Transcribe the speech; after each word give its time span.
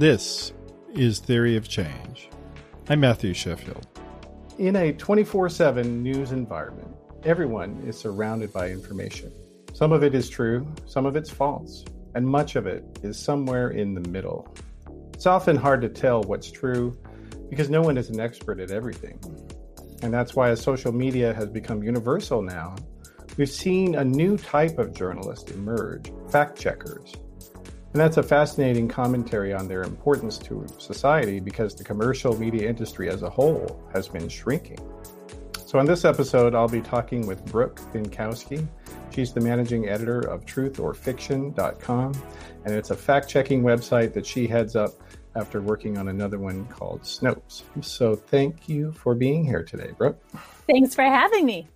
This 0.00 0.54
is 0.94 1.18
Theory 1.18 1.56
of 1.56 1.68
Change. 1.68 2.30
I'm 2.88 3.00
Matthew 3.00 3.34
Sheffield. 3.34 3.86
In 4.56 4.76
a 4.76 4.94
24 4.94 5.50
7 5.50 6.02
news 6.02 6.32
environment, 6.32 6.96
everyone 7.22 7.82
is 7.86 7.98
surrounded 7.98 8.50
by 8.50 8.70
information. 8.70 9.30
Some 9.74 9.92
of 9.92 10.02
it 10.02 10.14
is 10.14 10.30
true, 10.30 10.66
some 10.86 11.04
of 11.04 11.16
it's 11.16 11.28
false, 11.28 11.84
and 12.14 12.26
much 12.26 12.56
of 12.56 12.66
it 12.66 12.82
is 13.02 13.18
somewhere 13.18 13.72
in 13.72 13.92
the 13.92 14.08
middle. 14.08 14.48
It's 15.12 15.26
often 15.26 15.54
hard 15.54 15.82
to 15.82 15.90
tell 15.90 16.22
what's 16.22 16.50
true 16.50 16.96
because 17.50 17.68
no 17.68 17.82
one 17.82 17.98
is 17.98 18.08
an 18.08 18.20
expert 18.20 18.58
at 18.58 18.70
everything. 18.70 19.20
And 20.00 20.14
that's 20.14 20.34
why, 20.34 20.48
as 20.48 20.62
social 20.62 20.92
media 20.92 21.34
has 21.34 21.50
become 21.50 21.82
universal 21.82 22.40
now, 22.40 22.74
we've 23.36 23.50
seen 23.50 23.96
a 23.96 24.04
new 24.04 24.38
type 24.38 24.78
of 24.78 24.94
journalist 24.94 25.50
emerge 25.50 26.10
fact 26.30 26.58
checkers. 26.58 27.16
And 27.92 28.00
that's 28.00 28.18
a 28.18 28.22
fascinating 28.22 28.86
commentary 28.86 29.52
on 29.52 29.66
their 29.66 29.82
importance 29.82 30.38
to 30.38 30.64
society 30.78 31.40
because 31.40 31.74
the 31.74 31.82
commercial 31.82 32.38
media 32.38 32.68
industry 32.68 33.08
as 33.08 33.22
a 33.22 33.30
whole 33.30 33.82
has 33.92 34.06
been 34.06 34.28
shrinking. 34.28 34.78
So, 35.66 35.78
on 35.78 35.86
this 35.86 36.04
episode, 36.04 36.54
I'll 36.54 36.68
be 36.68 36.80
talking 36.80 37.26
with 37.26 37.44
Brooke 37.46 37.80
Binkowski. 37.92 38.66
She's 39.10 39.32
the 39.32 39.40
managing 39.40 39.88
editor 39.88 40.20
of 40.20 40.44
truthorfiction.com, 40.44 42.12
and 42.64 42.74
it's 42.74 42.90
a 42.90 42.96
fact 42.96 43.28
checking 43.28 43.62
website 43.62 44.12
that 44.14 44.26
she 44.26 44.46
heads 44.46 44.74
up 44.74 44.90
after 45.36 45.60
working 45.60 45.96
on 45.96 46.08
another 46.08 46.38
one 46.38 46.66
called 46.66 47.02
Snopes. 47.02 47.62
So, 47.82 48.14
thank 48.16 48.68
you 48.68 48.92
for 48.92 49.14
being 49.14 49.44
here 49.44 49.62
today, 49.62 49.92
Brooke. 49.96 50.20
Thanks 50.66 50.94
for 50.94 51.02
having 51.02 51.46
me. 51.46 51.68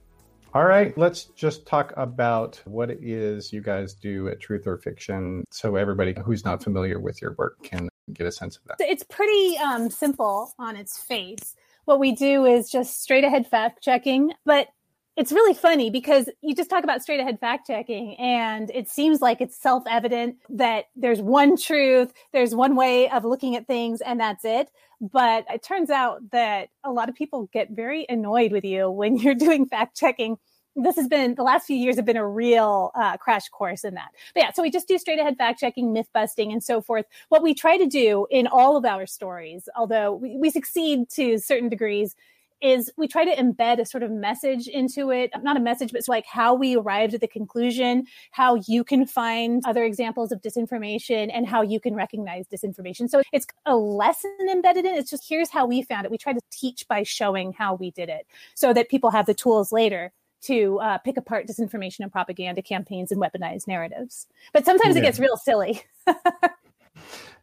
All 0.55 0.67
right, 0.67 0.97
let's 0.97 1.25
just 1.25 1.67
talk 1.67 1.93
about 1.97 2.63
what 2.65 2.89
it 2.89 3.01
is 3.03 3.53
you 3.53 3.61
guys 3.61 3.93
do 3.93 4.29
at 4.29 4.39
Truth 4.39 4.69
or 4.69 4.79
Fiction 4.79 5.43
so 5.51 5.75
everybody 5.75 6.15
who's 6.25 6.45
not 6.45 6.63
familiar 6.63 7.01
with 7.01 7.21
your 7.21 7.35
work 7.37 7.61
can 7.65 7.89
get 8.13 8.29
a 8.29 8.31
sense 8.31 8.57
of 8.57 8.63
that. 8.67 8.77
It's 8.79 9.03
pretty 9.03 9.59
um, 9.59 9.91
simple 9.91 10.55
on 10.57 10.77
its 10.77 10.97
face. 10.97 11.57
What 11.87 11.99
we 11.99 12.13
do 12.13 12.45
is 12.45 12.71
just 12.71 13.03
straight 13.03 13.25
ahead 13.25 13.49
fact 13.49 13.83
checking, 13.83 14.33
but 14.45 14.69
it's 15.17 15.31
really 15.31 15.55
funny 15.55 15.91
because 15.91 16.29
you 16.43 16.55
just 16.55 16.69
talk 16.69 16.83
about 16.83 17.03
straight 17.03 17.21
ahead 17.21 17.39
fact 17.39 17.67
checking 17.67 18.17
and 18.17 18.71
it 18.75 18.89
seems 18.89 19.21
like 19.21 19.41
it's 19.41 19.57
self 19.57 19.85
evident 19.89 20.37
that 20.49 20.87
there's 20.97 21.21
one 21.21 21.57
truth, 21.57 22.13
there's 22.33 22.55
one 22.55 22.75
way 22.75 23.09
of 23.11 23.25
looking 23.25 23.55
at 23.55 23.67
things, 23.67 24.01
and 24.01 24.19
that's 24.19 24.45
it. 24.45 24.71
But 25.01 25.45
it 25.53 25.63
turns 25.63 25.91
out 25.91 26.31
that 26.33 26.71
a 26.83 26.91
lot 26.91 27.09
of 27.09 27.15
people 27.15 27.49
get 27.53 27.71
very 27.71 28.07
annoyed 28.09 28.51
with 28.51 28.65
you 28.65 28.91
when 28.91 29.17
you're 29.19 29.35
doing 29.35 29.67
fact 29.67 29.97
checking. 29.97 30.37
This 30.77 30.97
has 30.97 31.07
been 31.07 31.37
the 31.37 31.45
last 31.45 31.67
few 31.67 31.77
years 31.77 31.95
have 31.95 32.05
been 32.05 32.17
a 32.17 32.27
real 32.27 32.91
uh, 32.97 33.17
crash 33.17 33.49
course 33.49 33.85
in 33.85 33.95
that. 33.95 34.09
But 34.35 34.43
yeah, 34.43 34.53
so 34.53 34.63
we 34.63 34.73
just 34.73 34.89
do 34.89 34.99
straight 34.99 35.21
ahead 35.21 35.37
fact 35.37 35.61
checking, 35.61 35.93
myth 35.93 36.09
busting, 36.13 36.51
and 36.51 36.65
so 36.65 36.81
forth. 36.81 37.07
What 37.29 37.45
we 37.45 37.55
try 37.55 37.79
to 37.79 37.87
do 37.87 38.27
in 38.29 38.49
all 38.49 38.77
of 38.77 38.85
our 38.85 39.07
stories, 39.07 39.69
although 39.77 40.13
we, 40.13 40.37
we 40.37 40.51
succeed 40.51 41.09
to 41.11 41.39
certain 41.39 41.69
degrees, 41.69 42.17
is 42.65 42.91
we 42.97 43.07
try 43.07 43.25
to 43.27 43.37
embed 43.37 43.79
a 43.79 43.85
sort 43.85 44.03
of 44.03 44.11
message 44.11 44.67
into 44.67 45.11
it 45.11 45.31
not 45.43 45.57
a 45.57 45.61
message 45.61 45.93
but 45.93 45.99
it's 45.99 46.09
like 46.09 46.25
how 46.25 46.55
we 46.55 46.77
arrived 46.77 47.13
at 47.13 47.21
the 47.21 47.29
conclusion 47.29 48.07
how 48.31 48.55
you 48.67 48.83
can 48.83 49.07
find 49.07 49.63
other 49.67 49.85
examples 49.85 50.33
of 50.33 50.41
disinformation 50.41 51.31
and 51.33 51.47
how 51.47 51.61
you 51.61 51.79
can 51.79 51.95
recognize 51.95 52.47
disinformation 52.49 53.09
so 53.09 53.21
it's 53.33 53.47
a 53.67 53.77
lesson 53.77 54.35
embedded 54.51 54.87
in 54.87 54.95
it. 54.95 54.99
it's 54.99 55.11
just 55.11 55.29
here's 55.29 55.51
how 55.51 55.67
we 55.67 55.83
found 55.83 56.07
it 56.07 56.11
we 56.11 56.17
try 56.17 56.33
to 56.33 56.41
teach 56.51 56.89
by 56.89 57.03
showing 57.03 57.53
how 57.53 57.75
we 57.75 57.91
did 57.91 58.09
it 58.09 58.27
so 58.55 58.73
that 58.73 58.89
people 58.89 59.11
have 59.11 59.27
the 59.27 59.35
tools 59.35 59.71
later 59.71 60.11
to 60.41 60.79
uh, 60.81 60.99
pick 60.99 61.17
apart 61.19 61.47
disinformation 61.47 62.01
and 62.01 62.11
propaganda 62.11 62.63
campaigns 62.63 63.13
and 63.13 63.21
weaponized 63.21 63.69
narratives 63.69 64.27
but 64.55 64.65
sometimes 64.65 64.97
yeah. 64.97 65.03
it 65.03 65.05
gets 65.05 65.21
real 65.21 65.37
silly 65.37 65.83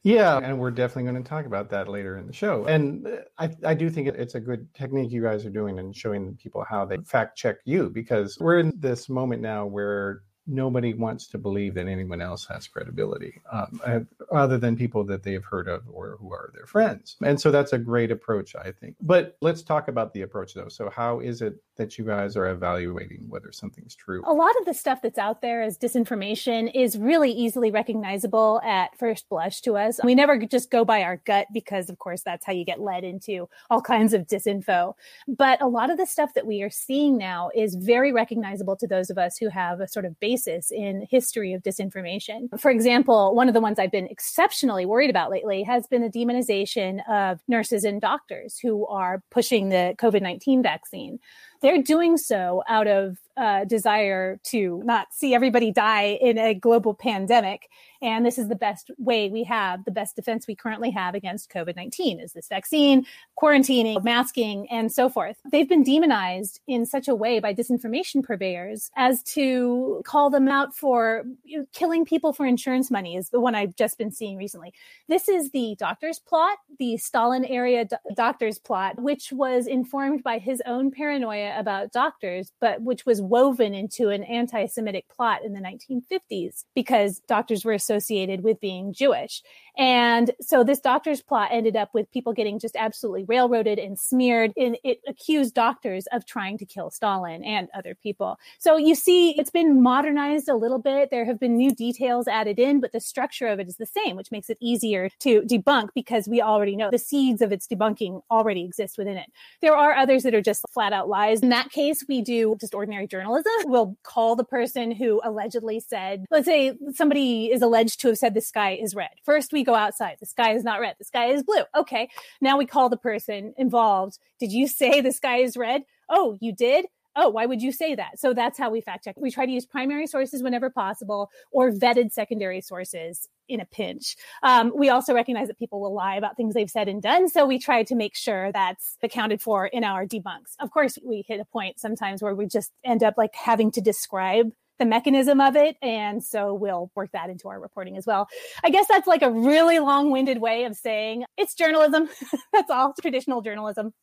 Yeah, 0.03 0.39
and 0.39 0.59
we're 0.59 0.71
definitely 0.71 1.11
going 1.11 1.23
to 1.23 1.29
talk 1.29 1.45
about 1.45 1.69
that 1.69 1.87
later 1.87 2.17
in 2.17 2.25
the 2.25 2.33
show. 2.33 2.65
And 2.65 3.05
uh, 3.05 3.17
I, 3.37 3.51
I 3.63 3.73
do 3.75 3.89
think 3.89 4.07
it's 4.07 4.35
a 4.35 4.39
good 4.39 4.73
technique 4.73 5.11
you 5.11 5.21
guys 5.21 5.45
are 5.45 5.51
doing 5.51 5.77
and 5.77 5.95
showing 5.95 6.35
people 6.41 6.65
how 6.67 6.85
they 6.85 6.97
fact 6.97 7.37
check 7.37 7.57
you 7.65 7.89
because 7.89 8.37
we're 8.39 8.59
in 8.59 8.73
this 8.79 9.09
moment 9.09 9.41
now 9.41 9.65
where 9.65 10.23
nobody 10.47 10.93
wants 10.93 11.27
to 11.27 11.37
believe 11.37 11.75
that 11.75 11.87
anyone 11.87 12.21
else 12.21 12.45
has 12.47 12.67
credibility 12.67 13.41
um, 13.51 13.81
uh, 13.85 13.99
other 14.31 14.57
than 14.57 14.75
people 14.75 15.03
that 15.03 15.23
they 15.23 15.33
have 15.33 15.45
heard 15.45 15.67
of 15.67 15.83
or 15.87 16.17
who 16.19 16.31
are 16.31 16.51
their 16.53 16.65
friends. 16.65 17.15
And 17.23 17.39
so 17.39 17.51
that's 17.51 17.73
a 17.73 17.77
great 17.77 18.11
approach, 18.11 18.55
I 18.55 18.71
think. 18.71 18.95
But 19.01 19.37
let's 19.41 19.61
talk 19.61 19.87
about 19.87 20.13
the 20.13 20.23
approach 20.23 20.53
though. 20.53 20.67
So, 20.67 20.89
how 20.89 21.19
is 21.19 21.41
it 21.41 21.55
that 21.81 21.97
you 21.97 22.05
guys 22.05 22.37
are 22.37 22.47
evaluating 22.47 23.25
whether 23.27 23.51
something's 23.51 23.95
true? 23.95 24.21
A 24.27 24.33
lot 24.33 24.51
of 24.59 24.65
the 24.65 24.73
stuff 24.73 25.01
that's 25.01 25.17
out 25.17 25.41
there 25.41 25.63
as 25.63 25.77
disinformation 25.77 26.71
is 26.75 26.97
really 26.97 27.31
easily 27.31 27.71
recognizable 27.71 28.61
at 28.63 28.95
first 28.99 29.27
blush 29.29 29.61
to 29.61 29.77
us. 29.77 29.99
We 30.03 30.13
never 30.13 30.37
just 30.45 30.69
go 30.69 30.85
by 30.85 31.01
our 31.01 31.17
gut 31.25 31.47
because, 31.51 31.89
of 31.89 31.97
course, 31.97 32.21
that's 32.21 32.45
how 32.45 32.53
you 32.53 32.63
get 32.63 32.79
led 32.79 33.03
into 33.03 33.49
all 33.71 33.81
kinds 33.93 34.13
of 34.13 34.27
disinfo. 34.27 34.93
But 35.27 35.59
a 35.61 35.67
lot 35.67 35.89
of 35.89 35.97
the 35.97 36.05
stuff 36.05 36.35
that 36.35 36.45
we 36.45 36.61
are 36.61 36.69
seeing 36.69 37.17
now 37.17 37.49
is 37.55 37.73
very 37.73 38.13
recognizable 38.13 38.75
to 38.77 38.85
those 38.87 39.09
of 39.09 39.17
us 39.17 39.37
who 39.37 39.49
have 39.49 39.79
a 39.79 39.87
sort 39.87 40.05
of 40.05 40.19
basis 40.19 40.71
in 40.71 41.07
history 41.09 41.53
of 41.53 41.63
disinformation. 41.63 42.47
For 42.59 42.69
example, 42.69 43.33
one 43.33 43.47
of 43.47 43.55
the 43.55 43.61
ones 43.61 43.79
I've 43.79 43.91
been 43.91 44.07
exceptionally 44.07 44.85
worried 44.85 45.09
about 45.09 45.31
lately 45.31 45.63
has 45.63 45.87
been 45.87 46.03
the 46.03 46.09
demonization 46.09 47.01
of 47.09 47.39
nurses 47.47 47.83
and 47.83 47.99
doctors 47.99 48.59
who 48.59 48.85
are 48.85 49.23
pushing 49.31 49.69
the 49.69 49.95
COVID 49.97 50.21
19 50.21 50.61
vaccine. 50.61 51.19
They're 51.61 51.81
doing 51.81 52.17
so 52.17 52.63
out 52.67 52.87
of 52.87 53.17
uh, 53.37 53.65
desire 53.65 54.39
to 54.43 54.81
not 54.83 55.07
see 55.13 55.33
everybody 55.33 55.71
die 55.71 56.17
in 56.21 56.37
a 56.37 56.53
global 56.53 56.93
pandemic. 56.93 57.69
And 58.01 58.25
this 58.25 58.39
is 58.39 58.47
the 58.47 58.55
best 58.55 58.89
way 58.97 59.29
we 59.29 59.43
have, 59.43 59.85
the 59.85 59.91
best 59.91 60.15
defense 60.15 60.47
we 60.47 60.55
currently 60.55 60.89
have 60.89 61.13
against 61.13 61.51
COVID 61.51 61.75
19 61.75 62.19
is 62.19 62.33
this 62.33 62.47
vaccine, 62.47 63.05
quarantining, 63.39 64.03
masking, 64.03 64.67
and 64.71 64.91
so 64.91 65.07
forth. 65.07 65.37
They've 65.51 65.69
been 65.69 65.83
demonized 65.83 66.61
in 66.67 66.85
such 66.85 67.07
a 67.07 67.13
way 67.13 67.39
by 67.39 67.53
disinformation 67.53 68.23
purveyors 68.23 68.89
as 68.95 69.21
to 69.23 70.01
call 70.03 70.31
them 70.31 70.47
out 70.47 70.75
for 70.75 71.23
you 71.43 71.59
know, 71.59 71.65
killing 71.73 72.05
people 72.05 72.33
for 72.33 72.45
insurance 72.45 72.89
money, 72.89 73.15
is 73.15 73.29
the 73.29 73.39
one 73.39 73.53
I've 73.53 73.75
just 73.75 73.97
been 73.99 74.11
seeing 74.11 74.37
recently. 74.37 74.73
This 75.07 75.29
is 75.29 75.51
the 75.51 75.75
doctor's 75.77 76.17
plot, 76.17 76.57
the 76.79 76.97
Stalin 76.97 77.45
area 77.45 77.85
do- 77.85 77.97
doctor's 78.15 78.57
plot, 78.57 78.99
which 78.99 79.31
was 79.31 79.67
informed 79.67 80.23
by 80.23 80.39
his 80.39 80.61
own 80.65 80.89
paranoia 80.89 81.59
about 81.59 81.91
doctors, 81.91 82.51
but 82.59 82.81
which 82.81 83.05
was 83.05 83.20
woven 83.21 83.73
into 83.73 84.09
an 84.09 84.23
anti 84.23 84.65
Semitic 84.65 85.07
plot 85.09 85.43
in 85.43 85.53
the 85.53 85.59
1950s 85.59 86.65
because 86.75 87.19
doctors 87.27 87.65
were 87.65 87.73
associated 87.73 88.43
with 88.43 88.59
being 88.59 88.93
Jewish. 88.93 89.41
And 89.77 90.31
so 90.41 90.63
this 90.63 90.79
doctor's 90.79 91.21
plot 91.21 91.49
ended 91.51 91.75
up 91.75 91.93
with 91.93 92.11
people 92.11 92.33
getting 92.33 92.59
just 92.59 92.75
absolutely 92.75 93.23
railroaded 93.23 93.79
and 93.79 93.97
smeared. 93.97 94.51
And 94.57 94.77
it 94.83 95.01
accused 95.07 95.53
doctors 95.53 96.07
of 96.11 96.25
trying 96.25 96.57
to 96.57 96.65
kill 96.65 96.89
Stalin 96.89 97.43
and 97.43 97.69
other 97.73 97.95
people. 97.95 98.37
So 98.59 98.77
you 98.77 98.95
see, 98.95 99.31
it's 99.39 99.49
been 99.49 99.81
modernized 99.81 100.49
a 100.49 100.55
little 100.55 100.79
bit. 100.79 101.09
There 101.09 101.25
have 101.25 101.39
been 101.39 101.55
new 101.55 101.73
details 101.73 102.27
added 102.27 102.59
in, 102.59 102.81
but 102.81 102.91
the 102.91 102.99
structure 102.99 103.47
of 103.47 103.59
it 103.59 103.67
is 103.67 103.77
the 103.77 103.85
same, 103.85 104.15
which 104.15 104.31
makes 104.31 104.49
it 104.49 104.57
easier 104.59 105.09
to 105.19 105.41
debunk 105.41 105.89
because 105.95 106.27
we 106.27 106.41
already 106.41 106.75
know 106.75 106.89
the 106.91 106.97
seeds 106.97 107.41
of 107.41 107.51
its 107.51 107.67
debunking 107.67 108.21
already 108.29 108.63
exist 108.63 108.97
within 108.97 109.17
it. 109.17 109.31
There 109.61 109.75
are 109.75 109.93
others 109.93 110.23
that 110.23 110.35
are 110.35 110.41
just 110.41 110.65
flat 110.73 110.93
out 110.93 111.07
lies. 111.07 111.41
In 111.41 111.49
that 111.49 111.71
case, 111.71 112.03
we 112.07 112.21
do 112.21 112.57
just 112.59 112.73
ordinary 112.73 113.07
journalism. 113.11 113.51
We'll 113.65 113.97
call 114.03 114.35
the 114.35 114.43
person 114.43 114.91
who 114.91 115.21
allegedly 115.23 115.79
said, 115.79 116.25
let's 116.31 116.45
say 116.45 116.73
somebody 116.93 117.51
is 117.51 117.61
alleged 117.61 117.99
to 118.01 118.07
have 118.07 118.17
said 118.17 118.33
the 118.33 118.41
sky 118.41 118.71
is 118.81 118.95
red. 118.95 119.11
First, 119.23 119.51
we 119.53 119.63
go 119.63 119.75
outside. 119.75 120.17
The 120.19 120.25
sky 120.25 120.55
is 120.55 120.63
not 120.63 120.79
red. 120.79 120.95
The 120.97 121.05
sky 121.05 121.27
is 121.27 121.43
blue. 121.43 121.63
Okay. 121.75 122.09
Now 122.39 122.57
we 122.57 122.65
call 122.65 122.89
the 122.89 122.97
person 122.97 123.53
involved. 123.57 124.17
Did 124.39 124.51
you 124.51 124.67
say 124.67 125.01
the 125.01 125.11
sky 125.11 125.37
is 125.37 125.57
red? 125.57 125.83
Oh, 126.09 126.37
you 126.41 126.53
did? 126.53 126.85
Oh, 127.15 127.29
why 127.29 127.45
would 127.45 127.61
you 127.61 127.71
say 127.71 127.95
that? 127.95 128.19
So 128.19 128.33
that's 128.33 128.57
how 128.57 128.69
we 128.69 128.81
fact 128.81 129.03
check. 129.03 129.15
We 129.17 129.31
try 129.31 129.45
to 129.45 129.51
use 129.51 129.65
primary 129.65 130.07
sources 130.07 130.41
whenever 130.41 130.69
possible 130.69 131.29
or 131.51 131.71
vetted 131.71 132.11
secondary 132.11 132.61
sources 132.61 133.27
in 133.49 133.59
a 133.59 133.65
pinch. 133.65 134.15
Um, 134.43 134.71
we 134.75 134.89
also 134.89 135.13
recognize 135.13 135.47
that 135.47 135.59
people 135.59 135.81
will 135.81 135.93
lie 135.93 136.15
about 136.15 136.37
things 136.37 136.53
they've 136.53 136.69
said 136.69 136.87
and 136.87 137.01
done. 137.01 137.29
So 137.29 137.45
we 137.45 137.59
try 137.59 137.83
to 137.83 137.95
make 137.95 138.15
sure 138.15 138.51
that's 138.51 138.97
accounted 139.03 139.41
for 139.41 139.67
in 139.67 139.83
our 139.83 140.05
debunks. 140.05 140.55
Of 140.59 140.71
course, 140.71 140.97
we 141.03 141.25
hit 141.27 141.39
a 141.41 141.45
point 141.45 141.79
sometimes 141.79 142.21
where 142.21 142.33
we 142.33 142.45
just 142.47 142.71
end 142.83 143.03
up 143.03 143.15
like 143.17 143.35
having 143.35 143.71
to 143.71 143.81
describe 143.81 144.51
the 144.81 144.85
mechanism 144.85 145.39
of 145.39 145.55
it. 145.55 145.77
And 145.83 146.23
so 146.23 146.55
we'll 146.55 146.91
work 146.95 147.11
that 147.11 147.29
into 147.29 147.47
our 147.49 147.59
reporting 147.59 147.97
as 147.97 148.07
well. 148.07 148.27
I 148.63 148.71
guess 148.71 148.87
that's 148.87 149.05
like 149.05 149.21
a 149.21 149.29
really 149.29 149.77
long 149.77 150.09
winded 150.09 150.39
way 150.41 150.63
of 150.63 150.75
saying 150.75 151.25
it's 151.37 151.53
journalism. 151.53 152.09
that's 152.53 152.71
all 152.71 152.93
traditional 152.99 153.41
journalism. 153.41 153.93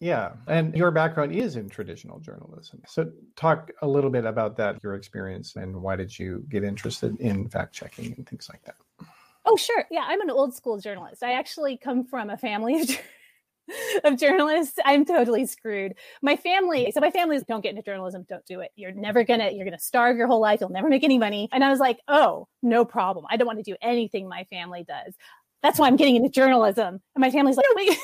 Yeah. 0.00 0.32
And 0.48 0.74
your 0.76 0.90
background 0.90 1.32
is 1.32 1.56
in 1.56 1.68
traditional 1.68 2.18
journalism. 2.18 2.82
So 2.86 3.10
talk 3.36 3.70
a 3.82 3.88
little 3.88 4.10
bit 4.10 4.24
about 4.24 4.56
that, 4.58 4.78
your 4.82 4.94
experience, 4.94 5.56
and 5.56 5.80
why 5.80 5.96
did 5.96 6.18
you 6.18 6.44
get 6.48 6.64
interested 6.64 7.18
in 7.20 7.48
fact 7.48 7.74
checking 7.74 8.12
and 8.16 8.28
things 8.28 8.48
like 8.50 8.62
that? 8.64 8.74
Oh, 9.46 9.56
sure. 9.56 9.84
Yeah, 9.90 10.04
I'm 10.06 10.20
an 10.20 10.30
old 10.30 10.54
school 10.54 10.78
journalist. 10.78 11.22
I 11.22 11.32
actually 11.32 11.76
come 11.76 12.04
from 12.04 12.30
a 12.30 12.36
family 12.36 12.80
of 12.80 12.90
of 14.04 14.18
journalists, 14.18 14.78
I'm 14.84 15.04
totally 15.04 15.46
screwed. 15.46 15.94
My 16.22 16.36
family, 16.36 16.90
so 16.92 17.00
my 17.00 17.10
family 17.10 17.36
is 17.36 17.44
don't 17.44 17.62
get 17.62 17.70
into 17.70 17.82
journalism, 17.82 18.26
don't 18.28 18.44
do 18.46 18.60
it. 18.60 18.70
You're 18.76 18.92
never 18.92 19.24
gonna, 19.24 19.50
you're 19.50 19.64
gonna 19.64 19.78
starve 19.78 20.16
your 20.16 20.26
whole 20.26 20.40
life, 20.40 20.60
you'll 20.60 20.70
never 20.70 20.88
make 20.88 21.04
any 21.04 21.18
money. 21.18 21.48
And 21.52 21.64
I 21.64 21.70
was 21.70 21.80
like, 21.80 21.98
oh, 22.08 22.48
no 22.62 22.84
problem. 22.84 23.24
I 23.30 23.36
don't 23.36 23.46
want 23.46 23.58
to 23.58 23.70
do 23.70 23.76
anything 23.80 24.28
my 24.28 24.44
family 24.44 24.84
does. 24.86 25.14
That's 25.64 25.78
why 25.78 25.86
I'm 25.86 25.96
getting 25.96 26.16
into 26.16 26.28
journalism. 26.28 27.00
And 27.14 27.20
my 27.22 27.30
family's 27.30 27.56
like, 27.56 27.64
wait. 27.74 27.98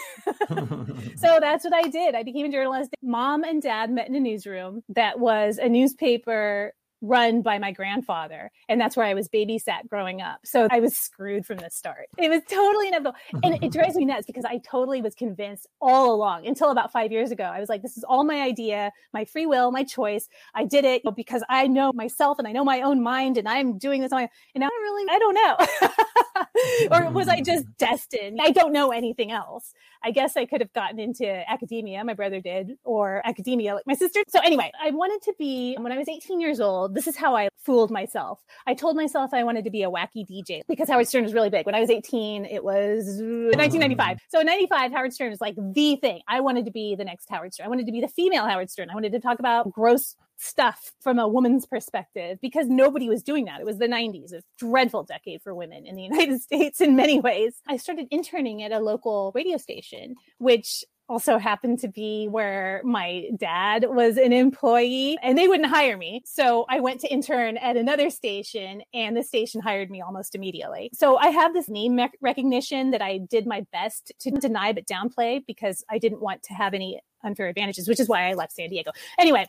so 1.19 1.39
that's 1.41 1.63
what 1.63 1.75
I 1.75 1.89
did. 1.89 2.15
I 2.15 2.23
became 2.23 2.47
a 2.47 2.49
journalist. 2.49 2.91
Mom 3.03 3.45
and 3.45 3.61
dad 3.61 3.91
met 3.91 4.09
in 4.09 4.15
a 4.15 4.21
newsroom 4.21 4.83
that 4.89 5.21
was 5.21 5.59
a 5.59 5.69
newspaper 5.69 6.73
run 7.01 7.43
by 7.43 7.59
my 7.59 7.73
grandfather. 7.73 8.51
And 8.69 8.81
that's 8.81 8.97
where 8.97 9.07
I 9.07 9.15
was 9.15 9.29
babysat 9.29 9.89
growing 9.89 10.21
up. 10.21 10.41
So 10.45 10.69
I 10.71 10.81
was 10.81 10.97
screwed 10.97 11.47
from 11.47 11.59
the 11.59 11.71
start. 11.71 12.09
It 12.19 12.29
was 12.29 12.43
totally 12.49 12.89
inevitable. 12.89 13.17
And 13.43 13.63
it 13.63 13.73
drives 13.73 13.97
me 13.97 14.05
nuts 14.05 14.27
because 14.27 14.45
I 14.45 14.59
totally 14.59 15.03
was 15.03 15.15
convinced 15.15 15.67
all 15.81 16.15
along 16.15 16.47
until 16.47 16.71
about 16.71 16.93
five 16.93 17.13
years 17.13 17.31
ago. 17.31 17.45
I 17.45 17.61
was 17.61 17.69
like, 17.69 17.83
this 17.83 17.97
is 17.97 18.05
all 18.05 18.25
my 18.25 18.41
idea, 18.41 18.93
my 19.13 19.25
free 19.25 19.47
will, 19.47 19.71
my 19.71 19.85
choice. 19.85 20.29
I 20.55 20.65
did 20.65 20.85
it 20.85 21.03
because 21.17 21.43
I 21.49 21.67
know 21.67 21.93
myself 21.93 22.39
and 22.39 22.47
I 22.47 22.53
know 22.53 22.65
my 22.65 22.83
own 22.83 23.03
mind 23.03 23.39
and 23.39 23.49
I'm 23.49 23.79
doing 23.79 24.01
this 24.03 24.13
on 24.13 24.23
my 24.23 24.29
and 24.55 24.65
I 24.65 24.69
don't 24.69 24.83
really 24.83 25.01
I 25.11 25.19
don't 25.19 25.35
know. 25.35 26.87
or 26.91 27.11
was 27.11 27.29
I 27.29 27.41
just 27.41 27.67
mm. 27.67 27.77
destined? 27.79 28.39
I 28.43 28.51
don't 28.51 28.73
know 28.73 28.91
anything 28.91 29.31
else. 29.31 29.73
I 30.03 30.11
guess 30.11 30.37
I 30.37 30.47
could 30.47 30.61
have 30.61 30.73
gotten 30.73 30.99
into 30.99 31.27
academia, 31.51 32.03
my 32.05 32.15
brother 32.15 32.41
did, 32.41 32.73
or 32.85 33.21
academia 33.25 33.75
like 33.75 33.87
my 33.87 33.95
sister. 33.95 34.21
So 34.29 34.41
anyway, 34.41 34.71
I 34.83 34.91
wanted 34.91 35.23
to 35.23 35.35
be 35.39 35.77
when 35.79 35.93
I 35.93 35.99
was 35.99 36.09
18 36.09 36.41
years 36.41 36.61
old 36.61 36.95
this 36.95 37.07
is 37.07 37.17
how 37.17 37.37
I 37.37 37.49
fooled 37.57 37.91
myself. 37.91 38.41
I 38.67 38.75
told 38.75 38.97
myself 38.97 39.33
I 39.33 39.45
wanted 39.45 39.65
to 39.65 39.71
be 39.71 39.83
a 39.83 39.91
wacky 39.91 40.27
DJ 40.29 40.63
because 40.69 40.89
Howard 40.89 41.09
Stern 41.09 41.25
was 41.25 41.35
really 41.35 41.51
big. 41.51 41.67
When 41.67 41.75
I 41.75 41.81
was 41.81 41.91
18, 41.91 42.47
it 42.47 42.65
was 42.65 43.05
1995. 43.21 44.19
So 44.29 44.41
in 44.41 44.47
95, 44.47 44.93
Howard 44.93 45.13
Stern 45.13 45.31
was 45.31 45.41
like 45.41 45.55
the 45.57 45.97
thing. 45.97 46.23
I 46.29 46.41
wanted 46.41 46.65
to 46.65 46.71
be 46.71 46.95
the 46.97 47.05
next 47.05 47.29
Howard 47.31 47.53
Stern. 47.55 47.67
I 47.67 47.69
wanted 47.69 47.87
to 47.87 47.93
be 47.93 48.01
the 48.01 48.09
female 48.09 48.47
Howard 48.47 48.71
Stern. 48.71 48.91
I 48.91 48.95
wanted 48.95 49.13
to 49.13 49.21
talk 49.21 49.39
about 49.39 49.71
gross 49.71 50.17
stuff 50.41 50.93
from 51.01 51.19
a 51.19 51.29
woman's 51.29 51.67
perspective 51.67 52.39
because 52.41 52.67
nobody 52.67 53.09
was 53.09 53.23
doing 53.23 53.45
that. 53.45 53.61
It 53.61 53.67
was 53.67 53.79
the 53.79 53.87
90s, 53.87 54.33
a 54.33 54.43
dreadful 54.59 55.05
decade 55.05 55.43
for 55.43 55.55
women 55.55 55.87
in 55.87 55.97
the 55.97 56.03
United 56.11 56.41
States 56.41 56.81
in 56.81 56.97
many 56.97 57.21
ways. 57.21 57.61
I 57.69 57.77
started 57.77 58.09
interning 58.11 58.63
at 58.63 58.73
a 58.73 58.81
local 58.81 59.33
radio 59.35 59.59
station, 59.59 60.17
which 60.39 60.85
also 61.11 61.39
happened 61.39 61.81
to 61.81 61.89
be 61.89 62.29
where 62.29 62.81
my 62.85 63.25
dad 63.37 63.85
was 63.89 64.17
an 64.17 64.33
employee 64.33 65.19
and 65.23 65.37
they 65.37 65.49
wouldn't 65.49 65.69
hire 65.69 65.97
me. 65.97 66.23
So 66.25 66.67
I 66.69 66.79
went 66.79 67.01
to 67.01 67.09
intern 67.09 67.57
at 67.57 67.77
another 67.77 68.11
station 68.11 68.83
and 68.95 69.17
the 69.17 69.25
station 69.25 69.61
hired 69.61 69.91
me 69.91 70.01
almost 70.01 70.37
immediately. 70.37 70.89
So 70.95 71.17
I 71.17 71.31
have 71.31 71.53
this 71.53 71.69
name 71.69 72.01
recognition 72.21 72.93
that 72.93 73.03
I 73.03 73.19
did 73.19 73.45
my 73.45 73.67
best 73.73 74.13
to 74.21 74.31
deny 74.31 74.73
but 74.73 74.87
downplay 74.87 75.45
because 75.45 75.85
I 75.91 75.99
didn't 75.99 76.23
want 76.23 76.45
to 76.45 76.55
have 76.55 76.75
any 76.75 77.01
unfair 77.25 77.49
advantages, 77.49 77.89
which 77.89 78.01
is 78.01 78.09
why 78.09 78.31
I 78.31 78.35
left 78.35 78.53
San 78.53 78.69
Diego. 78.69 78.93
Anyway, 79.19 79.49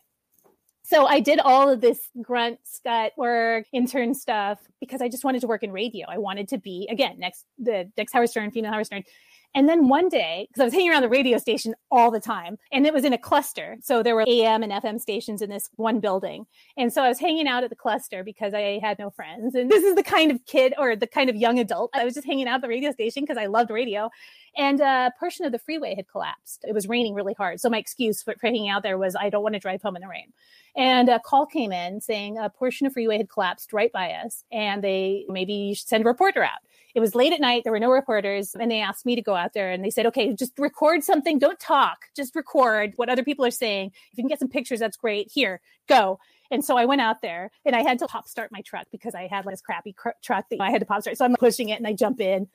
so 0.92 1.06
I 1.06 1.22
did 1.22 1.40
all 1.40 1.70
of 1.70 1.80
this 1.80 2.10
grunt 2.22 2.60
scut 2.64 3.14
work, 3.16 3.66
intern 3.72 4.14
stuff 4.14 4.60
because 4.82 5.02
I 5.02 5.08
just 5.08 5.24
wanted 5.24 5.40
to 5.40 5.48
work 5.48 5.64
in 5.64 5.72
radio. 5.72 6.06
I 6.10 6.18
wanted 6.18 6.50
to 6.50 6.58
be 6.58 6.86
again 6.92 7.18
next 7.18 7.46
the 7.58 7.90
next 7.96 8.12
Howard 8.12 8.30
Stern, 8.30 8.52
female 8.52 8.72
Howard 8.74 8.88
Stern. 8.88 9.04
And 9.54 9.68
then 9.68 9.90
one 9.90 10.08
day, 10.08 10.48
because 10.48 10.62
I 10.62 10.66
was 10.66 10.74
hanging 10.74 10.92
around 10.92 11.02
the 11.02 11.10
radio 11.10 11.38
station 11.38 11.76
all 11.92 12.10
the 12.10 12.22
time, 12.22 12.58
and 12.72 12.88
it 12.88 12.94
was 12.94 13.04
in 13.04 13.12
a 13.12 13.18
cluster. 13.18 13.78
So 13.82 14.02
there 14.02 14.16
were 14.16 14.24
AM 14.26 14.64
and 14.64 14.72
FM 14.72 15.00
stations 15.00 15.42
in 15.42 15.50
this 15.50 15.70
one 15.76 16.00
building. 16.00 16.46
And 16.78 16.92
so 16.92 17.04
I 17.04 17.10
was 17.10 17.20
hanging 17.20 17.48
out 17.48 17.64
at 17.64 17.70
the 17.70 17.76
cluster 17.76 18.24
because 18.24 18.54
I 18.54 18.80
had 18.82 18.98
no 18.98 19.10
friends. 19.10 19.56
And 19.56 19.70
this 19.70 19.84
is 19.84 19.96
the 19.96 20.04
kind 20.04 20.32
of 20.32 20.46
kid 20.46 20.74
or 20.78 20.96
the 20.96 21.08
kind 21.08 21.30
of 21.30 21.36
young 21.36 21.60
adult. 21.60 21.92
I 21.94 22.06
was 22.06 22.14
just 22.14 22.26
hanging 22.26 22.48
out 22.48 22.56
at 22.56 22.62
the 22.62 22.70
radio 22.70 22.92
station 22.92 23.24
because 23.24 23.38
I 23.38 23.48
loved 23.48 23.72
radio. 23.72 24.10
And 24.58 24.80
a 24.80 25.12
portion 25.20 25.46
of 25.46 25.52
the 25.52 25.60
freeway 25.60 25.96
had 25.96 26.08
collapsed. 26.08 26.64
It 26.68 26.74
was 26.74 26.88
raining 26.88 27.14
really 27.14 27.34
hard. 27.34 27.60
So 27.60 27.70
my 27.70 27.78
excuse 27.78 28.24
for, 28.24 28.36
for 28.40 28.48
hanging 28.48 28.70
out 28.70 28.84
there 28.84 28.98
was 28.98 29.16
I 29.16 29.30
don't 29.30 29.44
want 29.44 29.54
to 29.54 29.60
drive 29.60 29.82
home 29.82 29.96
in 29.98 30.02
the 30.02 30.08
rain. 30.08 30.32
And 30.78 31.10
a 31.10 31.20
call 31.20 31.46
came 31.46 31.74
in 31.74 32.00
saying 32.00 32.38
a 32.38 32.50
portion 32.50 32.88
of 32.88 32.94
freeway 32.94 33.18
had 33.18 33.30
collapsed 33.30 33.74
right 33.74 33.92
by 33.92 34.12
us. 34.12 34.46
And 34.52 34.82
they 34.82 35.26
maybe 35.28 35.76
send 35.76 36.06
a 36.06 36.08
reporter 36.08 36.44
out. 36.44 36.60
It 36.96 37.00
was 37.00 37.16
late 37.16 37.34
at 37.34 37.40
night. 37.40 37.64
There 37.64 37.72
were 37.72 37.80
no 37.80 37.90
reporters. 37.90 38.56
And 38.60 38.70
they 38.70 38.82
asked 38.82 39.06
me 39.06 39.16
to 39.16 39.22
go 39.22 39.36
out 39.36 39.54
there 39.54 39.72
and 39.72 39.84
they 39.84 39.90
said, 39.90 40.06
okay, 40.08 40.34
just 40.34 40.58
record 40.58 41.04
something. 41.04 41.40
Don't 41.40 41.60
talk. 41.60 42.06
Just 42.16 42.36
record 42.36 42.94
what 42.96 43.10
other 43.10 43.24
people 43.24 43.46
are 43.46 43.52
saying. 43.52 43.92
If 44.12 44.18
you 44.18 44.24
can 44.24 44.30
get 44.30 44.40
some 44.40 44.50
pictures, 44.50 44.80
that's 44.80 44.98
great. 44.98 45.32
Here, 45.32 45.62
go. 45.88 46.20
And 46.50 46.64
so 46.64 46.78
I 46.78 46.86
went 46.86 47.02
out 47.02 47.22
there 47.22 47.50
and 47.66 47.76
I 47.76 47.82
had 47.82 48.00
to 48.00 48.08
pop 48.08 48.28
start 48.28 48.52
my 48.52 48.62
truck 48.62 48.88
because 48.92 49.16
I 49.16 49.28
had 49.28 49.46
like 49.46 49.54
this 49.54 49.62
crappy 49.62 49.94
cr- 49.94 50.10
truck 50.22 50.46
that 50.50 50.60
I 50.60 50.70
had 50.70 50.82
to 50.82 50.86
pop 50.86 51.02
start. 51.02 51.18
So 51.18 51.26
I'm 51.26 51.36
pushing 51.36 51.70
it 51.70 51.78
and 51.78 51.88
I 51.88 51.94
jump 51.94 52.20
in 52.20 52.48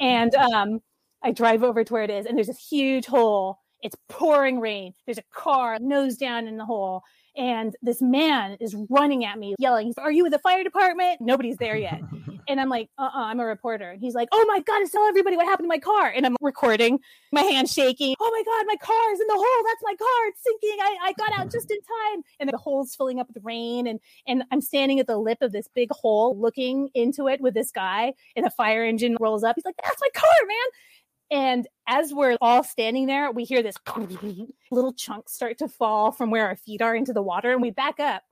and 0.00 0.34
um, 0.34 0.80
I 1.22 1.30
drive 1.30 1.62
over 1.62 1.84
to 1.84 1.92
where 1.92 2.02
it 2.02 2.10
is 2.10 2.26
and 2.26 2.36
there's 2.36 2.48
this 2.48 2.68
huge 2.68 3.06
hole. 3.06 3.60
It's 3.80 3.96
pouring 4.08 4.60
rain. 4.60 4.94
There's 5.06 5.18
a 5.18 5.24
car 5.32 5.78
nose 5.78 6.16
down 6.16 6.48
in 6.48 6.56
the 6.56 6.64
hole. 6.64 7.02
And 7.36 7.76
this 7.82 8.00
man 8.00 8.56
is 8.60 8.76
running 8.88 9.24
at 9.24 9.38
me, 9.38 9.54
yelling, 9.58 9.92
Are 9.98 10.12
you 10.12 10.22
with 10.22 10.32
the 10.32 10.38
fire 10.38 10.62
department? 10.62 11.20
Nobody's 11.20 11.56
there 11.56 11.76
yet. 11.76 12.00
and 12.48 12.60
I'm 12.60 12.68
like, 12.68 12.88
uh 12.98 13.02
uh-uh, 13.02 13.24
I'm 13.24 13.40
a 13.40 13.44
reporter. 13.44 13.90
And 13.90 14.00
he's 14.00 14.14
like, 14.14 14.28
Oh 14.32 14.44
my 14.48 14.60
God, 14.60 14.86
tell 14.90 15.04
everybody 15.06 15.36
what 15.36 15.46
happened 15.46 15.64
to 15.64 15.68
my 15.68 15.78
car. 15.78 16.12
And 16.14 16.26
I'm 16.26 16.36
recording, 16.40 16.98
my 17.32 17.42
hand 17.42 17.68
shaking. 17.68 18.14
Oh 18.20 18.30
my 18.30 18.42
God, 18.44 18.64
my 18.66 18.76
car 18.76 19.12
is 19.12 19.20
in 19.20 19.26
the 19.26 19.34
hole. 19.34 19.64
That's 19.64 19.82
my 19.82 19.94
car. 19.94 20.28
It's 20.28 20.42
sinking. 20.42 20.78
I, 20.80 20.96
I 21.02 21.12
got 21.12 21.38
out 21.38 21.52
just 21.52 21.70
in 21.70 21.78
time. 21.78 22.22
And 22.40 22.50
the 22.50 22.56
hole's 22.56 22.94
filling 22.94 23.20
up 23.20 23.28
with 23.32 23.42
rain. 23.44 23.86
And, 23.86 24.00
and 24.26 24.44
I'm 24.50 24.60
standing 24.60 25.00
at 25.00 25.06
the 25.06 25.16
lip 25.16 25.38
of 25.40 25.52
this 25.52 25.68
big 25.74 25.90
hole 25.90 26.38
looking 26.38 26.88
into 26.94 27.28
it 27.28 27.40
with 27.40 27.54
this 27.54 27.70
guy. 27.70 28.14
And 28.36 28.46
a 28.46 28.50
fire 28.50 28.84
engine 28.84 29.16
rolls 29.20 29.44
up. 29.44 29.56
He's 29.56 29.64
like, 29.64 29.76
That's 29.82 30.00
my 30.00 30.08
car, 30.14 30.46
man. 30.46 30.56
And 31.30 31.68
as 31.88 32.12
we're 32.12 32.36
all 32.40 32.62
standing 32.62 33.06
there, 33.06 33.30
we 33.32 33.44
hear 33.44 33.62
this 33.62 33.76
little 34.70 34.92
chunks 34.92 35.32
start 35.32 35.58
to 35.58 35.68
fall 35.68 36.12
from 36.12 36.30
where 36.30 36.46
our 36.46 36.56
feet 36.56 36.82
are 36.82 36.94
into 36.94 37.12
the 37.12 37.22
water. 37.22 37.52
And 37.52 37.62
we 37.62 37.70
back 37.70 37.98
up 37.98 38.22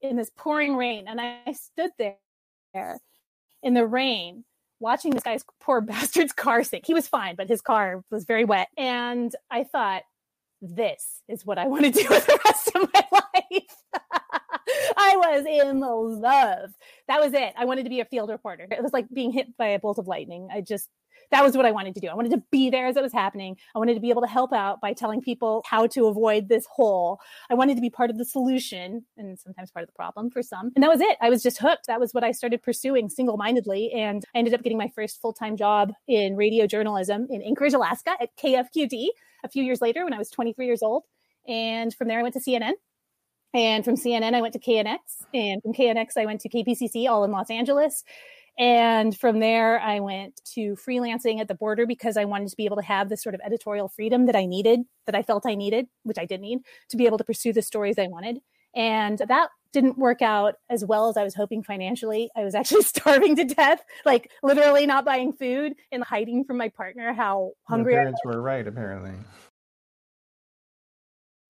in 0.00 0.16
this 0.16 0.30
pouring 0.36 0.76
rain. 0.76 1.06
And 1.08 1.20
I 1.20 1.52
stood 1.52 1.90
there 1.98 2.16
in 3.66 3.74
the 3.74 3.84
rain 3.84 4.44
watching 4.78 5.10
this 5.10 5.24
guy's 5.24 5.44
poor 5.60 5.80
bastard's 5.80 6.32
car 6.32 6.62
sink. 6.62 6.86
He 6.86 6.94
was 6.94 7.08
fine, 7.08 7.34
but 7.34 7.48
his 7.48 7.60
car 7.60 8.02
was 8.10 8.24
very 8.24 8.44
wet. 8.44 8.68
And 8.78 9.34
I 9.50 9.64
thought, 9.64 10.02
this 10.62 11.22
is 11.28 11.44
what 11.44 11.58
I 11.58 11.66
want 11.66 11.84
to 11.84 11.90
do 11.90 12.06
with 12.10 12.26
the 12.26 12.38
rest 12.46 12.70
of 12.74 12.88
my 12.94 13.04
life. 13.12 13.62
I 14.96 15.16
was 15.16 15.44
in 15.46 15.80
love. 15.80 16.70
That 17.08 17.20
was 17.20 17.34
it. 17.34 17.52
I 17.58 17.66
wanted 17.66 17.84
to 17.84 17.90
be 17.90 18.00
a 18.00 18.04
field 18.06 18.30
reporter. 18.30 18.66
It 18.70 18.82
was 18.82 18.92
like 18.92 19.06
being 19.12 19.32
hit 19.32 19.56
by 19.56 19.68
a 19.68 19.78
bolt 19.78 19.98
of 19.98 20.06
lightning. 20.06 20.48
I 20.52 20.60
just 20.60 20.88
that 21.30 21.42
was 21.42 21.56
what 21.56 21.66
I 21.66 21.70
wanted 21.70 21.94
to 21.94 22.00
do. 22.00 22.08
I 22.08 22.14
wanted 22.14 22.32
to 22.32 22.42
be 22.50 22.70
there 22.70 22.86
as 22.86 22.96
it 22.96 23.02
was 23.02 23.12
happening. 23.12 23.56
I 23.74 23.78
wanted 23.78 23.94
to 23.94 24.00
be 24.00 24.10
able 24.10 24.22
to 24.22 24.28
help 24.28 24.52
out 24.52 24.80
by 24.80 24.92
telling 24.92 25.20
people 25.20 25.62
how 25.66 25.86
to 25.88 26.06
avoid 26.06 26.48
this 26.48 26.66
hole. 26.66 27.20
I 27.50 27.54
wanted 27.54 27.76
to 27.76 27.80
be 27.80 27.90
part 27.90 28.10
of 28.10 28.18
the 28.18 28.24
solution 28.24 29.04
and 29.16 29.38
sometimes 29.38 29.70
part 29.70 29.82
of 29.82 29.88
the 29.88 29.94
problem 29.94 30.30
for 30.30 30.42
some. 30.42 30.72
And 30.74 30.82
that 30.82 30.90
was 30.90 31.00
it. 31.00 31.16
I 31.20 31.30
was 31.30 31.42
just 31.42 31.58
hooked. 31.58 31.86
That 31.86 32.00
was 32.00 32.12
what 32.12 32.24
I 32.24 32.32
started 32.32 32.62
pursuing 32.62 33.08
single 33.08 33.36
mindedly. 33.36 33.92
And 33.92 34.24
I 34.34 34.38
ended 34.38 34.54
up 34.54 34.62
getting 34.62 34.78
my 34.78 34.88
first 34.94 35.20
full 35.20 35.32
time 35.32 35.56
job 35.56 35.92
in 36.08 36.36
radio 36.36 36.66
journalism 36.66 37.26
in 37.30 37.42
Anchorage, 37.42 37.74
Alaska 37.74 38.14
at 38.20 38.36
KFQD 38.36 39.08
a 39.44 39.48
few 39.48 39.62
years 39.62 39.80
later 39.80 40.04
when 40.04 40.12
I 40.12 40.18
was 40.18 40.30
23 40.30 40.66
years 40.66 40.82
old. 40.82 41.04
And 41.48 41.94
from 41.94 42.08
there, 42.08 42.18
I 42.18 42.22
went 42.22 42.34
to 42.34 42.40
CNN. 42.40 42.72
And 43.54 43.84
from 43.84 43.96
CNN, 43.96 44.34
I 44.34 44.42
went 44.42 44.52
to 44.54 44.58
KNX. 44.58 44.98
And 45.32 45.62
from 45.62 45.72
KNX, 45.72 46.16
I 46.16 46.26
went 46.26 46.40
to 46.42 46.48
KPCC, 46.48 47.08
all 47.08 47.24
in 47.24 47.30
Los 47.30 47.50
Angeles. 47.50 48.04
And 48.58 49.16
from 49.16 49.40
there, 49.40 49.78
I 49.80 50.00
went 50.00 50.40
to 50.54 50.76
freelancing 50.76 51.40
at 51.40 51.48
the 51.48 51.54
border 51.54 51.86
because 51.86 52.16
I 52.16 52.24
wanted 52.24 52.48
to 52.48 52.56
be 52.56 52.64
able 52.64 52.76
to 52.76 52.82
have 52.82 53.08
this 53.08 53.22
sort 53.22 53.34
of 53.34 53.40
editorial 53.44 53.88
freedom 53.88 54.26
that 54.26 54.36
I 54.36 54.46
needed, 54.46 54.80
that 55.04 55.14
I 55.14 55.22
felt 55.22 55.44
I 55.46 55.54
needed, 55.54 55.86
which 56.04 56.18
I 56.18 56.24
did 56.24 56.40
need 56.40 56.60
to 56.88 56.96
be 56.96 57.06
able 57.06 57.18
to 57.18 57.24
pursue 57.24 57.52
the 57.52 57.62
stories 57.62 57.98
I 57.98 58.06
wanted. 58.06 58.38
And 58.74 59.18
that 59.18 59.50
didn't 59.72 59.98
work 59.98 60.22
out 60.22 60.54
as 60.70 60.86
well 60.86 61.10
as 61.10 61.18
I 61.18 61.24
was 61.24 61.34
hoping 61.34 61.62
financially. 61.62 62.30
I 62.34 62.44
was 62.44 62.54
actually 62.60 62.82
starving 62.82 63.36
to 63.36 63.44
death, 63.44 63.84
like 64.06 64.30
literally 64.42 64.86
not 64.86 65.04
buying 65.04 65.34
food 65.34 65.74
and 65.92 66.02
hiding 66.02 66.44
from 66.44 66.56
my 66.56 66.70
partner 66.70 67.12
how 67.12 67.52
hungry 67.64 67.92
Your 67.92 68.02
parents 68.02 68.20
were 68.24 68.40
right, 68.40 68.66
apparently. 68.66 69.12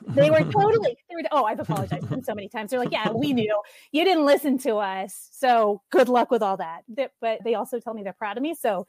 They 0.07 0.31
were 0.31 0.41
totally, 0.53 0.97
they 1.09 1.17
were, 1.17 1.23
oh, 1.33 1.45
I've 1.45 1.61
apologized 1.61 2.07
so 2.25 2.35
many 2.35 2.49
times. 2.49 2.71
They're 2.71 2.81
like, 2.81 2.93
yeah, 2.93 3.11
we 3.11 3.33
knew 3.33 3.63
you 3.93 4.05
didn't 4.05 4.25
listen 4.25 4.59
to 4.59 4.77
us. 4.77 5.29
So 5.33 5.83
good 5.91 6.09
luck 6.09 6.31
with 6.31 6.43
all 6.43 6.57
that. 6.57 6.83
But 7.21 7.41
they 7.45 7.55
also 7.55 7.81
tell 7.81 7.95
me 7.95 8.03
they're 8.03 8.13
proud 8.13 8.37
of 8.37 8.43
me. 8.43 8.55
So 8.55 8.87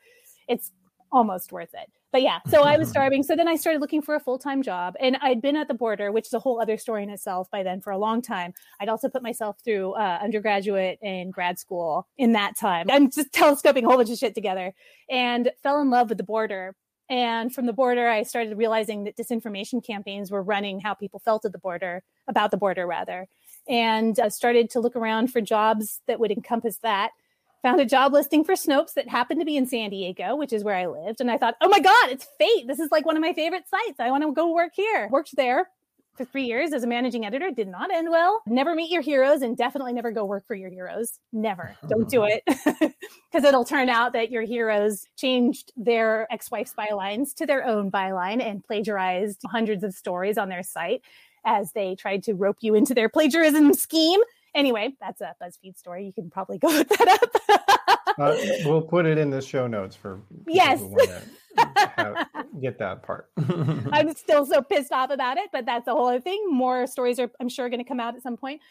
it's 0.47 0.71
almost 1.11 1.51
worth 1.51 1.73
it. 1.73 1.91
But 2.11 2.21
yeah, 2.21 2.39
so 2.47 2.63
I 2.63 2.77
was 2.77 2.89
starving. 2.97 3.23
So 3.23 3.35
then 3.35 3.47
I 3.47 3.55
started 3.55 3.81
looking 3.81 4.01
for 4.01 4.15
a 4.15 4.19
full 4.19 4.39
time 4.39 4.61
job. 4.61 4.95
And 4.99 5.17
I'd 5.21 5.41
been 5.41 5.55
at 5.55 5.67
the 5.67 5.73
border, 5.73 6.11
which 6.11 6.27
is 6.27 6.33
a 6.33 6.39
whole 6.39 6.61
other 6.61 6.77
story 6.77 7.03
in 7.03 7.09
itself 7.09 7.49
by 7.51 7.63
then 7.63 7.81
for 7.81 7.91
a 7.91 7.97
long 7.97 8.21
time. 8.21 8.53
I'd 8.79 8.89
also 8.89 9.09
put 9.09 9.23
myself 9.23 9.57
through 9.63 9.93
uh, 9.93 10.19
undergraduate 10.21 10.99
and 11.01 11.33
grad 11.33 11.59
school 11.59 12.07
in 12.17 12.33
that 12.33 12.57
time. 12.57 12.87
I'm 12.89 13.11
just 13.11 13.31
telescoping 13.33 13.85
a 13.85 13.87
whole 13.87 13.97
bunch 13.97 14.09
of 14.09 14.17
shit 14.17 14.35
together 14.35 14.73
and 15.09 15.51
fell 15.63 15.81
in 15.81 15.89
love 15.89 16.09
with 16.09 16.17
the 16.17 16.23
border 16.23 16.75
and 17.09 17.53
from 17.53 17.65
the 17.65 17.73
border, 17.73 18.07
I 18.07 18.23
started 18.23 18.57
realizing 18.57 19.03
that 19.05 19.15
disinformation 19.15 19.85
campaigns 19.85 20.29
were 20.29 20.43
running 20.43 20.79
how 20.79 20.93
people 20.93 21.19
felt 21.19 21.45
at 21.45 21.51
the 21.51 21.57
border, 21.57 22.03
about 22.27 22.51
the 22.51 22.57
border 22.57 22.85
rather, 22.85 23.27
and 23.67 24.19
uh, 24.19 24.29
started 24.29 24.69
to 24.71 24.79
look 24.79 24.95
around 24.95 25.31
for 25.31 25.41
jobs 25.41 26.01
that 26.07 26.19
would 26.19 26.31
encompass 26.31 26.77
that. 26.79 27.11
Found 27.63 27.79
a 27.79 27.85
job 27.85 28.13
listing 28.13 28.43
for 28.43 28.53
Snopes 28.53 28.93
that 28.93 29.09
happened 29.09 29.41
to 29.41 29.45
be 29.45 29.57
in 29.57 29.65
San 29.65 29.89
Diego, 29.89 30.35
which 30.35 30.53
is 30.53 30.63
where 30.63 30.75
I 30.75 30.85
lived. 30.85 31.21
And 31.21 31.31
I 31.31 31.37
thought, 31.37 31.55
oh 31.59 31.69
my 31.69 31.79
God, 31.79 32.09
it's 32.09 32.27
fate. 32.37 32.67
This 32.67 32.79
is 32.79 32.91
like 32.91 33.05
one 33.05 33.17
of 33.17 33.21
my 33.21 33.33
favorite 33.33 33.67
sites. 33.67 33.99
I 33.99 34.11
want 34.11 34.23
to 34.23 34.31
go 34.31 34.53
work 34.53 34.73
here. 34.75 35.09
Worked 35.11 35.35
there 35.35 35.67
for 36.17 36.25
three 36.25 36.45
years 36.45 36.73
as 36.73 36.83
a 36.83 36.87
managing 36.87 37.25
editor 37.25 37.51
did 37.51 37.67
not 37.67 37.93
end 37.93 38.09
well. 38.09 38.41
Never 38.47 38.75
meet 38.75 38.91
your 38.91 39.01
heroes 39.01 39.41
and 39.41 39.55
definitely 39.55 39.93
never 39.93 40.11
go 40.11 40.25
work 40.25 40.45
for 40.47 40.55
your 40.55 40.69
heroes. 40.69 41.19
Never. 41.31 41.75
Don't 41.87 42.09
do 42.09 42.23
it. 42.23 42.43
Because 43.29 43.43
it'll 43.43 43.65
turn 43.65 43.89
out 43.89 44.13
that 44.13 44.31
your 44.31 44.43
heroes 44.43 45.05
changed 45.17 45.73
their 45.75 46.27
ex 46.31 46.49
wife's 46.49 46.73
bylines 46.73 47.35
to 47.35 47.45
their 47.45 47.65
own 47.65 47.91
byline 47.91 48.41
and 48.41 48.63
plagiarized 48.63 49.41
hundreds 49.45 49.83
of 49.83 49.93
stories 49.93 50.37
on 50.37 50.47
their 50.47 50.63
site 50.63 51.01
as 51.45 51.73
they 51.73 51.93
tried 51.95 52.23
to 52.23 52.33
rope 52.33 52.57
you 52.61 52.73
into 52.73 52.93
their 52.93 53.09
plagiarism 53.09 53.73
scheme. 53.73 54.21
Anyway, 54.55 54.93
that's 54.99 55.21
a 55.21 55.35
BuzzFeed 55.41 55.77
story. 55.77 56.05
You 56.05 56.13
can 56.13 56.29
probably 56.29 56.57
go 56.57 56.69
look 56.69 56.87
that 56.87 57.19
up. 57.49 58.17
uh, 58.17 58.37
we'll 58.65 58.81
put 58.81 59.05
it 59.05 59.17
in 59.17 59.29
the 59.29 59.41
show 59.41 59.67
notes 59.67 59.95
for 59.95 60.21
yes. 60.47 60.81
Have, 61.57 62.27
get 62.61 62.79
that 62.79 63.03
part. 63.03 63.29
I'm 63.91 64.13
still 64.13 64.45
so 64.45 64.61
pissed 64.61 64.91
off 64.91 65.09
about 65.09 65.37
it, 65.37 65.49
but 65.51 65.65
that's 65.65 65.85
the 65.85 65.91
whole 65.91 66.07
other 66.07 66.21
thing. 66.21 66.45
More 66.49 66.87
stories 66.87 67.19
are, 67.19 67.29
I'm 67.39 67.49
sure, 67.49 67.69
going 67.69 67.83
to 67.83 67.87
come 67.87 67.99
out 67.99 68.15
at 68.15 68.23
some 68.23 68.37
point. 68.37 68.61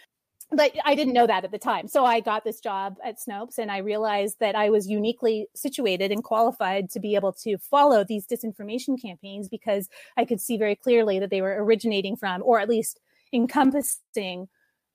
But 0.53 0.77
I 0.85 0.95
didn't 0.95 1.15
know 1.15 1.27
that 1.27 1.45
at 1.45 1.51
the 1.51 1.59
time. 1.59 1.89
So 1.89 2.05
I 2.05 2.21
got 2.21 2.45
this 2.45 2.61
job 2.61 2.99
at 3.05 3.17
Snopes 3.19 3.59
and 3.59 3.71
I 3.71 3.79
realized 3.79 4.37
that 4.39 4.55
I 4.55 4.71
was 4.71 4.87
uniquely 4.87 5.49
situated 5.57 6.13
and 6.13 6.23
qualified 6.23 6.89
to 6.91 7.01
be 7.01 7.17
able 7.17 7.33
to 7.43 7.59
follow 7.59 8.05
these 8.05 8.27
disinformation 8.29 9.01
campaigns 9.01 9.49
because 9.49 9.89
I 10.17 10.25
could 10.25 10.41
see 10.41 10.57
very 10.57 10.77
clearly 10.77 11.19
that 11.19 11.31
they 11.31 11.41
were 11.41 11.65
originating 11.65 12.15
from, 12.15 12.45
or 12.45 12.61
at 12.61 12.69
least 12.69 13.01
encompassing, 13.33 14.49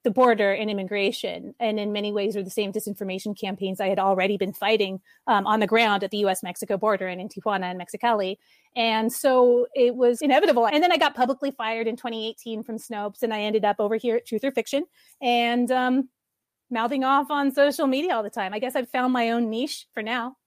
the 0.03 0.11
border 0.11 0.51
and 0.51 0.69
immigration, 0.69 1.53
and 1.59 1.79
in 1.79 1.91
many 1.91 2.11
ways 2.11 2.35
are 2.35 2.43
the 2.43 2.49
same 2.49 2.73
disinformation 2.73 3.39
campaigns 3.39 3.79
I 3.79 3.87
had 3.87 3.99
already 3.99 4.37
been 4.37 4.53
fighting 4.53 4.99
um, 5.27 5.45
on 5.45 5.59
the 5.59 5.67
ground 5.67 6.03
at 6.03 6.11
the 6.11 6.17
U.S. 6.19 6.41
Mexico 6.41 6.77
border 6.77 7.07
and 7.07 7.21
in 7.21 7.29
Tijuana 7.29 7.71
and 7.71 7.79
Mexicali. 7.79 8.37
And 8.75 9.11
so 9.11 9.67
it 9.75 9.95
was 9.95 10.21
inevitable. 10.21 10.67
And 10.67 10.83
then 10.83 10.91
I 10.91 10.97
got 10.97 11.15
publicly 11.15 11.51
fired 11.51 11.87
in 11.87 11.95
2018 11.95 12.63
from 12.63 12.77
Snopes, 12.77 13.21
and 13.21 13.33
I 13.33 13.41
ended 13.41 13.65
up 13.65 13.75
over 13.79 13.95
here 13.95 14.15
at 14.15 14.25
Truth 14.25 14.43
or 14.43 14.51
Fiction 14.51 14.85
and 15.21 15.71
um, 15.71 16.09
mouthing 16.69 17.03
off 17.03 17.29
on 17.29 17.51
social 17.51 17.87
media 17.87 18.15
all 18.15 18.23
the 18.23 18.29
time. 18.29 18.53
I 18.53 18.59
guess 18.59 18.75
I've 18.75 18.89
found 18.89 19.13
my 19.13 19.29
own 19.31 19.49
niche 19.49 19.87
for 19.93 20.01
now 20.01 20.37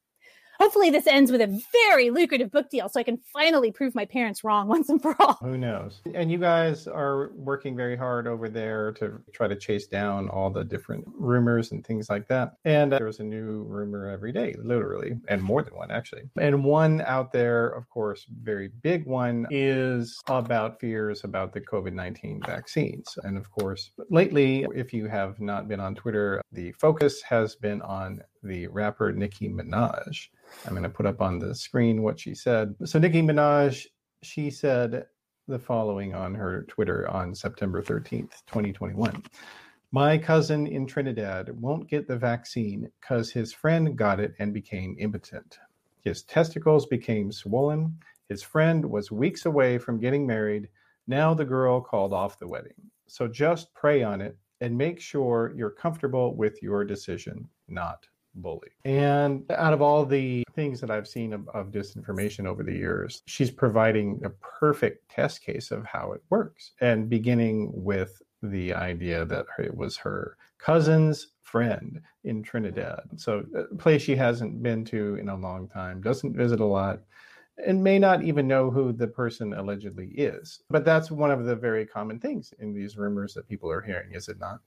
hopefully 0.65 0.89
this 0.89 1.07
ends 1.07 1.31
with 1.31 1.43
a 1.43 1.63
very 1.73 2.09
lucrative 2.09 2.51
book 2.51 2.71
deal 2.71 2.89
so 2.89 2.99
I 2.99 3.03
can 3.03 3.19
finally 3.35 3.71
prove 3.71 3.95
my 3.95 4.07
parents 4.07 4.43
wrong 4.43 4.67
once 4.75 4.89
and 4.89 5.01
for 5.01 5.15
all. 5.21 5.35
Who 5.43 5.59
knows? 5.59 6.01
And 6.15 6.33
you 6.33 6.39
guys 6.39 6.87
are 6.87 7.33
working 7.35 7.77
very 7.77 7.99
hard 7.99 8.27
over 8.27 8.49
there 8.49 8.91
to 8.93 9.21
try 9.35 9.47
to 9.47 9.57
chase 9.57 9.87
down 9.87 10.31
all 10.31 10.49
the 10.49 10.65
different 10.65 11.05
rumors 11.07 11.73
and 11.73 11.87
things 11.87 12.09
like 12.09 12.27
that. 12.29 12.55
And 12.65 12.95
uh, 12.95 12.99
there's 12.99 13.21
a 13.21 13.25
new 13.25 13.65
rumor 13.65 14.09
every 14.09 14.33
day, 14.33 14.55
literally, 14.59 15.19
and 15.29 15.43
more 15.43 15.63
than 15.63 15.77
one 15.77 15.91
actually. 15.91 16.23
And 16.41 16.65
one 16.65 17.03
out 17.03 17.31
there, 17.31 17.69
of 17.69 17.87
course, 17.91 18.25
very 18.43 18.69
big 18.83 19.05
one 19.05 19.47
is 19.51 20.19
about 20.29 20.81
fears 20.81 21.25
about 21.25 21.53
the 21.53 21.61
COVID 21.61 21.93
19 21.93 22.41
vaccines. 22.47 23.19
And 23.23 23.37
of 23.37 23.51
course, 23.51 23.91
lately, 24.09 24.67
if 24.75 24.95
you 24.95 25.09
have 25.09 25.41
not 25.41 25.69
been 25.69 25.81
on 25.81 25.95
Twitter, 25.95 26.41
the 26.53 26.73
focus 26.73 27.21
has 27.21 27.55
been 27.55 27.83
on 27.83 28.23
the 28.45 28.67
rapper 28.69 29.13
Nicki 29.13 29.49
Minaj. 29.49 30.29
I'm 30.67 30.73
going 30.73 30.83
to 30.83 30.89
put 30.89 31.07
up 31.07 31.21
on 31.21 31.39
the 31.39 31.55
screen 31.55 32.03
what 32.03 32.21
she 32.21 32.35
said. 32.35 32.75
So, 32.85 32.99
Nicki 32.99 33.23
Minaj, 33.23 33.87
she 34.23 34.51
said 34.51 35.07
the 35.49 35.59
following 35.59 36.15
on 36.15 36.35
her 36.35 36.65
Twitter 36.69 37.09
on 37.11 37.35
September 37.35 37.83
13th, 37.83 38.43
2021. 38.47 39.23
My 39.93 40.19
cousin 40.19 40.67
in 40.67 40.87
Trinidad 40.87 41.51
won't 41.61 41.89
get 41.89 42.09
the 42.09 42.17
vaccine 42.17 42.91
because 43.01 43.31
his 43.31 43.53
friend 43.53 43.97
got 43.97 44.21
it 44.21 44.35
and 44.39 44.53
became 44.53 44.97
impotent. 44.99 45.59
His 46.01 46.23
testicles 46.23 46.87
became 46.87 47.31
swollen. 47.31 47.99
His 48.29 48.43
friend 48.43 48.85
was 48.85 49.13
weeks 49.13 49.47
away 49.47 49.79
from 49.79 50.01
getting 50.01 50.27
married. 50.27 50.69
Now 51.07 51.35
the 51.35 51.45
girl 51.45 51.81
called 51.81 52.13
off 52.13 52.39
the 52.39 52.49
wedding. 52.49 52.91
So 53.07 53.29
just 53.29 53.73
pray 53.75 54.03
on 54.03 54.21
it 54.21 54.37
and 54.61 54.77
make 54.77 54.99
sure 55.01 55.53
you're 55.55 55.71
comfortable 55.71 56.35
with 56.35 56.63
your 56.63 56.85
decision, 56.85 57.49
not 57.69 58.07
bully. 58.35 58.69
And 58.85 59.45
out 59.51 59.73
of 59.73 59.83
all 59.83 60.05
the 60.05 60.45
things 60.55 60.81
that 60.81 60.91
I've 60.91 61.09
seen 61.09 61.33
of, 61.33 61.49
of, 61.49 61.71
disinformation 61.71 62.47
over 62.47 62.63
the 62.63 62.73
years, 62.73 63.23
she's 63.27 63.51
providing 63.51 64.21
a 64.25 64.31
perfect 64.31 65.09
test 65.11 65.43
case 65.43 65.71
of 65.71 65.85
how 65.85 66.13
it 66.13 66.23
works. 66.31 66.73
And 66.81 67.09
beginning 67.09 67.71
with 67.73 68.21
the 68.43 68.75
idea 68.75 69.25
that 69.25 69.47
it 69.59 69.77
was 69.77 69.97
her 69.97 70.37
cousin's 70.59 71.29
friend 71.43 72.01
in 72.25 72.43
Trinidad. 72.43 73.03
So, 73.17 73.45
a 73.55 73.75
place 73.77 74.03
she 74.03 74.17
hasn't 74.17 74.63
been 74.63 74.85
to 74.87 75.17
in 75.17 75.29
a 75.29 75.37
long 75.37 75.69
time, 75.69 76.01
doesn't 76.01 76.37
visit 76.37 76.61
a 76.61 76.65
lot, 76.65 77.01
and 77.65 77.83
may 77.83 77.99
not 77.99 78.23
even 78.23 78.49
know 78.49 78.71
who 78.71 78.93
the 78.93 79.07
person 79.07 79.55
allegedly 79.55 80.09
is. 80.09 80.61
But 80.71 80.85
that's 80.85 81.11
one 81.11 81.31
of 81.31 81.45
the 81.45 81.55
very 81.57 81.87
common 81.87 82.19
things 82.19 82.53
in 82.59 82.73
these 82.73 82.97
rumors 82.97 83.35
that 83.35 83.49
people 83.49 83.71
are 83.71 83.83
hearing, 83.83 84.13
is 84.13 84.29
it 84.29 84.39
not? 84.41 84.61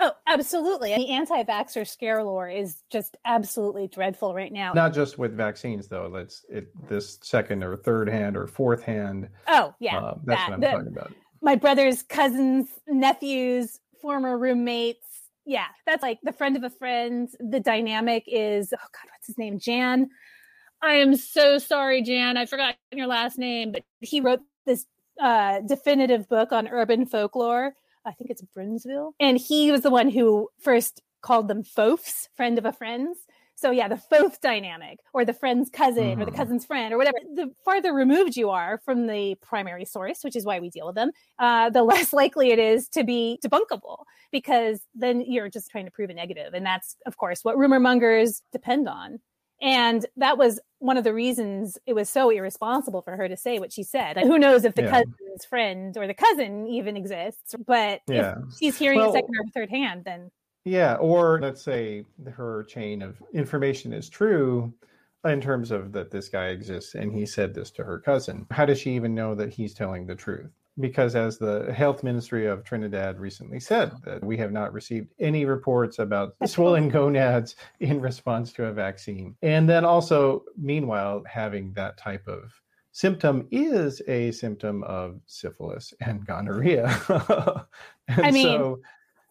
Oh, 0.00 0.12
absolutely. 0.26 0.94
The 0.94 1.10
anti 1.10 1.42
vaxxer 1.44 1.86
scare 1.86 2.22
lore 2.22 2.48
is 2.48 2.82
just 2.90 3.16
absolutely 3.24 3.88
dreadful 3.88 4.34
right 4.34 4.52
now. 4.52 4.72
Not 4.72 4.92
just 4.92 5.18
with 5.18 5.36
vaccines, 5.36 5.88
though. 5.88 6.10
Let's 6.12 6.44
it 6.48 6.68
this 6.88 7.18
second 7.22 7.62
or 7.62 7.76
third 7.76 8.08
hand 8.08 8.36
or 8.36 8.46
fourth 8.46 8.82
hand. 8.82 9.28
Oh, 9.48 9.74
yeah. 9.78 9.98
Uh, 9.98 10.14
that's 10.24 10.40
that, 10.40 10.48
what 10.50 10.54
I'm 10.54 10.60
the, 10.60 10.66
talking 10.66 10.88
about. 10.88 11.12
My 11.42 11.56
brother's 11.56 12.02
cousins, 12.02 12.68
nephews, 12.86 13.78
former 14.00 14.38
roommates. 14.38 15.06
Yeah, 15.44 15.66
that's 15.86 16.02
like 16.02 16.18
the 16.22 16.32
friend 16.32 16.56
of 16.56 16.64
a 16.64 16.70
friend. 16.70 17.28
The 17.38 17.60
dynamic 17.60 18.24
is, 18.26 18.72
oh 18.72 18.76
God, 18.92 19.10
what's 19.12 19.26
his 19.26 19.38
name? 19.38 19.58
Jan. 19.58 20.10
I 20.82 20.94
am 20.94 21.16
so 21.16 21.58
sorry, 21.58 22.02
Jan. 22.02 22.36
I 22.36 22.46
forgot 22.46 22.76
your 22.92 23.06
last 23.06 23.38
name, 23.38 23.72
but 23.72 23.82
he 24.00 24.20
wrote 24.20 24.40
this 24.66 24.84
uh, 25.20 25.60
definitive 25.60 26.28
book 26.28 26.52
on 26.52 26.68
urban 26.68 27.06
folklore 27.06 27.74
I 28.06 28.12
think 28.12 28.30
it's 28.30 28.42
Brunsville. 28.54 29.14
And 29.20 29.36
he 29.36 29.72
was 29.72 29.82
the 29.82 29.90
one 29.90 30.08
who 30.08 30.48
first 30.60 31.02
called 31.22 31.48
them 31.48 31.62
Fofs, 31.62 32.28
friend 32.36 32.56
of 32.58 32.64
a 32.64 32.72
friend's. 32.72 33.18
So 33.58 33.70
yeah, 33.70 33.88
the 33.88 34.00
Fof 34.12 34.38
dynamic 34.40 34.98
or 35.14 35.24
the 35.24 35.32
friend's 35.32 35.70
cousin 35.70 36.04
mm. 36.04 36.20
or 36.20 36.24
the 36.26 36.30
mm-hmm. 36.30 36.36
cousin's 36.36 36.66
friend 36.66 36.92
or 36.92 36.98
whatever. 36.98 37.16
The 37.34 37.50
farther 37.64 37.94
removed 37.94 38.36
you 38.36 38.50
are 38.50 38.78
from 38.84 39.06
the 39.06 39.34
primary 39.36 39.86
source, 39.86 40.22
which 40.22 40.36
is 40.36 40.44
why 40.44 40.60
we 40.60 40.68
deal 40.68 40.86
with 40.86 40.94
them, 40.94 41.10
uh, 41.38 41.70
the 41.70 41.82
less 41.92 42.12
likely 42.12 42.50
it 42.50 42.58
is 42.58 42.88
to 42.90 43.02
be 43.02 43.40
debunkable 43.44 44.04
because 44.30 44.82
then 44.94 45.22
you're 45.22 45.48
just 45.48 45.70
trying 45.70 45.86
to 45.86 45.90
prove 45.90 46.10
a 46.10 46.14
negative. 46.14 46.52
And 46.52 46.66
that's, 46.66 46.96
of 47.06 47.16
course, 47.16 47.44
what 47.44 47.56
rumor 47.56 47.80
mongers 47.80 48.42
depend 48.52 48.88
on. 48.88 49.20
And 49.62 50.04
that 50.18 50.36
was 50.36 50.60
one 50.78 50.96
of 50.96 51.04
the 51.04 51.14
reasons 51.14 51.78
it 51.86 51.94
was 51.94 52.08
so 52.08 52.30
irresponsible 52.30 53.02
for 53.02 53.16
her 53.16 53.28
to 53.28 53.36
say 53.36 53.58
what 53.58 53.72
she 53.72 53.82
said. 53.82 54.16
who 54.18 54.38
knows 54.38 54.64
if 54.64 54.74
the 54.74 54.82
yeah. 54.82 54.90
cousin's 54.90 55.44
friend 55.48 55.96
or 55.96 56.06
the 56.06 56.14
cousin 56.14 56.66
even 56.66 56.96
exists, 56.96 57.54
but 57.66 58.00
yeah. 58.08 58.36
if 58.48 58.58
she's 58.58 58.78
hearing 58.78 58.98
well, 58.98 59.10
it 59.10 59.14
second 59.14 59.34
or 59.36 59.44
third 59.54 59.70
hand, 59.70 60.04
then. 60.04 60.30
Yeah, 60.64 60.94
or 60.94 61.38
let's 61.40 61.62
say 61.62 62.04
her 62.32 62.64
chain 62.64 63.00
of 63.02 63.22
information 63.32 63.92
is 63.92 64.08
true 64.08 64.72
in 65.24 65.40
terms 65.40 65.70
of 65.70 65.92
that 65.92 66.10
this 66.10 66.28
guy 66.28 66.48
exists 66.48 66.94
and 66.94 67.12
he 67.12 67.24
said 67.26 67.54
this 67.54 67.70
to 67.72 67.84
her 67.84 67.98
cousin. 67.98 68.46
How 68.50 68.66
does 68.66 68.80
she 68.80 68.90
even 68.92 69.14
know 69.14 69.34
that 69.34 69.52
he's 69.52 69.74
telling 69.74 70.06
the 70.06 70.14
truth? 70.14 70.50
Because 70.78 71.14
as 71.14 71.38
the 71.38 71.72
health 71.72 72.02
ministry 72.02 72.46
of 72.46 72.64
Trinidad 72.64 73.18
recently 73.18 73.60
said 73.60 73.92
that 74.04 74.22
we 74.22 74.36
have 74.36 74.52
not 74.52 74.72
received 74.72 75.08
any 75.18 75.44
reports 75.44 75.98
about 75.98 76.34
swollen 76.44 76.88
gonads 76.88 77.56
in 77.80 78.00
response 78.00 78.52
to 78.54 78.66
a 78.66 78.72
vaccine. 78.72 79.36
And 79.42 79.68
then 79.68 79.84
also 79.84 80.44
meanwhile 80.56 81.22
having 81.26 81.72
that 81.74 81.96
type 81.96 82.26
of 82.28 82.52
symptom 82.92 83.46
is 83.50 84.00
a 84.08 84.30
symptom 84.32 84.82
of 84.84 85.20
syphilis 85.26 85.92
and 86.00 86.26
gonorrhea. 86.26 86.86
and 88.08 88.26
I 88.26 88.30
mean, 88.30 88.58
so 88.58 88.80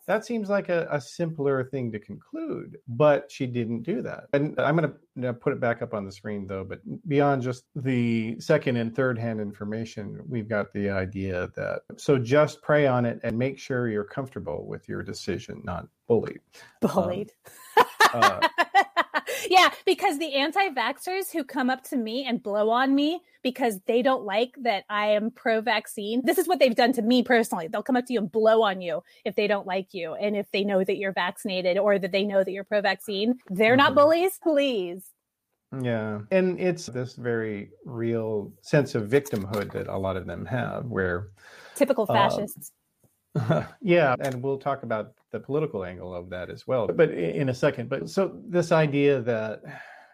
that 0.08 0.26
seems 0.26 0.50
like 0.50 0.70
a, 0.70 0.88
a, 0.92 1.02
simpler 1.02 1.64
thing 1.64 1.92
to 1.92 2.00
conclude, 2.00 2.78
but 2.88 3.32
she 3.32 3.48
didn't 3.48 3.84
do 3.84 4.02
that. 4.02 4.26
And 4.34 4.60
I'm 4.60 4.76
going 4.78 4.94
to 5.22 5.34
put 5.34 5.54
it 5.54 5.60
back 5.60 5.82
up 5.82 5.94
on 5.94 6.06
the 6.06 6.12
screen 6.12 6.46
though, 6.48 6.64
but 6.64 6.80
beyond 7.08 7.42
just 7.42 7.66
the 7.76 8.40
second 8.40 8.78
and 8.78 8.96
third 8.96 9.18
hand 9.18 9.40
information, 9.40 10.20
we've 10.28 10.48
got 10.48 10.74
the 10.74 10.90
idea 10.90 11.50
that 11.56 11.82
so 11.98 12.18
just 12.18 12.62
pray 12.62 12.88
on 12.88 13.06
it 13.06 13.20
and 13.24 13.38
make 13.38 13.58
sure 13.58 13.90
you're 13.90 14.04
comfortable 14.04 14.66
with 14.68 14.88
your 14.88 15.02
decision, 15.02 15.62
not 15.64 15.88
bullied. 16.08 16.40
Bullied. 16.82 17.32
Um, 17.78 17.86
uh, 18.14 18.48
yeah, 19.50 19.70
because 19.86 20.18
the 20.20 20.34
anti 20.34 20.70
vaxxers 20.70 21.32
who 21.32 21.44
come 21.44 21.70
up 21.70 21.84
to 21.86 21.98
me 21.98 22.26
and 22.26 22.42
blow 22.42 22.70
on 22.70 22.96
me 22.96 23.22
because 23.44 23.80
they 23.86 24.02
don't 24.02 24.24
like 24.24 24.56
that 24.64 24.86
I 24.90 25.08
am 25.08 25.32
pro 25.32 25.62
vaccine, 25.62 26.22
this 26.24 26.38
is 26.38 26.48
what 26.48 26.60
they've 26.60 26.76
done 26.76 26.94
to 26.94 27.02
me 27.02 27.24
personally. 27.24 27.68
They'll 27.68 27.84
come 27.84 27.96
up 27.96 28.06
to 28.08 28.14
you 28.14 28.20
and 28.20 28.32
blow 28.32 28.64
on 28.64 28.82
you 28.82 29.04
if 29.24 29.36
they 29.36 29.48
don't 29.48 29.68
like 29.68 29.94
you 29.94 30.14
and 30.16 30.36
if 30.36 30.50
they 30.52 30.64
know 30.64 30.84
that 30.84 30.98
you're 30.98 31.14
vaccinated 31.14 31.78
or 31.78 32.00
that 32.00 32.12
they 32.12 32.24
know 32.24 32.44
that 32.44 32.52
you're 32.52 32.64
pro 32.64 32.82
vaccine. 32.82 33.36
They're 33.50 33.72
mm-hmm. 33.72 33.78
not 33.78 33.96
bullies, 33.96 34.40
please. 34.42 35.06
Yeah. 35.82 36.22
And 36.32 36.60
it's 36.60 36.86
this 36.88 37.16
very 37.16 37.72
real 37.84 38.54
sense 38.62 38.96
of 38.96 39.10
victimhood 39.10 39.72
that 39.74 39.88
a 39.88 39.98
lot 39.98 40.18
of 40.18 40.26
them 40.26 40.46
have, 40.46 40.86
where 40.86 41.30
typical 41.76 42.06
uh, 42.10 42.14
fascists. 42.14 42.72
Yeah, 43.82 44.16
and 44.22 44.42
we'll 44.42 44.58
talk 44.58 44.84
about 44.84 45.12
the 45.36 45.40
political 45.42 45.84
angle 45.84 46.16
of 46.16 46.30
that 46.30 46.50
as 46.50 46.66
well, 46.66 46.88
but 46.88 47.12
in 47.12 47.50
a 47.50 47.54
second. 47.54 47.90
But 47.90 48.10
so 48.10 48.40
this 48.48 48.72
idea 48.72 49.22
that, 49.24 49.62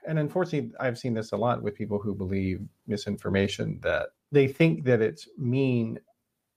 and 0.07 0.17
unfortunately, 0.17 0.71
I've 0.79 0.97
seen 0.97 1.13
this 1.13 1.31
a 1.31 1.37
lot 1.37 1.61
with 1.61 1.75
people 1.75 1.99
who 1.99 2.15
believe 2.15 2.59
misinformation 2.87 3.79
that 3.83 4.07
they 4.31 4.47
think 4.47 4.83
that 4.85 4.99
it's 4.99 5.29
mean 5.37 5.99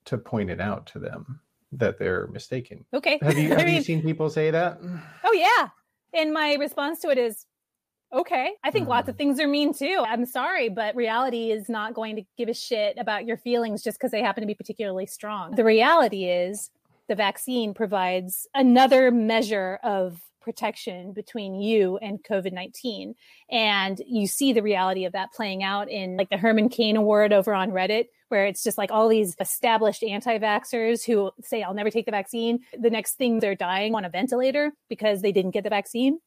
to 0.06 0.16
point 0.16 0.48
it 0.48 0.62
out 0.62 0.86
to 0.86 0.98
them 0.98 1.40
that 1.72 1.98
they're 1.98 2.26
mistaken. 2.28 2.86
Okay. 2.94 3.18
Have 3.20 3.36
you, 3.36 3.48
have 3.50 3.58
I 3.58 3.64
mean, 3.66 3.74
you 3.74 3.82
seen 3.82 4.00
people 4.00 4.30
say 4.30 4.50
that? 4.50 4.78
Oh 5.24 5.32
yeah. 5.32 5.68
And 6.18 6.32
my 6.32 6.54
response 6.54 7.00
to 7.00 7.10
it 7.10 7.18
is 7.18 7.44
okay. 8.14 8.52
I 8.64 8.70
think 8.70 8.88
lots 8.88 9.10
of 9.10 9.16
hmm. 9.16 9.18
things 9.18 9.40
are 9.40 9.48
mean 9.48 9.74
too. 9.74 10.02
I'm 10.08 10.24
sorry, 10.24 10.70
but 10.70 10.96
reality 10.96 11.50
is 11.50 11.68
not 11.68 11.92
going 11.92 12.16
to 12.16 12.22
give 12.38 12.48
a 12.48 12.54
shit 12.54 12.96
about 12.96 13.26
your 13.26 13.36
feelings 13.36 13.82
just 13.82 13.98
because 13.98 14.10
they 14.10 14.22
happen 14.22 14.40
to 14.40 14.46
be 14.46 14.54
particularly 14.54 15.04
strong. 15.04 15.54
The 15.54 15.64
reality 15.64 16.24
is 16.24 16.70
the 17.08 17.14
vaccine 17.14 17.74
provides 17.74 18.46
another 18.54 19.10
measure 19.10 19.78
of 19.82 20.20
protection 20.44 21.12
between 21.12 21.54
you 21.54 21.96
and 21.98 22.22
COVID 22.22 22.52
19. 22.52 23.14
And 23.50 24.00
you 24.06 24.26
see 24.26 24.52
the 24.52 24.62
reality 24.62 25.06
of 25.06 25.12
that 25.12 25.32
playing 25.32 25.64
out 25.64 25.90
in 25.90 26.16
like 26.16 26.28
the 26.28 26.36
Herman 26.36 26.68
Cain 26.68 26.96
Award 26.96 27.32
over 27.32 27.54
on 27.54 27.70
Reddit, 27.70 28.06
where 28.28 28.46
it's 28.46 28.62
just 28.62 28.78
like 28.78 28.92
all 28.92 29.08
these 29.08 29.34
established 29.40 30.04
anti 30.04 30.38
vaxxers 30.38 31.04
who 31.04 31.30
say, 31.42 31.62
I'll 31.62 31.74
never 31.74 31.90
take 31.90 32.04
the 32.04 32.12
vaccine. 32.12 32.60
The 32.78 32.90
next 32.90 33.14
thing 33.14 33.40
they're 33.40 33.54
dying 33.54 33.94
on 33.94 34.04
a 34.04 34.10
ventilator 34.10 34.72
because 34.88 35.22
they 35.22 35.32
didn't 35.32 35.52
get 35.52 35.64
the 35.64 35.70
vaccine. 35.70 36.18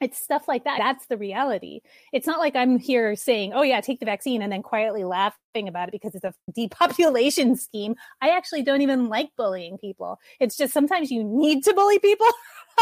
It's 0.00 0.18
stuff 0.18 0.48
like 0.48 0.64
that. 0.64 0.78
That's 0.78 1.06
the 1.06 1.16
reality. 1.16 1.80
It's 2.12 2.26
not 2.26 2.40
like 2.40 2.56
I'm 2.56 2.76
here 2.76 3.14
saying, 3.14 3.52
oh, 3.54 3.62
yeah, 3.62 3.80
take 3.80 4.00
the 4.00 4.06
vaccine 4.06 4.42
and 4.42 4.50
then 4.50 4.62
quietly 4.62 5.04
laughing 5.52 5.68
about 5.68 5.88
it 5.88 5.92
because 5.92 6.14
it's 6.14 6.24
a 6.24 6.34
depopulation 6.54 7.56
scheme. 7.56 7.94
I 8.20 8.30
actually 8.30 8.62
don't 8.62 8.82
even 8.82 9.08
like 9.08 9.30
bullying 9.36 9.78
people. 9.78 10.18
It's 10.40 10.56
just 10.56 10.72
sometimes 10.72 11.10
you 11.10 11.24
need 11.24 11.64
to 11.64 11.74
bully 11.74 11.98
people 11.98 12.26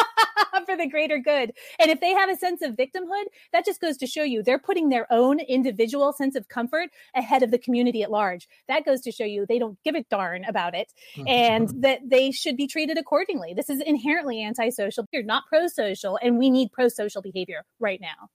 for 0.66 0.76
the 0.76 0.86
greater 0.86 1.18
good. 1.18 1.52
And 1.78 1.90
if 1.90 2.00
they 2.00 2.10
have 2.10 2.28
a 2.28 2.36
sense 2.36 2.62
of 2.62 2.74
victimhood, 2.74 3.24
that 3.52 3.64
just 3.64 3.80
goes 3.80 3.96
to 3.98 4.06
show 4.06 4.22
you 4.22 4.42
they're 4.42 4.58
putting 4.58 4.88
their 4.88 5.06
own 5.12 5.40
individual 5.40 6.12
sense 6.12 6.36
of 6.36 6.48
comfort 6.48 6.90
ahead 7.14 7.42
of 7.42 7.50
the 7.50 7.58
community 7.58 8.02
at 8.02 8.10
large. 8.10 8.48
That 8.68 8.84
goes 8.84 9.00
to 9.02 9.12
show 9.12 9.24
you 9.24 9.46
they 9.46 9.58
don't 9.58 9.78
give 9.84 9.94
a 9.94 10.04
darn 10.10 10.44
about 10.44 10.74
it 10.74 10.92
mm-hmm. 11.16 11.28
and 11.28 11.82
that 11.82 12.00
they 12.06 12.30
should 12.30 12.56
be 12.56 12.66
treated 12.66 12.98
accordingly. 12.98 13.54
This 13.54 13.70
is 13.70 13.80
inherently 13.80 14.42
antisocial. 14.42 15.06
You're 15.12 15.22
not 15.22 15.44
pro 15.48 15.66
social, 15.68 16.18
and 16.22 16.38
we 16.38 16.50
need 16.50 16.72
pro 16.72 16.88
social 16.88 17.22
behavior 17.22 17.64
right 17.78 18.00
now. 18.00 18.28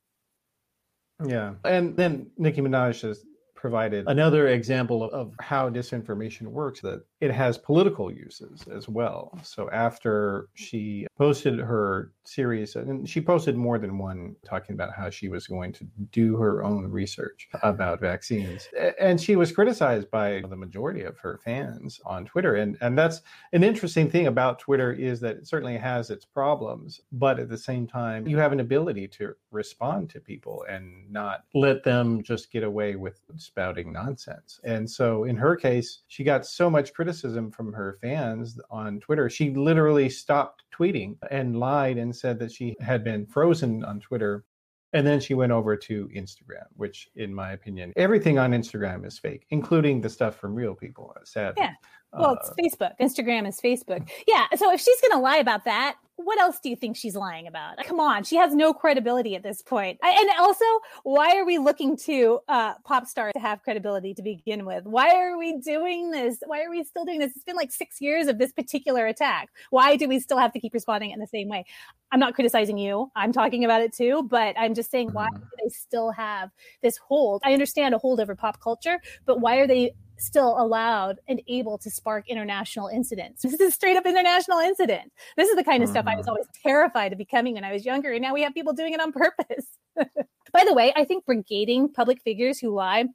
Yeah. 1.26 1.54
And 1.64 1.96
then 1.96 2.28
Nicki 2.38 2.62
Minaj 2.62 3.02
has 3.02 3.24
provided 3.66 4.06
another 4.08 4.50
example 4.50 5.10
of, 5.10 5.34
how 5.40 5.68
disinformation 5.72 6.44
works 6.44 6.82
that 6.82 7.04
it 7.20 7.32
has 7.32 7.58
political 7.58 8.12
uses 8.12 8.64
as 8.72 8.88
well. 8.88 9.36
So 9.42 9.72
after 9.72 10.50
she 10.54 11.08
posted 11.18 11.58
her 11.58 12.12
series, 12.28 12.76
uh, 12.76 12.82
and 12.82 13.08
she 13.08 13.22
posted 13.22 13.56
more 13.56 13.78
than 13.78 13.98
one 13.98 14.36
talking 14.46 14.74
about 14.74 14.94
how 14.94 15.10
she 15.10 15.30
was 15.30 15.48
going 15.48 15.72
to 15.74 15.86
do 16.12 16.38
her 16.38 16.64
own 16.64 16.88
research 16.88 17.48
about 17.64 18.00
vaccines. 18.00 18.68
And 19.00 19.20
she 19.20 19.36
was 19.36 19.52
criticized 19.52 20.10
by 20.12 20.44
the 20.50 20.56
majority 20.56 21.04
of 21.04 21.18
her 21.20 21.40
fans 21.44 22.00
on 22.06 22.26
Twitter. 22.26 22.56
And, 22.56 22.78
and 22.82 22.98
that's 22.98 23.22
an 23.54 23.64
interesting 23.64 24.10
thing 24.10 24.28
about 24.28 24.60
Twitter 24.60 24.92
is 24.92 25.20
that 25.22 25.38
it 25.38 25.48
certainly 25.48 25.78
has 25.78 26.10
its 26.10 26.26
problems, 26.26 27.02
but 27.12 27.40
at 27.40 27.50
the 27.50 27.58
same 27.58 27.88
time, 27.88 28.28
you 28.28 28.38
have 28.38 28.52
an 28.52 28.60
ability 28.60 29.08
to 29.10 29.34
respond 29.52 30.10
to 30.12 30.20
people 30.20 30.66
and 30.70 31.10
not 31.12 31.44
let 31.54 31.84
them 31.84 32.24
just 32.24 32.52
get 32.52 32.64
away 32.64 32.96
with 32.96 33.22
spouting 33.38 33.92
nonsense. 33.92 34.60
And 34.64 34.90
so 34.90 35.24
in 35.26 35.36
her 35.38 35.56
case, 35.56 36.04
she 36.08 36.24
got 36.24 36.46
so 36.46 36.70
much 36.70 36.94
criticism 36.94 37.52
from 37.52 37.74
her 37.74 37.98
fans 38.02 38.60
on 38.70 39.00
Twitter. 39.00 39.30
She 39.30 39.52
literally 39.52 40.10
stopped 40.10 40.64
tweeting 40.78 41.16
and 41.32 41.60
lied 41.60 41.98
and 41.98 42.15
said 42.16 42.40
that 42.40 42.52
she 42.52 42.76
had 42.80 43.04
been 43.04 43.26
frozen 43.26 43.84
on 43.84 44.00
Twitter. 44.00 44.46
And 44.94 45.06
then 45.06 45.20
she 45.20 45.34
went 45.34 45.52
over 45.52 45.76
to 45.76 46.10
Instagram, 46.16 46.68
which, 46.78 47.10
in 47.16 47.34
my 47.34 47.52
opinion, 47.52 47.92
everything 47.98 48.40
on 48.40 48.52
Instagram 48.52 49.06
is 49.06 49.20
fake, 49.20 49.46
including 49.50 50.00
the 50.00 50.10
stuff 50.10 50.38
from 50.38 50.56
real 50.56 50.74
people. 50.74 51.14
Sadly. 51.26 51.64
Yeah. 51.64 51.74
Well, 52.14 52.32
Uh, 52.32 52.36
it's 52.40 52.76
Facebook. 52.76 52.94
Instagram 53.00 53.48
is 53.48 53.60
Facebook. 53.60 54.08
Yeah. 54.28 54.46
So 54.56 54.72
if 54.72 54.80
she's 54.82 55.00
going 55.02 55.12
to 55.12 55.20
lie 55.20 55.38
about 55.38 55.66
that, 55.66 55.98
what 56.18 56.40
else 56.40 56.62
do 56.62 56.70
you 56.70 56.78
think 56.78 56.96
she's 56.96 57.14
lying 57.14 57.46
about? 57.46 57.78
Come 57.86 58.00
on. 58.00 58.24
She 58.24 58.38
has 58.38 58.56
no 58.56 58.74
credibility 58.74 59.36
at 59.36 59.44
this 59.44 59.62
point. 59.62 60.00
I- 60.02 60.12
And 60.18 60.30
also, 60.40 60.64
why 61.04 61.36
are 61.36 61.44
we 61.44 61.58
looking 61.58 61.98
to 61.98 62.40
uh, 62.48 62.76
pop 62.86 63.06
stars 63.06 63.34
to 63.34 63.40
have 63.42 63.62
credibility 63.64 64.14
to 64.14 64.22
begin 64.22 64.66
with? 64.66 64.86
Why 64.86 65.14
are 65.14 65.38
we 65.38 65.58
doing 65.58 66.12
this? 66.12 66.38
Why 66.46 66.64
are 66.64 66.70
we 66.70 66.86
still 66.86 67.04
doing 67.04 67.20
this? 67.20 67.36
It's 67.36 67.44
been 67.44 67.58
like 67.58 67.74
six 67.74 68.00
years 68.00 68.28
of 68.28 68.38
this 68.38 68.54
particular 68.54 69.06
attack. 69.08 69.50
Why 69.72 69.98
do 69.98 70.08
we 70.08 70.22
still 70.22 70.38
have 70.38 70.54
to 70.54 70.60
keep 70.62 70.74
responding 70.74 71.12
in 71.12 71.20
the 71.20 71.28
same 71.28 71.50
way? 71.50 71.66
I'm 72.14 72.20
not 72.22 72.34
criticizing 72.34 72.78
you. 72.78 73.12
I'm 73.18 73.34
talking 73.34 73.66
about 73.66 73.82
it 73.82 73.94
too, 73.94 74.24
but 74.24 74.56
I'm 74.58 74.74
just 74.74 74.90
saying, 74.92 75.10
why 75.12 75.28
Mhm. 75.28 75.40
do 75.42 75.48
they 75.62 75.70
still 75.70 76.12
have 76.12 76.50
this 76.82 76.96
hold? 76.96 77.42
I 77.44 77.52
understand 77.52 77.94
a 77.94 77.98
hold 77.98 78.22
over 78.22 78.36
pop 78.38 78.62
culture, 78.62 79.02
but 79.26 79.42
why 79.42 79.58
are 79.58 79.68
they 79.68 79.92
still 80.18 80.60
allowed 80.60 81.20
and 81.28 81.42
able 81.48 81.78
to 81.80 81.90
spark 81.90 82.28
international 82.30 82.88
incidents. 82.88 83.44
This 83.44 83.54
is 83.54 83.62
a 83.62 83.72
straight 83.72 83.98
up 83.98 84.06
international 84.06 84.60
incident. 84.60 85.12
This 85.38 85.50
is 85.50 85.56
the 85.56 85.64
kind 85.64 85.84
of 85.84 85.90
stuff 85.90 86.06
I 86.08 86.16
was 86.16 86.26
Mhm. 86.26 86.30
always 86.30 86.48
terrified 86.64 87.12
of 87.12 87.18
becoming 87.18 87.54
when 87.56 87.64
I 87.64 87.72
was 87.74 87.86
younger. 87.86 88.12
And 88.12 88.22
now 88.22 88.34
we 88.34 88.42
have 88.42 88.54
people 88.54 88.74
doing 88.74 88.94
it 88.94 89.00
on 89.02 89.12
purpose. 89.12 89.66
By 90.54 90.64
the 90.66 90.74
way, 90.74 90.94
I 90.96 91.06
think 91.06 91.26
brigading 91.26 91.94
public 91.94 92.22
figures 92.22 92.60
who 92.60 92.70
lie 92.70 93.06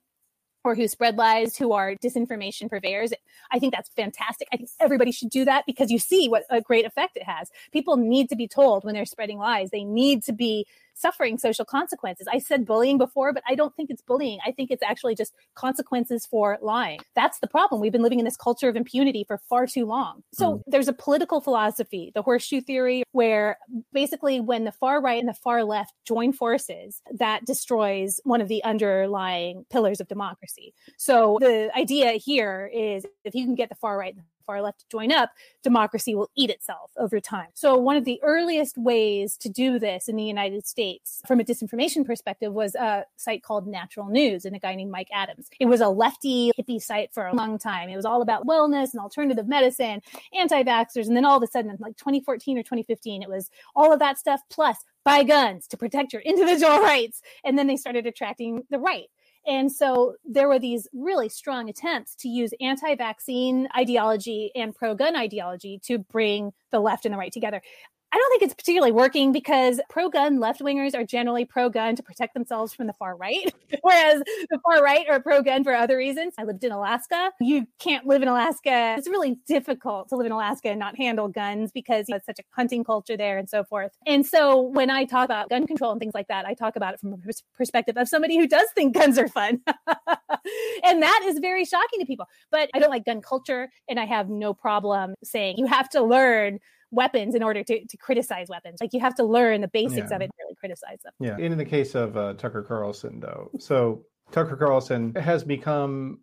or 0.63 0.75
who 0.75 0.87
spread 0.89 1.17
lies, 1.17 1.57
who 1.57 1.73
are 1.73 1.95
disinformation 1.95 2.69
purveyors. 2.69 3.15
I 3.51 3.59
think 3.59 3.73
that's 3.75 3.89
fantastic. 3.91 4.47
I 4.53 4.59
think 4.59 4.69
everybody 4.79 5.11
should 5.11 5.31
do 5.31 5.47
that 5.47 5.65
because 5.67 5.91
you 5.91 5.99
see 5.99 6.29
what 6.29 6.45
a 6.51 6.61
great 6.61 6.85
effect 6.85 7.17
it 7.17 7.23
has. 7.23 7.51
People 7.73 7.97
need 7.97 8.29
to 8.29 8.37
be 8.37 8.47
told 8.47 8.85
when 8.85 8.95
they're 8.95 9.07
spreading 9.07 9.39
lies. 9.39 9.71
They 9.71 9.85
need 9.85 10.23
to 10.25 10.35
be 10.35 10.67
suffering 10.95 11.39
social 11.39 11.65
consequences. 11.65 12.27
I 12.31 12.39
said 12.39 12.67
bullying 12.67 12.99
before, 12.99 13.33
but 13.33 13.43
I 13.49 13.55
don't 13.55 13.75
think 13.77 13.91
it's 13.91 14.03
bullying. 14.03 14.39
I 14.47 14.53
think 14.53 14.71
it's 14.71 14.83
actually 14.83 15.15
just 15.15 15.35
consequences 15.55 16.27
for 16.27 16.59
lying. 16.63 17.01
That's 17.15 17.39
the 17.41 17.47
problem. 17.47 17.81
We've 17.81 17.93
been 17.93 18.03
living 18.03 18.19
in 18.19 18.25
this 18.25 18.37
culture 18.37 18.69
of 18.69 18.77
impunity 18.77 19.25
for 19.27 19.39
far 19.39 19.67
too 19.67 19.87
long. 19.87 20.23
So 20.33 20.59
Mm. 20.59 20.63
there's 20.67 20.89
a 20.89 20.93
political 20.93 21.41
philosophy, 21.41 22.13
the 22.15 22.23
horseshoe 22.23 22.61
theory, 22.61 23.03
where 23.13 23.59
basically 23.93 24.41
when 24.41 24.65
the 24.65 24.73
far 24.73 25.01
right 25.01 25.19
and 25.19 25.29
the 25.29 25.35
far 25.35 25.65
left 25.65 25.95
join 26.05 26.33
forces, 26.33 27.03
that 27.13 27.45
destroys 27.45 28.21
one 28.25 28.41
of 28.41 28.49
the 28.49 28.63
underlying 28.65 29.65
pillars 29.71 30.01
of 30.01 30.09
democracy. 30.09 30.75
So 30.97 31.39
the 31.41 31.71
idea 31.77 32.13
here 32.13 32.71
is 32.73 33.07
if 33.25 33.35
you 33.35 33.45
can 33.45 33.55
get 33.55 33.69
the 33.69 33.75
far 33.75 33.99
right 33.99 34.15
and 34.15 34.25
far 34.51 34.63
left 34.63 34.81
to 34.81 34.87
join 34.91 35.13
up, 35.13 35.31
democracy 35.63 36.17
will 36.17 36.29
eat 36.35 36.51
itself 36.51 36.91
over 36.97 37.21
time. 37.21 37.47
So 37.55 37.77
one 37.77 37.97
of 37.97 38.05
the 38.05 38.21
earliest 38.25 38.77
ways 38.77 39.37
to 39.37 39.49
do 39.49 39.79
this 39.79 40.09
in 40.09 40.17
the 40.17 40.25
United 40.25 40.67
States 40.67 41.23
from 41.25 41.39
a 41.39 41.45
disinformation 41.45 42.05
perspective 42.05 42.53
was 42.53 42.75
a 42.75 43.05
site 43.17 43.45
called 43.45 43.69
Natural 43.69 44.09
News 44.09 44.45
and 44.45 44.57
a 44.57 44.59
guy 44.59 44.75
named 44.75 44.91
Mike 44.91 45.07
Adams. 45.13 45.49
It 45.61 45.67
was 45.67 45.81
a 45.81 45.89
lefty 45.89 46.51
hippie 46.59 46.83
site 46.83 47.13
for 47.13 47.29
a 47.29 47.35
long 47.35 47.59
time. 47.59 47.89
It 47.91 47.97
was 47.97 48.05
all 48.05 48.23
about 48.23 48.45
wellness 48.45 48.93
and 48.93 49.01
alternative 49.01 49.47
medicine, 49.47 50.03
anti-vaxxers. 50.35 51.07
And 51.07 51.17
then 51.17 51.25
all 51.25 51.37
of 51.37 51.45
a 51.45 51.47
sudden, 51.47 51.77
like 51.79 51.97
2014 51.97 52.59
or 52.59 52.63
2015, 52.63 53.23
it 53.23 53.29
was 53.29 53.51
all 53.77 53.93
of 53.93 54.01
that 54.01 54.19
stuff 54.19 54.41
plus 54.51 54.79
buy 55.05 55.23
guns 55.23 55.69
to 55.69 55.77
protect 55.77 56.13
your 56.13 56.23
individual 56.23 56.81
rights. 56.83 57.23
And 57.45 57.57
then 57.57 57.69
they 57.69 57.77
started 57.77 58.05
attracting 58.05 58.65
the 58.69 58.81
right. 58.81 59.07
And 59.47 59.73
so 59.73 60.17
there 60.25 60.49
were 60.49 60.59
these 60.59 60.87
really 60.93 61.29
strong 61.29 61.69
attempts 61.69 62.15
to 62.17 62.29
use 62.29 62.53
anti 62.61 62.95
vaccine 62.95 63.69
ideology 63.77 64.51
and 64.55 64.75
pro 64.75 64.95
gun 64.95 65.17
ideology 65.17 65.81
to 65.85 65.99
bring 65.99 66.53
the 66.71 66.81
left 66.81 67.05
and 67.05 67.15
the 67.15 67.19
right 67.19 67.33
together. 67.33 67.63
I 68.13 68.17
don't 68.17 68.31
think 68.31 68.43
it's 68.43 68.55
particularly 68.55 68.91
working 68.91 69.31
because 69.31 69.81
pro 69.89 70.09
gun 70.09 70.41
left 70.41 70.61
wingers 70.61 70.97
are 70.97 71.05
generally 71.05 71.45
pro 71.45 71.69
gun 71.69 71.95
to 71.95 72.03
protect 72.03 72.35
themselves 72.35 72.75
from 72.75 72.89
the 72.89 72.93
far 72.93 73.17
right, 73.17 73.55
whereas 73.83 74.23
the 74.51 74.59
far 74.65 74.83
right 74.83 75.09
are 75.09 75.21
pro 75.21 75.43
gun 75.43 75.63
for 75.63 75.73
other 75.73 75.97
reasons. 75.97 76.35
I 76.37 76.43
lived 76.43 76.65
in 76.65 76.73
Alaska. 76.73 77.31
You 77.41 77.69
can't 77.79 78.07
live 78.07 78.23
in 78.23 78.29
Alaska. 78.29 78.97
It's 78.99 79.09
really 79.09 79.39
difficult 79.47 80.09
to 80.09 80.17
live 80.17 80.27
in 80.27 80.33
Alaska 80.33 80.71
and 80.71 80.81
not 80.81 80.97
handle 80.97 81.29
guns 81.29 81.71
because 81.71 82.07
it's 82.09 82.27
such 82.27 82.41
a 82.41 82.43
hunting 82.51 82.83
culture 82.83 83.17
there 83.17 83.39
and 83.39 83.49
so 83.49 83.63
forth. 83.63 83.93
And 84.07 84.27
so 84.27 84.61
when 84.61 84.91
I 84.91 85.05
talk 85.05 85.27
about 85.27 85.49
gun 85.49 85.69
control 85.69 85.93
and 85.93 86.01
things 86.01 86.15
like 86.15 86.27
that, 86.29 86.47
I 86.47 86.55
talk 86.55 86.75
about 86.75 86.95
it 86.95 87.01
from 87.01 87.13
a 87.13 87.17
pers- 87.19 87.45
perspective 87.55 87.97
of 87.97 88.09
somebody 88.09 88.37
who 88.37 88.49
does 88.49 88.67
think 88.75 88.93
guns 88.95 89.19
are 89.19 89.29
fun. 89.29 89.61
and 90.85 91.03
that 91.03 91.23
is 91.27 91.39
very 91.39 91.65
shocking 91.65 92.01
to 92.01 92.07
people. 92.07 92.27
But 92.51 92.71
I 92.75 92.81
don't 92.81 92.91
like 92.91 93.05
gun 93.05 93.23
culture 93.23 93.71
and 93.89 94.01
I 94.01 94.07
have 94.07 94.29
no 94.29 94.53
problem 94.53 95.15
saying 95.23 95.59
you 95.59 95.67
have 95.67 95.89
to 95.91 96.03
learn 96.03 96.59
weapons 96.91 97.35
in 97.35 97.43
order 97.43 97.63
to, 97.63 97.85
to 97.87 97.97
criticize 97.97 98.49
weapons. 98.49 98.79
Like 98.81 98.93
you 98.93 99.01
have 99.01 99.15
to 99.17 99.25
learn 99.25 99.61
the 99.61 99.69
basics 99.69 100.11
Yeah. 100.11 100.17
of 100.17 100.23
it 100.23 100.25
and 100.25 100.33
really 100.39 100.55
criticize 100.57 100.99
them. 101.05 101.13
Yeah. 101.21 101.35
And 101.35 101.53
in 101.53 101.59
the 101.59 101.65
case 101.65 101.95
of 101.95 102.17
uh, 102.17 102.35
Tucker 102.35 102.63
Carlson, 102.63 103.21
though, 103.21 103.51
so 103.59 104.05
Tucker 104.33 104.57
Carlson 104.57 105.15
has 105.15 105.45
become 105.45 106.21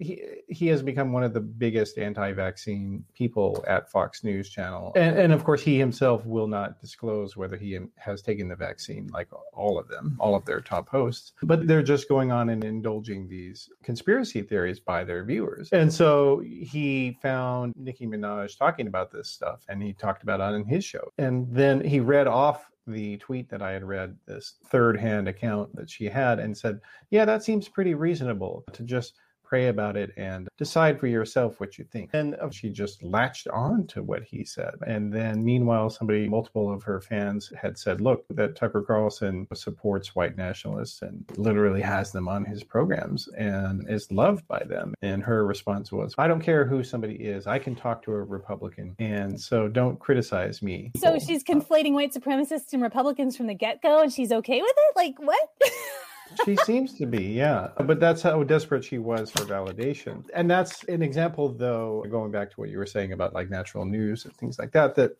he 0.00 0.22
he 0.48 0.66
has 0.66 0.82
become 0.82 1.12
one 1.12 1.22
of 1.22 1.34
the 1.34 1.40
biggest 1.40 1.98
anti-vaccine 1.98 3.04
people 3.14 3.62
at 3.68 3.90
Fox 3.90 4.24
News 4.24 4.48
Channel, 4.48 4.92
and 4.96 5.16
and 5.18 5.32
of 5.32 5.44
course 5.44 5.62
he 5.62 5.78
himself 5.78 6.24
will 6.24 6.46
not 6.46 6.80
disclose 6.80 7.36
whether 7.36 7.56
he 7.56 7.78
has 7.96 8.22
taken 8.22 8.48
the 8.48 8.56
vaccine, 8.56 9.08
like 9.12 9.28
all 9.52 9.78
of 9.78 9.88
them, 9.88 10.16
all 10.18 10.34
of 10.34 10.44
their 10.46 10.60
top 10.60 10.88
hosts. 10.88 11.32
But 11.42 11.66
they're 11.66 11.82
just 11.82 12.08
going 12.08 12.32
on 12.32 12.48
and 12.48 12.64
indulging 12.64 13.28
these 13.28 13.68
conspiracy 13.84 14.42
theories 14.42 14.80
by 14.80 15.04
their 15.04 15.22
viewers, 15.22 15.68
and 15.70 15.92
so 15.92 16.40
he 16.40 17.18
found 17.22 17.74
Nicki 17.76 18.06
Minaj 18.06 18.58
talking 18.58 18.86
about 18.86 19.12
this 19.12 19.28
stuff, 19.28 19.64
and 19.68 19.82
he 19.82 19.92
talked 19.92 20.22
about 20.22 20.40
it 20.40 20.54
on 20.54 20.64
his 20.64 20.84
show, 20.84 21.12
and 21.18 21.46
then 21.50 21.84
he 21.84 22.00
read 22.00 22.26
off 22.26 22.70
the 22.86 23.18
tweet 23.18 23.48
that 23.50 23.62
I 23.62 23.72
had 23.72 23.84
read, 23.84 24.16
this 24.26 24.54
third 24.66 24.98
hand 24.98 25.28
account 25.28 25.76
that 25.76 25.88
she 25.88 26.06
had, 26.06 26.40
and 26.40 26.56
said, 26.56 26.80
Yeah, 27.10 27.24
that 27.24 27.44
seems 27.44 27.68
pretty 27.68 27.94
reasonable 27.94 28.64
to 28.72 28.82
just 28.82 29.14
pray 29.50 29.66
about 29.66 29.96
it 29.96 30.12
and 30.16 30.48
decide 30.58 31.00
for 31.00 31.08
yourself 31.08 31.58
what 31.58 31.76
you 31.76 31.84
think. 31.84 32.10
And 32.12 32.36
uh, 32.36 32.50
she 32.50 32.70
just 32.70 33.02
latched 33.02 33.48
on 33.48 33.88
to 33.88 34.00
what 34.00 34.22
he 34.22 34.44
said. 34.44 34.74
And 34.86 35.12
then, 35.12 35.44
meanwhile, 35.44 35.90
somebody, 35.90 36.28
multiple 36.28 36.72
of 36.72 36.84
her 36.84 37.00
fans 37.00 37.52
had 37.60 37.76
said, 37.76 38.00
look, 38.00 38.24
that 38.30 38.54
Tucker 38.54 38.80
Carlson 38.80 39.48
supports 39.52 40.14
white 40.14 40.36
nationalists 40.36 41.02
and 41.02 41.24
literally 41.36 41.80
has 41.80 42.12
them 42.12 42.28
on 42.28 42.44
his 42.44 42.62
programs 42.62 43.26
and 43.36 43.90
is 43.90 44.12
loved 44.12 44.46
by 44.46 44.62
them. 44.68 44.94
And 45.02 45.20
her 45.24 45.44
response 45.44 45.90
was, 45.90 46.14
I 46.16 46.28
don't 46.28 46.40
care 46.40 46.64
who 46.64 46.84
somebody 46.84 47.16
is, 47.16 47.48
I 47.48 47.58
can 47.58 47.74
talk 47.74 48.04
to 48.04 48.12
a 48.12 48.22
Republican. 48.22 48.94
And 49.00 49.40
so 49.40 49.66
don't 49.66 49.98
criticize 49.98 50.62
me. 50.62 50.92
So 50.96 51.18
she's 51.18 51.42
conflating 51.42 51.94
white 51.94 52.14
supremacists 52.14 52.72
and 52.72 52.82
Republicans 52.82 53.36
from 53.36 53.48
the 53.48 53.54
get 53.54 53.82
go 53.82 54.00
and 54.00 54.12
she's 54.12 54.30
okay 54.30 54.62
with 54.62 54.76
it? 54.76 54.96
Like, 54.96 55.18
what? 55.18 55.48
she 56.44 56.56
seems 56.56 56.94
to 56.94 57.06
be, 57.06 57.24
yeah. 57.24 57.68
But 57.76 58.00
that's 58.00 58.22
how 58.22 58.42
desperate 58.42 58.84
she 58.84 58.98
was 58.98 59.30
for 59.30 59.44
validation. 59.44 60.24
And 60.34 60.50
that's 60.50 60.84
an 60.84 61.02
example, 61.02 61.52
though, 61.52 62.04
going 62.10 62.30
back 62.30 62.50
to 62.50 62.60
what 62.60 62.70
you 62.70 62.78
were 62.78 62.86
saying 62.86 63.12
about 63.12 63.34
like 63.34 63.50
natural 63.50 63.84
news 63.84 64.24
and 64.24 64.34
things 64.36 64.58
like 64.58 64.72
that, 64.72 64.94
that 64.96 65.16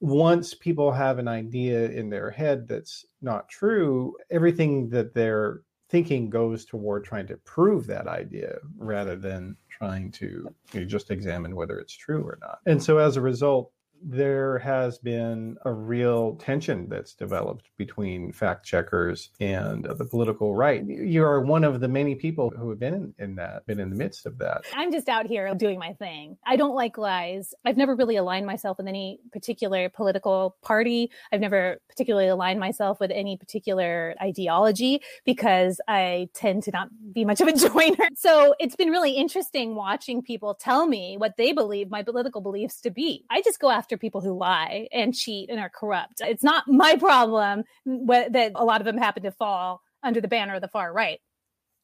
once 0.00 0.54
people 0.54 0.90
have 0.92 1.18
an 1.18 1.28
idea 1.28 1.90
in 1.90 2.08
their 2.08 2.30
head 2.30 2.66
that's 2.66 3.06
not 3.20 3.48
true, 3.48 4.16
everything 4.30 4.88
that 4.90 5.14
they're 5.14 5.60
thinking 5.90 6.30
goes 6.30 6.64
toward 6.64 7.04
trying 7.04 7.26
to 7.26 7.36
prove 7.38 7.86
that 7.86 8.06
idea 8.06 8.56
rather 8.78 9.16
than 9.16 9.56
trying 9.68 10.10
to 10.12 10.48
you 10.72 10.80
know, 10.80 10.86
just 10.86 11.10
examine 11.10 11.54
whether 11.54 11.78
it's 11.78 11.92
true 11.92 12.22
or 12.22 12.38
not. 12.40 12.60
And 12.66 12.82
so 12.82 12.98
as 12.98 13.16
a 13.16 13.20
result, 13.20 13.72
there 14.02 14.58
has 14.58 14.98
been 14.98 15.56
a 15.64 15.72
real 15.72 16.36
tension 16.36 16.88
that's 16.88 17.14
developed 17.14 17.70
between 17.76 18.32
fact 18.32 18.64
checkers 18.64 19.30
and 19.40 19.84
the 19.84 20.04
political 20.04 20.54
right. 20.54 20.84
You 20.84 21.24
are 21.24 21.40
one 21.40 21.64
of 21.64 21.80
the 21.80 21.88
many 21.88 22.14
people 22.14 22.50
who 22.50 22.70
have 22.70 22.78
been 22.78 23.14
in, 23.18 23.34
that, 23.36 23.66
been 23.66 23.80
in 23.80 23.90
the 23.90 23.96
midst 23.96 24.26
of 24.26 24.38
that. 24.38 24.64
I'm 24.74 24.92
just 24.92 25.08
out 25.08 25.26
here 25.26 25.52
doing 25.54 25.78
my 25.78 25.92
thing. 25.94 26.36
I 26.46 26.56
don't 26.56 26.74
like 26.74 26.98
lies. 26.98 27.54
I've 27.64 27.76
never 27.76 27.94
really 27.94 28.16
aligned 28.16 28.46
myself 28.46 28.78
with 28.78 28.86
any 28.86 29.20
particular 29.32 29.88
political 29.88 30.56
party. 30.62 31.10
I've 31.32 31.40
never 31.40 31.80
particularly 31.88 32.28
aligned 32.28 32.60
myself 32.60 33.00
with 33.00 33.10
any 33.10 33.36
particular 33.36 34.14
ideology 34.20 35.02
because 35.24 35.80
I 35.88 36.28
tend 36.34 36.62
to 36.64 36.70
not 36.70 36.88
be 37.12 37.24
much 37.24 37.40
of 37.40 37.48
a 37.48 37.52
joiner. 37.68 38.08
So 38.16 38.54
it's 38.58 38.76
been 38.76 38.90
really 38.90 39.12
interesting 39.12 39.74
watching 39.74 40.22
people 40.22 40.54
tell 40.54 40.86
me 40.86 41.16
what 41.18 41.36
they 41.36 41.52
believe 41.52 41.90
my 41.90 42.02
political 42.02 42.40
beliefs 42.40 42.80
to 42.82 42.90
be. 42.90 43.24
I 43.30 43.42
just 43.42 43.60
go 43.60 43.70
after 43.70 43.89
after 43.90 43.98
people 43.98 44.20
who 44.20 44.38
lie 44.38 44.86
and 44.92 45.12
cheat 45.12 45.50
and 45.50 45.58
are 45.58 45.68
corrupt. 45.68 46.20
It's 46.20 46.44
not 46.44 46.68
my 46.68 46.94
problem 46.94 47.64
that 47.84 48.52
a 48.54 48.64
lot 48.64 48.80
of 48.80 48.84
them 48.84 48.96
happen 48.96 49.24
to 49.24 49.32
fall 49.32 49.82
under 50.00 50.20
the 50.20 50.28
banner 50.28 50.54
of 50.54 50.60
the 50.60 50.68
far 50.68 50.92
right. 50.92 51.18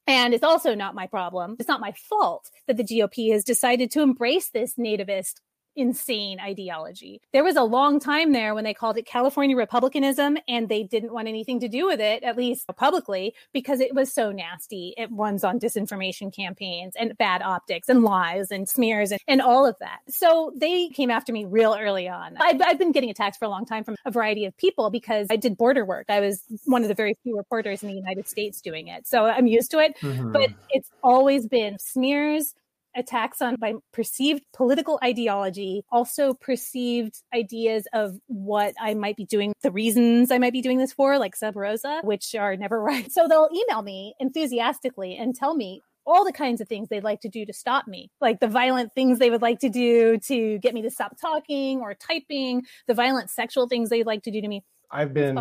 And 0.07 0.33
it's 0.33 0.45
also 0.45 0.77
not 0.77 0.95
my 0.95 1.09
problem. 1.09 1.57
It's 1.59 1.69
not 1.69 1.81
my 1.81 1.93
fault 2.09 2.49
that 2.69 2.77
the 2.77 2.85
GOP 2.85 3.33
has 3.33 3.43
decided 3.43 3.91
to 3.91 4.03
embrace 4.03 4.51
this 4.51 4.75
nativist 4.77 5.41
insane 5.77 6.41
ideology. 6.41 7.21
There 7.33 7.45
was 7.45 7.57
a 7.57 7.63
long 7.63 8.01
time 8.01 8.33
there 8.33 8.55
when 8.55 8.65
they 8.65 8.75
called 8.75 8.97
it 8.97 9.07
California 9.07 9.57
Republicanism 9.57 10.39
and 10.49 10.69
they 10.69 10.83
didn't 10.83 11.13
want 11.13 11.29
anything 11.29 11.61
to 11.61 11.69
do 11.69 11.87
with 11.87 12.01
it, 12.01 12.23
at 12.23 12.37
least 12.37 12.67
publicly, 12.77 13.35
because 13.53 13.81
it 13.81 13.95
was 13.95 14.13
so 14.13 14.33
nasty. 14.33 14.95
It 14.97 15.09
runs 15.13 15.45
on 15.45 15.59
disinformation 15.59 16.35
campaigns 16.35 16.95
and 16.99 17.17
bad 17.19 17.43
optics 17.43 17.89
and 17.89 18.03
lies 18.03 18.51
and 18.51 18.69
smears 18.69 19.13
and, 19.13 19.21
and 19.29 19.41
all 19.41 19.67
of 19.67 19.77
that. 19.81 20.01
So 20.09 20.53
they 20.57 20.89
came 20.89 21.11
after 21.11 21.33
me 21.33 21.45
real 21.45 21.77
early 21.79 22.09
on. 22.09 22.37
I've, 22.39 22.61
I've 22.63 22.79
been 22.79 22.93
getting 22.93 23.11
attacks 23.11 23.37
for 23.37 23.45
a 23.45 23.49
long 23.49 23.65
time 23.65 23.85
from 23.85 23.97
a 24.05 24.11
variety 24.11 24.45
of 24.45 24.57
people 24.57 24.91
because 24.91 25.27
I 25.31 25.37
did 25.37 25.57
border 25.57 25.85
work. 25.85 26.07
I 26.09 26.21
was 26.21 26.43
one 26.65 26.83
of 26.83 26.89
the 26.89 26.95
very 26.95 27.17
few 27.23 27.37
reporters 27.37 27.83
in 27.83 27.89
the 27.89 27.95
United 27.95 28.29
States 28.29 28.61
doing 28.61 28.89
it. 28.89 29.07
So 29.07 29.25
I'm 29.25 29.47
used 29.47 29.71
to 29.73 29.79
it, 29.79 29.97
mm-hmm. 30.01 30.33
but 30.33 30.51
it's 30.71 30.91
always 31.03 31.47
been 31.47 31.79
smears 31.79 32.55
attacks 32.97 33.43
on 33.43 33.57
by 33.57 33.75
perceived 33.93 34.43
political 34.55 34.99
ideology, 35.03 35.85
also 35.91 36.35
perceived 36.35 37.23
ideas 37.35 37.87
of 37.93 38.19
what 38.27 38.75
I 38.81 38.95
might 38.95 39.17
be 39.17 39.25
doing, 39.25 39.53
the 39.63 39.71
reasons 39.71 40.31
I 40.31 40.39
might 40.39 40.53
be 40.53 40.63
doing 40.63 40.79
this 40.79 40.93
for, 40.93 41.19
like 41.19 41.37
sub 41.37 41.57
rosa, 41.57 42.01
which 42.03 42.35
are 42.35 42.57
never 42.57 42.81
right. 42.83 43.11
So 43.13 43.27
they'll 43.29 43.51
email 43.55 43.83
me 43.83 44.15
enthusiastically 44.21 45.17
and 45.17 45.35
tell 45.35 45.55
me 45.55 45.83
all 46.07 46.25
the 46.25 46.33
kinds 46.33 46.61
of 46.61 46.69
things 46.69 46.89
they'd 46.89 47.03
like 47.03 47.21
to 47.21 47.29
do 47.29 47.45
to 47.45 47.53
stop 47.53 47.89
me, 47.89 48.11
like 48.21 48.39
the 48.39 48.47
violent 48.47 48.93
things 48.93 49.19
they 49.19 49.29
would 49.29 49.43
like 49.43 49.59
to 49.59 49.69
do 49.69 50.19
to 50.19 50.59
get 50.61 50.73
me 50.73 50.83
to 50.83 50.91
stop 50.91 51.17
talking 51.21 51.81
or 51.81 51.95
typing, 51.95 52.63
the 52.87 52.95
violent 52.95 53.29
sexual 53.29 53.69
things 53.69 53.91
they'd 53.91 54.07
like 54.07 54.23
to 54.23 54.31
do 54.31 54.41
to 54.41 54.49
me. 54.49 54.63
I've 54.91 55.13
been 55.13 55.37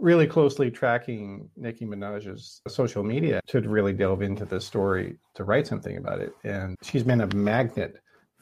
really 0.00 0.26
closely 0.26 0.70
tracking 0.70 1.48
Nicki 1.56 1.84
Minaj's 1.84 2.62
social 2.66 3.02
media 3.02 3.40
to 3.48 3.60
really 3.60 3.92
delve 3.92 4.22
into 4.22 4.44
the 4.44 4.60
story 4.60 5.16
to 5.34 5.44
write 5.44 5.66
something 5.66 5.96
about 5.96 6.20
it. 6.20 6.32
And 6.44 6.76
she's 6.82 7.02
been 7.02 7.20
a 7.20 7.26
magnet 7.34 8.00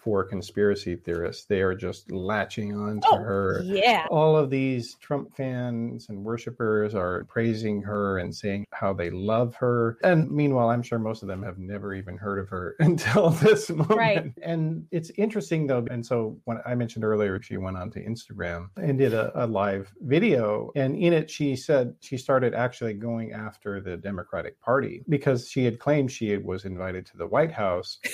for 0.08 0.24
conspiracy 0.24 0.96
theorists. 0.96 1.44
They 1.44 1.60
are 1.60 1.74
just 1.74 2.10
latching 2.10 2.74
on 2.74 3.02
to 3.02 3.08
oh, 3.10 3.16
her. 3.18 3.60
Yeah. 3.62 4.06
All 4.10 4.38
of 4.38 4.48
these 4.48 4.94
Trump 5.02 5.36
fans 5.36 6.08
and 6.08 6.24
worshipers 6.24 6.94
are 6.94 7.24
praising 7.24 7.82
her 7.82 8.16
and 8.16 8.34
saying 8.34 8.64
how 8.72 8.94
they 8.94 9.10
love 9.10 9.54
her. 9.56 9.98
And 10.02 10.30
meanwhile, 10.30 10.70
I'm 10.70 10.82
sure 10.82 10.98
most 10.98 11.20
of 11.20 11.28
them 11.28 11.42
have 11.42 11.58
never 11.58 11.92
even 11.92 12.16
heard 12.16 12.38
of 12.38 12.48
her 12.48 12.74
until 12.80 13.28
this 13.28 13.68
moment. 13.68 13.98
Right. 13.98 14.32
And 14.40 14.86
it's 14.92 15.10
interesting 15.18 15.66
though. 15.66 15.86
And 15.90 16.06
so 16.06 16.40
when 16.44 16.58
I 16.64 16.74
mentioned 16.74 17.04
earlier, 17.04 17.38
she 17.42 17.58
went 17.58 17.76
onto 17.76 18.02
Instagram 18.02 18.70
and 18.78 18.96
did 18.96 19.12
a, 19.12 19.44
a 19.44 19.46
live 19.46 19.92
video. 20.00 20.72
And 20.74 20.96
in 20.96 21.12
it, 21.12 21.28
she 21.28 21.54
said 21.54 21.94
she 22.00 22.16
started 22.16 22.54
actually 22.54 22.94
going 22.94 23.32
after 23.32 23.82
the 23.82 23.98
Democratic 23.98 24.58
Party 24.62 25.04
because 25.06 25.50
she 25.50 25.66
had 25.66 25.78
claimed 25.78 26.10
she 26.10 26.34
was 26.38 26.64
invited 26.64 27.04
to 27.08 27.18
the 27.18 27.26
White 27.26 27.52
House. 27.52 27.98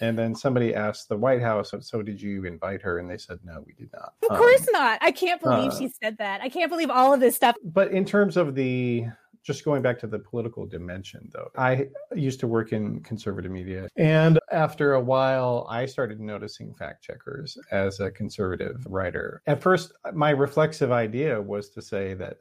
And 0.00 0.18
then 0.18 0.34
somebody 0.34 0.74
asked 0.74 1.08
the 1.08 1.16
White 1.16 1.42
House, 1.42 1.72
so 1.80 2.02
did 2.02 2.20
you 2.20 2.44
invite 2.44 2.82
her? 2.82 2.98
And 2.98 3.10
they 3.10 3.18
said, 3.18 3.38
no, 3.44 3.62
we 3.66 3.74
did 3.74 3.90
not. 3.92 4.14
Of 4.22 4.32
um, 4.32 4.38
course 4.38 4.66
not. 4.72 4.98
I 5.02 5.12
can't 5.12 5.40
believe 5.40 5.72
uh, 5.72 5.78
she 5.78 5.92
said 6.02 6.16
that. 6.18 6.40
I 6.40 6.48
can't 6.48 6.70
believe 6.70 6.90
all 6.90 7.12
of 7.12 7.20
this 7.20 7.36
stuff. 7.36 7.56
But 7.62 7.92
in 7.92 8.04
terms 8.04 8.36
of 8.36 8.54
the, 8.54 9.06
just 9.42 9.64
going 9.64 9.82
back 9.82 9.98
to 10.00 10.06
the 10.06 10.18
political 10.18 10.66
dimension, 10.66 11.28
though, 11.32 11.48
I 11.56 11.88
used 12.14 12.40
to 12.40 12.46
work 12.46 12.72
in 12.72 13.00
conservative 13.00 13.52
media. 13.52 13.88
And 13.96 14.38
after 14.50 14.94
a 14.94 15.00
while, 15.00 15.66
I 15.68 15.86
started 15.86 16.20
noticing 16.20 16.72
fact 16.74 17.04
checkers 17.04 17.58
as 17.70 18.00
a 18.00 18.10
conservative 18.10 18.86
writer. 18.88 19.42
At 19.46 19.62
first, 19.62 19.92
my 20.14 20.30
reflexive 20.30 20.92
idea 20.92 21.40
was 21.40 21.70
to 21.70 21.82
say 21.82 22.14
that 22.14 22.38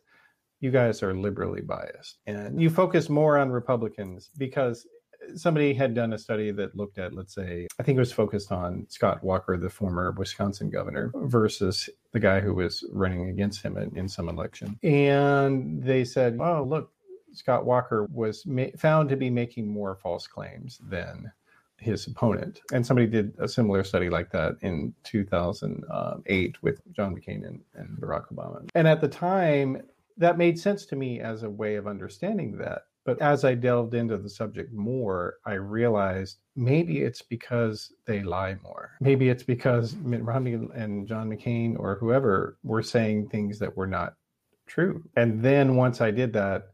you 0.62 0.72
guys 0.72 1.02
are 1.02 1.14
liberally 1.14 1.62
biased 1.62 2.18
and 2.28 2.62
you 2.62 2.70
focus 2.70 3.10
more 3.10 3.38
on 3.38 3.50
Republicans 3.50 4.30
because 4.38 4.86
somebody 5.36 5.74
had 5.74 5.94
done 5.94 6.14
a 6.14 6.18
study 6.18 6.52
that 6.52 6.76
looked 6.76 6.98
at, 6.98 7.14
let's 7.14 7.34
say, 7.34 7.68
I 7.80 7.84
think 7.84 7.98
it 7.98 8.00
was 8.00 8.12
focused 8.12 8.52
on 8.52 8.86
Scott 8.90 9.24
Walker, 9.24 9.58
the 9.58 9.70
former 9.70 10.12
Wisconsin 10.12 10.70
governor, 10.70 11.12
versus 11.16 11.90
the 12.12 12.20
guy 12.20 12.40
who 12.40 12.54
was 12.54 12.84
running 12.92 13.30
against 13.30 13.62
him 13.62 13.78
in, 13.78 13.96
in 13.98 14.10
some 14.10 14.30
election. 14.30 14.78
And 14.84 15.84
they 15.84 16.04
said, 16.04 16.38
oh, 16.40 16.64
look, 16.64 16.92
Scott 17.34 17.66
Walker 17.66 18.08
was 18.12 18.46
ma- 18.46 18.76
found 18.78 19.10
to 19.10 19.18
be 19.18 19.30
making 19.30 19.68
more 19.68 19.96
false 19.96 20.28
claims 20.28 20.80
than 20.84 21.32
his 21.78 22.08
opponent. 22.08 22.62
And 22.74 22.86
somebody 22.86 23.08
did 23.08 23.34
a 23.40 23.48
similar 23.48 23.84
study 23.84 24.10
like 24.10 24.32
that 24.32 24.56
in 24.62 24.94
2008 25.04 26.64
with 26.64 26.82
John 26.94 27.16
McCain 27.16 27.48
and, 27.48 27.62
and 27.76 27.98
Barack 27.98 28.34
Obama. 28.34 28.68
And 28.76 28.88
at 28.88 29.02
the 29.02 29.08
time, 29.08 29.82
that 30.18 30.38
made 30.38 30.60
sense 30.60 30.86
to 30.88 30.96
me 30.96 31.22
as 31.22 31.44
a 31.44 31.50
way 31.50 31.76
of 31.76 31.88
understanding 31.88 32.58
that 32.58 32.84
but 33.10 33.24
as 33.24 33.44
I 33.44 33.56
delved 33.56 33.96
into 33.96 34.18
the 34.18 34.30
subject 34.30 34.72
more, 34.72 35.38
I 35.44 35.54
realized 35.54 36.38
maybe 36.56 37.00
it's 37.00 37.24
because 37.24 37.92
they 38.06 38.22
lie 38.22 38.56
more. 38.62 38.92
Maybe 39.02 39.30
it's 39.30 39.42
because 39.42 39.96
mm-hmm. 39.96 40.10
Mitt 40.12 40.24
Romney 40.24 40.54
and 40.76 41.08
John 41.08 41.28
McCain 41.28 41.76
or 41.80 41.96
whoever 41.96 42.60
were 42.62 42.84
saying 42.84 43.30
things 43.30 43.58
that 43.58 43.76
were 43.76 43.88
not 43.88 44.14
true. 44.68 45.04
And 45.16 45.42
then 45.42 45.76
once 45.76 46.02
I 46.02 46.12
did 46.12 46.34
that, 46.34 46.68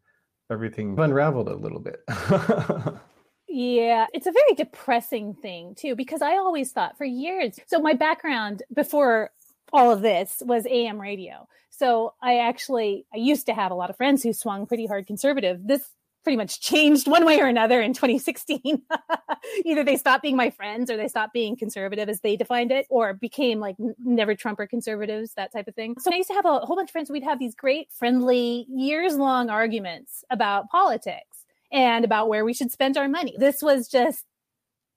everything 0.51 0.99
unraveled 0.99 1.47
a 1.47 1.55
little 1.55 1.79
bit. 1.79 2.03
Yeah, 3.47 4.07
it's 4.13 4.27
a 4.27 4.33
very 4.33 4.53
depressing 4.57 5.33
thing 5.35 5.75
too, 5.75 5.95
because 5.95 6.21
I 6.21 6.31
always 6.35 6.73
thought 6.73 6.97
for 6.97 7.05
years. 7.05 7.57
So, 7.67 7.79
my 7.79 7.93
background 7.93 8.63
before 8.73 9.29
all 9.71 9.91
of 9.91 10.01
this 10.01 10.43
was 10.45 10.67
AM 10.69 10.99
radio. 10.99 11.47
So, 11.69 12.15
I 12.21 12.39
actually, 12.39 13.05
I 13.13 13.17
used 13.17 13.45
to 13.45 13.53
have 13.53 13.71
a 13.71 13.75
lot 13.75 13.89
of 13.89 13.95
friends 13.95 14.23
who 14.23 14.33
swung 14.33 14.65
pretty 14.65 14.87
hard 14.87 15.07
conservative. 15.07 15.65
This 15.65 15.89
pretty 16.25 16.35
much 16.35 16.59
changed 16.59 17.07
one 17.07 17.23
way 17.23 17.39
or 17.39 17.45
another 17.45 17.79
in 17.79 17.93
2016. 17.93 18.81
Either 19.65 19.83
they 19.83 19.95
stopped 19.95 20.23
being 20.23 20.35
my 20.35 20.49
friends 20.49 20.89
or 20.91 20.97
they 20.97 21.07
stopped 21.07 21.33
being 21.33 21.55
conservative 21.55 22.09
as 22.09 22.19
they 22.19 22.35
defined 22.35 22.71
it 22.71 22.87
or 22.89 23.13
became 23.13 23.59
like 23.59 23.75
never 24.03 24.35
Trumper 24.35 24.67
conservatives, 24.67 25.33
that 25.35 25.53
type 25.53 25.67
of 25.67 25.75
thing. 25.75 25.95
So 25.99 26.11
I 26.11 26.17
used 26.17 26.29
to 26.29 26.33
have 26.33 26.45
a 26.45 26.59
whole 26.59 26.75
bunch 26.75 26.89
of 26.89 26.91
friends. 26.91 27.09
We'd 27.09 27.23
have 27.23 27.39
these 27.39 27.55
great, 27.55 27.91
friendly, 27.91 28.65
years 28.67 29.15
long 29.15 29.49
arguments 29.49 30.25
about 30.31 30.67
politics 30.69 31.45
and 31.71 32.03
about 32.03 32.27
where 32.27 32.43
we 32.43 32.53
should 32.53 32.71
spend 32.71 32.97
our 32.97 33.07
money. 33.07 33.35
This 33.37 33.61
was 33.61 33.87
just 33.87 34.25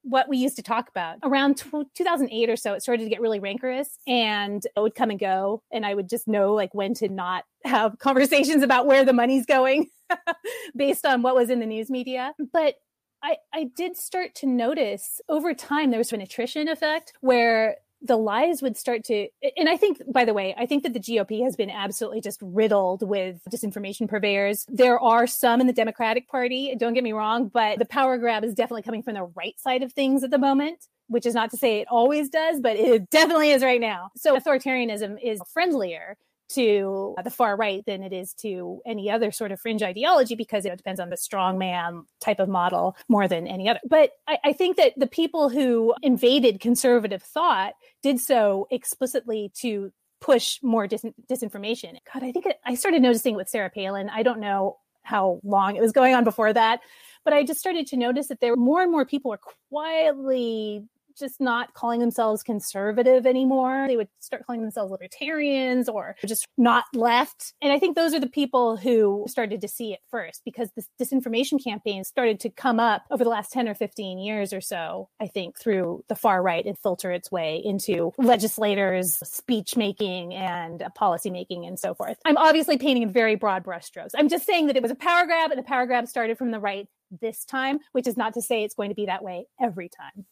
what 0.02 0.28
we 0.28 0.38
used 0.38 0.56
to 0.56 0.62
talk 0.62 0.88
about 0.88 1.18
around 1.22 1.58
t- 1.58 1.68
2008 1.94 2.48
or 2.48 2.56
so 2.56 2.72
it 2.72 2.80
started 2.80 3.02
to 3.02 3.10
get 3.10 3.20
really 3.20 3.40
rancorous 3.40 3.98
and 4.06 4.64
it 4.64 4.80
would 4.80 4.94
come 4.94 5.10
and 5.10 5.18
go 5.18 5.60
and 5.72 5.84
i 5.84 5.92
would 5.92 6.08
just 6.08 6.28
know 6.28 6.54
like 6.54 6.72
when 6.72 6.94
to 6.94 7.08
not 7.08 7.44
have 7.64 7.98
conversations 7.98 8.62
about 8.62 8.86
where 8.86 9.04
the 9.04 9.12
money's 9.12 9.44
going 9.44 9.90
based 10.76 11.06
on 11.06 11.22
what 11.22 11.34
was 11.34 11.50
in 11.50 11.60
the 11.60 11.66
news 11.66 11.90
media. 11.90 12.34
But 12.52 12.76
I, 13.22 13.36
I 13.52 13.64
did 13.64 13.96
start 13.96 14.34
to 14.36 14.46
notice 14.46 15.20
over 15.28 15.54
time 15.54 15.90
there 15.90 15.98
was 15.98 16.12
an 16.12 16.20
attrition 16.20 16.68
effect 16.68 17.12
where 17.20 17.76
the 18.00 18.16
lies 18.16 18.62
would 18.62 18.76
start 18.76 19.02
to 19.02 19.26
and 19.56 19.68
i 19.68 19.76
think 19.76 20.00
by 20.12 20.24
the 20.24 20.32
way 20.32 20.54
i 20.56 20.64
think 20.66 20.84
that 20.84 20.92
the 20.92 21.00
gop 21.00 21.42
has 21.42 21.56
been 21.56 21.68
absolutely 21.68 22.20
just 22.20 22.38
riddled 22.40 23.02
with 23.02 23.40
disinformation 23.50 24.08
purveyors. 24.08 24.64
There 24.68 25.00
are 25.00 25.26
some 25.26 25.60
in 25.60 25.66
the 25.66 25.72
democratic 25.72 26.28
party 26.28 26.76
don't 26.78 26.94
get 26.94 27.02
me 27.02 27.12
wrong 27.12 27.48
but 27.48 27.80
the 27.80 27.84
power 27.84 28.16
grab 28.16 28.44
is 28.44 28.54
definitely 28.54 28.82
coming 28.82 29.02
from 29.02 29.14
the 29.14 29.24
right 29.34 29.58
side 29.58 29.82
of 29.82 29.92
things 29.92 30.22
at 30.22 30.30
the 30.30 30.38
moment 30.38 30.86
which 31.08 31.26
is 31.26 31.34
not 31.34 31.50
to 31.50 31.56
say 31.56 31.80
it 31.80 31.88
always 31.90 32.28
does 32.28 32.60
but 32.60 32.76
it 32.76 33.10
definitely 33.10 33.50
is 33.50 33.62
right 33.62 33.80
now. 33.80 34.10
So 34.16 34.38
authoritarianism 34.38 35.16
is 35.22 35.40
friendlier 35.52 36.16
to 36.50 37.14
the 37.22 37.30
far 37.30 37.56
right 37.56 37.84
than 37.86 38.02
it 38.02 38.12
is 38.12 38.32
to 38.34 38.80
any 38.86 39.10
other 39.10 39.30
sort 39.30 39.52
of 39.52 39.60
fringe 39.60 39.82
ideology 39.82 40.34
because 40.34 40.64
it 40.64 40.76
depends 40.76 41.00
on 41.00 41.10
the 41.10 41.16
strongman 41.16 42.04
type 42.20 42.40
of 42.40 42.48
model 42.48 42.96
more 43.08 43.28
than 43.28 43.46
any 43.46 43.68
other. 43.68 43.80
But 43.88 44.12
I, 44.26 44.38
I, 44.44 44.52
think 44.52 44.76
that 44.76 44.94
the 44.96 45.06
people 45.06 45.48
who 45.48 45.94
invaded 46.02 46.60
conservative 46.60 47.22
thought 47.22 47.74
did 48.02 48.20
so 48.20 48.66
explicitly 48.70 49.52
to 49.56 49.92
push 50.20 50.58
more 50.62 50.86
dis- 50.86 51.04
disinformation. 51.30 51.98
God, 52.12 52.22
I 52.22 52.32
think 52.32 52.46
it, 52.46 52.58
I 52.64 52.74
started 52.74 53.02
noticing 53.02 53.34
it 53.34 53.36
with 53.36 53.48
Sarah 53.48 53.70
Palin. 53.70 54.08
I 54.08 54.22
don't 54.22 54.40
know 54.40 54.78
how 55.02 55.40
long 55.42 55.76
it 55.76 55.80
was 55.80 55.92
going 55.92 56.14
on 56.14 56.24
before 56.24 56.52
that, 56.52 56.80
but 57.24 57.32
I 57.32 57.44
just 57.44 57.60
started 57.60 57.86
to 57.88 57.96
notice 57.96 58.28
that 58.28 58.40
there 58.40 58.52
were 58.52 58.56
more 58.56 58.82
and 58.82 58.90
more 58.90 59.04
people 59.04 59.30
were 59.30 59.40
quietly 59.70 60.84
just 61.18 61.40
not 61.40 61.74
calling 61.74 62.00
themselves 62.00 62.42
conservative 62.42 63.26
anymore. 63.26 63.86
They 63.88 63.96
would 63.96 64.08
start 64.20 64.46
calling 64.46 64.62
themselves 64.62 64.90
libertarians 64.90 65.88
or 65.88 66.16
just 66.26 66.46
not 66.56 66.84
left. 66.94 67.52
And 67.60 67.72
I 67.72 67.78
think 67.78 67.96
those 67.96 68.14
are 68.14 68.20
the 68.20 68.28
people 68.28 68.76
who 68.76 69.24
started 69.28 69.60
to 69.60 69.68
see 69.68 69.92
it 69.92 70.00
first 70.10 70.42
because 70.44 70.70
this 70.74 70.88
disinformation 71.00 71.62
campaign 71.62 72.04
started 72.04 72.40
to 72.40 72.50
come 72.50 72.80
up 72.80 73.04
over 73.10 73.24
the 73.24 73.30
last 73.30 73.52
10 73.52 73.68
or 73.68 73.74
15 73.74 74.18
years 74.18 74.52
or 74.52 74.60
so, 74.60 75.08
I 75.20 75.26
think, 75.26 75.58
through 75.58 76.04
the 76.08 76.14
far 76.14 76.42
right 76.42 76.64
and 76.64 76.78
filter 76.78 77.10
its 77.10 77.30
way 77.30 77.60
into 77.64 78.12
legislators, 78.18 79.18
speech 79.24 79.76
making, 79.76 80.34
and 80.34 80.82
uh, 80.82 80.90
policy 80.90 81.30
making, 81.30 81.66
and 81.66 81.78
so 81.78 81.94
forth. 81.94 82.18
I'm 82.24 82.36
obviously 82.36 82.78
painting 82.78 83.02
in 83.02 83.12
very 83.12 83.34
broad 83.34 83.64
brushstrokes. 83.64 84.10
I'm 84.16 84.28
just 84.28 84.46
saying 84.46 84.66
that 84.66 84.76
it 84.76 84.82
was 84.82 84.90
a 84.90 84.96
power 84.96 85.26
grab, 85.26 85.50
and 85.50 85.58
the 85.58 85.64
power 85.64 85.86
grab 85.86 86.08
started 86.08 86.38
from 86.38 86.50
the 86.50 86.60
right 86.60 86.86
this 87.10 87.44
time, 87.44 87.78
which 87.92 88.06
is 88.06 88.16
not 88.16 88.34
to 88.34 88.42
say 88.42 88.64
it's 88.64 88.74
going 88.74 88.90
to 88.90 88.94
be 88.94 89.06
that 89.06 89.22
way 89.22 89.46
every 89.60 89.88
time. 89.88 90.26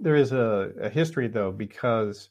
There 0.00 0.16
is 0.16 0.32
a, 0.32 0.72
a 0.80 0.88
history, 0.88 1.28
though, 1.28 1.52
because 1.52 2.30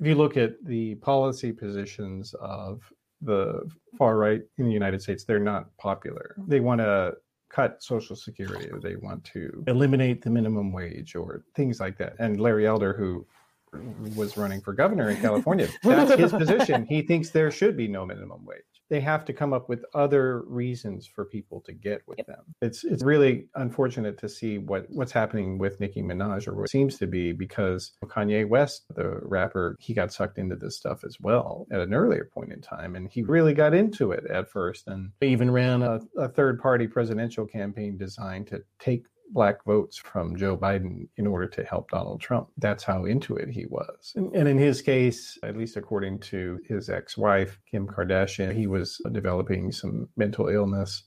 if 0.00 0.06
you 0.06 0.14
look 0.14 0.36
at 0.36 0.52
the 0.64 0.96
policy 0.96 1.52
positions 1.52 2.34
of 2.40 2.82
the 3.22 3.68
far 3.96 4.16
right 4.16 4.42
in 4.58 4.66
the 4.66 4.72
United 4.72 5.00
States, 5.00 5.24
they're 5.24 5.38
not 5.38 5.74
popular. 5.78 6.36
They 6.46 6.60
want 6.60 6.80
to 6.80 7.14
cut 7.48 7.82
Social 7.82 8.16
Security, 8.16 8.68
or 8.70 8.80
they 8.80 8.96
want 8.96 9.24
to 9.24 9.64
eliminate 9.66 10.22
the 10.22 10.30
minimum 10.30 10.72
wage, 10.72 11.14
or 11.14 11.44
things 11.54 11.80
like 11.80 11.96
that. 11.98 12.14
And 12.18 12.40
Larry 12.40 12.66
Elder, 12.66 12.92
who 12.92 13.26
was 14.14 14.36
running 14.36 14.60
for 14.60 14.72
governor 14.72 15.10
in 15.10 15.20
California, 15.20 15.68
that's 15.82 16.14
his 16.14 16.32
position. 16.32 16.86
He 16.86 17.02
thinks 17.02 17.30
there 17.30 17.50
should 17.50 17.76
be 17.76 17.88
no 17.88 18.06
minimum 18.06 18.44
wage 18.44 18.62
they 18.88 19.00
have 19.00 19.24
to 19.24 19.32
come 19.32 19.52
up 19.52 19.68
with 19.68 19.84
other 19.94 20.42
reasons 20.42 21.06
for 21.06 21.24
people 21.24 21.60
to 21.62 21.72
get 21.72 22.02
with 22.06 22.18
them. 22.26 22.54
It's 22.62 22.84
it's 22.84 23.02
really 23.02 23.48
unfortunate 23.54 24.18
to 24.18 24.28
see 24.28 24.58
what 24.58 24.86
what's 24.90 25.12
happening 25.12 25.58
with 25.58 25.80
Nicki 25.80 26.02
Minaj 26.02 26.46
or 26.46 26.54
what 26.54 26.70
seems 26.70 26.98
to 26.98 27.06
be 27.06 27.32
because 27.32 27.92
Kanye 28.04 28.48
West, 28.48 28.84
the 28.94 29.18
rapper, 29.22 29.76
he 29.80 29.94
got 29.94 30.12
sucked 30.12 30.38
into 30.38 30.56
this 30.56 30.76
stuff 30.76 31.04
as 31.04 31.18
well 31.20 31.66
at 31.72 31.80
an 31.80 31.94
earlier 31.94 32.30
point 32.32 32.52
in 32.52 32.60
time, 32.60 32.94
and 32.94 33.08
he 33.10 33.22
really 33.22 33.54
got 33.54 33.74
into 33.74 34.12
it 34.12 34.24
at 34.30 34.50
first, 34.50 34.86
and 34.86 35.10
even 35.20 35.50
ran 35.50 35.82
a, 35.82 36.00
a 36.16 36.28
third 36.28 36.60
party 36.60 36.86
presidential 36.86 37.46
campaign 37.46 37.96
designed 37.96 38.46
to 38.48 38.62
take 38.78 39.06
black 39.30 39.64
votes 39.64 39.96
from 39.96 40.36
Joe 40.36 40.56
Biden 40.56 41.08
in 41.16 41.26
order 41.26 41.46
to 41.48 41.64
help 41.64 41.90
Donald 41.90 42.20
Trump. 42.20 42.48
That's 42.58 42.84
how 42.84 43.04
into 43.04 43.36
it 43.36 43.48
he 43.48 43.66
was. 43.66 44.12
And, 44.16 44.34
and 44.34 44.48
in 44.48 44.58
his 44.58 44.82
case, 44.82 45.38
at 45.42 45.56
least 45.56 45.76
according 45.76 46.20
to 46.20 46.58
his 46.68 46.88
ex 46.88 47.16
wife, 47.16 47.58
Kim 47.70 47.86
Kardashian, 47.86 48.54
he 48.54 48.66
was 48.66 49.00
developing 49.12 49.72
some 49.72 50.08
mental 50.16 50.48
illness. 50.48 51.04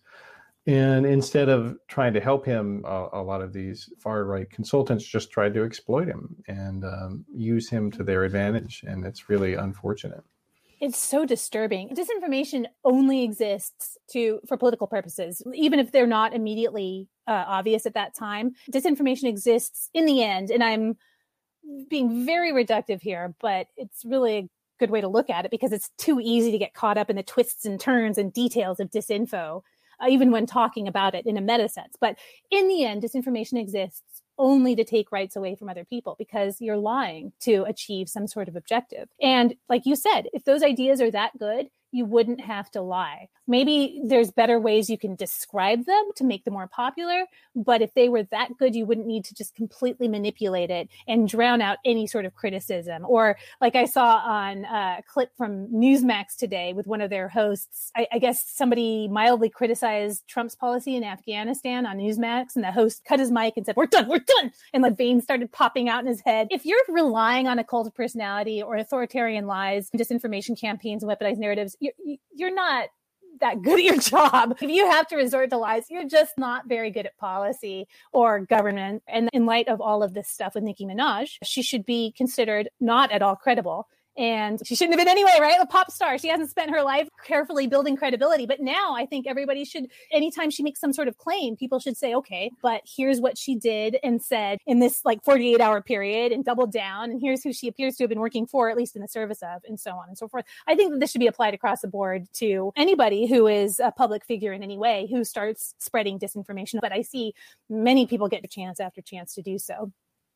And 0.68 1.06
instead 1.06 1.50
of 1.50 1.78
trying 1.88 2.14
to 2.14 2.20
help 2.20 2.46
him, 2.46 2.84
a 2.86 3.22
lot 3.22 3.42
of 3.42 3.54
these 3.54 3.92
far 4.00 4.26
right 4.26 4.50
consultants 4.50 5.04
just 5.04 5.32
tried 5.32 5.54
to 5.56 5.64
exploit 5.64 6.08
him 6.08 6.36
and 6.48 6.84
um, 6.84 7.26
use 7.34 7.70
him 7.70 7.90
to 7.92 8.04
their 8.04 8.24
advantage. 8.24 8.84
And 8.86 9.06
it's 9.06 9.30
really 9.30 9.56
unfortunate 9.56 10.24
it's 10.80 10.98
so 10.98 11.26
disturbing 11.26 11.90
disinformation 11.90 12.66
only 12.84 13.24
exists 13.24 13.98
to 14.12 14.40
for 14.48 14.58
political 14.58 14.88
purposes 14.88 15.42
even 15.54 15.80
if 15.80 15.92
they're 15.92 16.08
not 16.08 16.34
immediately 16.34 17.08
uh, 17.30 17.46
obvious 17.48 17.86
at 17.86 17.94
that 17.94 18.16
time. 18.16 18.54
Disinformation 18.72 19.26
exists 19.26 19.90
in 19.94 20.06
the 20.06 20.24
end, 20.24 20.50
and 20.50 20.64
I'm 20.64 20.98
being 21.90 22.26
very 22.26 22.52
reductive 22.52 23.02
here, 23.02 23.36
but 23.40 23.68
it's 23.78 24.04
really 24.04 24.38
a 24.38 24.50
good 24.80 24.90
way 24.90 25.00
to 25.00 25.08
look 25.08 25.30
at 25.30 25.46
it 25.46 25.52
because 25.52 25.72
it's 25.72 25.92
too 25.98 26.20
easy 26.20 26.52
to 26.52 26.58
get 26.58 26.74
caught 26.74 26.98
up 26.98 27.10
in 27.10 27.16
the 27.16 27.24
twists 27.24 27.66
and 27.66 27.80
turns 27.80 28.18
and 28.18 28.34
details 28.34 28.80
of 28.80 28.90
disinfo, 28.90 29.62
uh, 30.02 30.08
even 30.10 30.32
when 30.32 30.48
talking 30.48 30.88
about 30.88 31.14
it 31.14 31.28
in 31.28 31.38
a 31.38 31.42
meta 31.42 31.70
sense. 31.70 31.94
But 32.02 32.18
in 32.50 32.68
the 32.68 32.84
end, 32.84 33.04
disinformation 33.04 33.60
exists 33.60 34.24
only 34.40 34.76
to 34.76 34.84
take 34.84 35.12
rights 35.12 35.36
away 35.36 35.56
from 35.56 35.70
other 35.70 35.86
people 35.86 36.16
because 36.18 36.60
you're 36.60 36.78
lying 36.78 37.34
to 37.42 37.64
achieve 37.68 38.10
some 38.10 38.26
sort 38.26 38.48
of 38.48 38.56
objective. 38.56 39.10
And 39.22 39.56
like 39.68 39.86
you 39.86 39.96
said, 39.96 40.24
if 40.34 40.46
those 40.46 40.64
ideas 40.64 41.02
are 41.02 41.12
that 41.12 41.38
good, 41.38 41.68
you 41.92 42.06
wouldn't 42.06 42.42
have 42.42 42.70
to 42.72 42.82
lie. 42.82 43.30
Maybe 43.48 44.02
there's 44.06 44.32
better 44.32 44.60
ways 44.60 44.90
you 44.90 44.98
can 44.98 45.16
describe 45.16 45.86
them 45.86 46.10
to 46.18 46.24
make 46.24 46.46
them 46.46 46.54
more 46.54 46.68
popular, 46.68 47.26
but 47.56 47.82
if 47.82 47.94
they 47.96 48.08
were 48.08 48.24
that 48.24 48.50
good, 48.60 48.76
you 48.76 48.86
wouldn't 48.86 49.08
need 49.08 49.26
to 49.26 49.34
just 49.34 49.56
completely 49.56 50.08
manipulate 50.08 50.70
it 50.70 50.88
and 51.08 51.28
drown 51.28 51.62
out 51.62 51.80
any 51.84 52.06
sort 52.06 52.26
of 52.26 52.36
criticism. 52.36 53.06
Or 53.08 53.38
like 53.60 53.76
I 53.76 53.86
saw 53.86 54.18
on 54.18 54.66
a 54.66 55.02
clip 55.08 55.32
from 55.36 55.68
Newsmax 55.70 56.36
today 56.38 56.74
with 56.74 56.86
one 56.86 57.02
of 57.02 57.10
their 57.10 57.28
hosts, 57.28 57.92
I, 57.96 58.08
I 58.12 58.20
guess 58.20 58.46
somebody 58.48 59.08
mildly 59.08 59.50
criticized 59.50 60.28
Trump's 60.28 60.56
policy 60.56 60.96
in 60.96 61.04
Afghanistan 61.04 61.86
on 61.86 61.98
Newsmax, 61.98 62.56
and 62.56 62.64
the 62.64 62.72
host 62.72 63.04
cut 63.06 63.20
his 63.20 63.32
mic 63.32 63.54
and 63.58 63.66
said, 63.66 63.76
"We're 63.76 63.88
done, 63.88 64.08
we're 64.08 64.20
done," 64.20 64.52
and 64.74 64.84
like 64.84 64.98
veins 64.98 65.24
started 65.24 65.52
popping 65.52 65.90
out 65.90 66.02
in 66.02 66.08
his 66.08 66.22
head. 66.22 66.48
If 66.52 66.66
you're 66.66 66.78
relying 66.88 67.48
on 67.48 67.58
a 67.58 67.64
cult 67.64 67.88
of 67.88 67.96
personality 67.96 68.62
or 68.62 68.76
authoritarian 68.76 69.48
lies, 69.48 69.90
disinformation 69.90 70.60
campaigns, 70.60 71.04
and 71.04 71.12
weaponized 71.12 71.38
narratives 71.38 71.76
you're, 71.80 71.94
you're 72.34 72.54
not 72.54 72.90
that 73.40 73.62
good 73.62 73.80
at 73.80 73.86
your 73.86 73.98
job. 73.98 74.58
If 74.62 74.70
you 74.70 74.90
have 74.90 75.08
to 75.08 75.16
resort 75.16 75.50
to 75.52 75.58
lies, 75.58 75.86
you're 75.90 76.08
just 76.08 76.38
not 76.38 76.68
very 76.68 76.92
good 76.92 77.06
at 77.06 77.18
policy 77.18 77.88
or 78.12 78.40
government. 78.40 79.04
And 79.08 79.30
in 79.34 79.46
light 79.46 79.68
of 79.68 79.82
all 79.82 80.04
of 80.04 80.14
this 80.14 80.28
stuff 80.28 80.56
with 80.56 80.64
Nicki 80.64 80.86
Minaj, 80.86 81.38
she 81.44 81.62
should 81.62 81.86
be 81.86 82.14
considered 82.18 82.70
not 82.80 83.12
at 83.12 83.22
all 83.22 83.36
credible 83.36 83.88
and 84.18 84.60
she 84.66 84.76
shouldn't 84.76 84.98
have 84.98 85.06
been 85.06 85.12
anyway, 85.12 85.38
right? 85.40 85.58
A 85.62 85.66
pop 85.66 85.92
star. 85.92 86.18
She 86.18 86.28
hasn't 86.28 86.50
spent 86.50 86.72
her 86.72 86.84
life 86.84 87.08
carefully 87.26 87.68
building 87.68 87.96
credibility. 87.96 88.46
But 88.46 88.60
now 88.60 88.94
I 88.96 89.06
think 89.06 89.28
everybody 89.28 89.64
should, 89.64 89.88
anytime 90.12 90.50
she 90.50 90.62
makes 90.62 90.82
some 90.82 90.92
sort 90.92 91.08
of 91.08 91.18
claim, 91.18 91.56
people 91.56 91.80
should 91.80 91.96
say, 91.96 92.14
okay, 92.16 92.52
but 92.62 92.82
here's 92.86 93.22
what 93.22 93.38
she 93.38 93.56
did 93.56 93.98
and 94.04 94.22
said 94.22 94.60
in 94.68 94.80
this 94.80 95.06
like 95.06 95.24
48 95.24 95.62
hour 95.62 95.82
period 95.82 96.32
and 96.32 96.44
double 96.44 96.68
down. 96.68 97.12
And 97.12 97.22
here's 97.22 97.44
who 97.44 97.54
she 97.54 97.68
appears 97.70 97.96
to 97.96 98.04
have 98.04 98.10
been 98.10 98.20
working 98.20 98.46
for, 98.46 98.70
at 98.70 98.76
least 98.76 98.96
in 98.96 99.02
the 99.02 99.08
service 99.08 99.42
of, 99.42 99.62
and 99.66 99.80
so 99.80 99.92
on 99.92 100.10
and 100.10 100.18
so 100.18 100.28
forth. 100.28 100.46
I 100.68 100.76
think 100.76 100.92
that 100.92 101.00
this 101.00 101.12
should 101.12 101.20
be 101.20 101.28
applied 101.28 101.54
across 101.54 101.82
the 101.82 101.88
board 101.88 102.28
to 102.36 102.74
anybody 102.76 103.26
who 103.26 103.48
is 103.48 103.80
a 103.80 103.92
public 103.92 104.26
figure 104.26 104.52
in 104.52 104.64
any 104.64 104.78
way 104.78 105.08
who 105.10 105.24
starts 105.24 105.76
spreading 105.80 106.20
disinformation. 106.20 106.80
But 106.82 106.92
I 106.92 107.04
see 107.04 107.34
many 107.70 108.06
people 108.06 108.28
get 108.28 108.44
chance 108.50 108.80
after 108.80 109.02
chance 109.02 109.34
to 109.36 109.42
do 109.42 109.58
so 109.58 109.92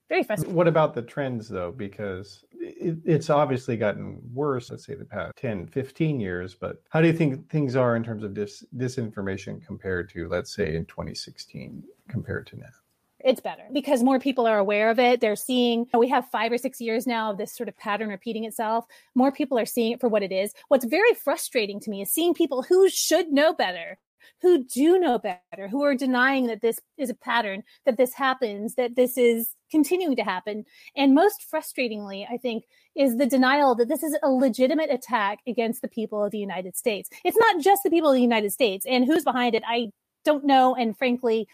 very 0.09 0.23
frustrating. 0.23 0.55
What 0.55 0.67
about 0.67 0.93
the 0.93 1.01
trends 1.01 1.47
though? 1.47 1.71
Because 1.71 2.45
it, 2.53 2.97
it's 3.05 3.29
obviously 3.29 3.77
gotten 3.77 4.21
worse, 4.33 4.69
let's 4.69 4.85
say 4.85 4.95
the 4.95 5.05
past 5.05 5.35
10, 5.37 5.67
15 5.67 6.19
years, 6.19 6.55
but 6.55 6.81
how 6.89 7.01
do 7.01 7.07
you 7.07 7.13
think 7.13 7.49
things 7.49 7.75
are 7.75 7.95
in 7.95 8.03
terms 8.03 8.23
of 8.23 8.33
dis, 8.33 8.63
disinformation 8.77 9.65
compared 9.65 10.09
to, 10.11 10.27
let's 10.27 10.53
say, 10.53 10.75
in 10.75 10.85
2016 10.85 11.83
compared 12.09 12.47
to 12.47 12.57
now? 12.57 12.65
it's 13.23 13.39
better 13.39 13.63
because 13.71 14.03
more 14.03 14.19
people 14.19 14.45
are 14.45 14.57
aware 14.57 14.89
of 14.89 14.99
it. 14.99 15.21
They're 15.21 15.35
seeing, 15.35 15.87
we 15.97 16.09
have 16.09 16.29
five 16.29 16.51
or 16.51 16.57
six 16.57 16.81
years 16.81 17.07
now 17.07 17.31
of 17.31 17.37
this 17.37 17.55
sort 17.55 17.69
of 17.69 17.77
pattern 17.77 18.09
repeating 18.09 18.43
itself. 18.43 18.85
More 19.15 19.31
people 19.31 19.57
are 19.57 19.65
seeing 19.65 19.93
it 19.93 20.01
for 20.01 20.09
what 20.09 20.23
it 20.23 20.31
is. 20.31 20.53
What's 20.67 20.85
very 20.85 21.13
frustrating 21.13 21.79
to 21.81 21.89
me 21.89 22.01
is 22.01 22.11
seeing 22.11 22.33
people 22.33 22.63
who 22.63 22.89
should 22.89 23.31
know 23.31 23.53
better 23.53 23.97
who 24.41 24.63
do 24.63 24.99
know 24.99 25.19
better, 25.19 25.67
who 25.69 25.83
are 25.83 25.95
denying 25.95 26.47
that 26.47 26.61
this 26.61 26.79
is 26.97 27.09
a 27.09 27.15
pattern, 27.15 27.63
that 27.85 27.97
this 27.97 28.13
happens, 28.13 28.75
that 28.75 28.95
this 28.95 29.17
is 29.17 29.55
continuing 29.71 30.15
to 30.15 30.23
happen. 30.23 30.65
And 30.95 31.15
most 31.15 31.45
frustratingly, 31.51 32.25
I 32.31 32.37
think, 32.37 32.65
is 32.95 33.17
the 33.17 33.25
denial 33.25 33.75
that 33.75 33.87
this 33.87 34.03
is 34.03 34.17
a 34.21 34.29
legitimate 34.29 34.91
attack 34.91 35.39
against 35.47 35.81
the 35.81 35.87
people 35.87 36.23
of 36.23 36.31
the 36.31 36.37
United 36.37 36.77
States. 36.77 37.09
It's 37.23 37.37
not 37.37 37.61
just 37.61 37.83
the 37.83 37.89
people 37.89 38.09
of 38.09 38.15
the 38.15 38.21
United 38.21 38.51
States, 38.51 38.85
and 38.85 39.05
who's 39.05 39.23
behind 39.23 39.55
it, 39.55 39.63
I 39.65 39.91
don't 40.23 40.45
know. 40.45 40.75
And 40.75 40.97
frankly, 40.97 41.47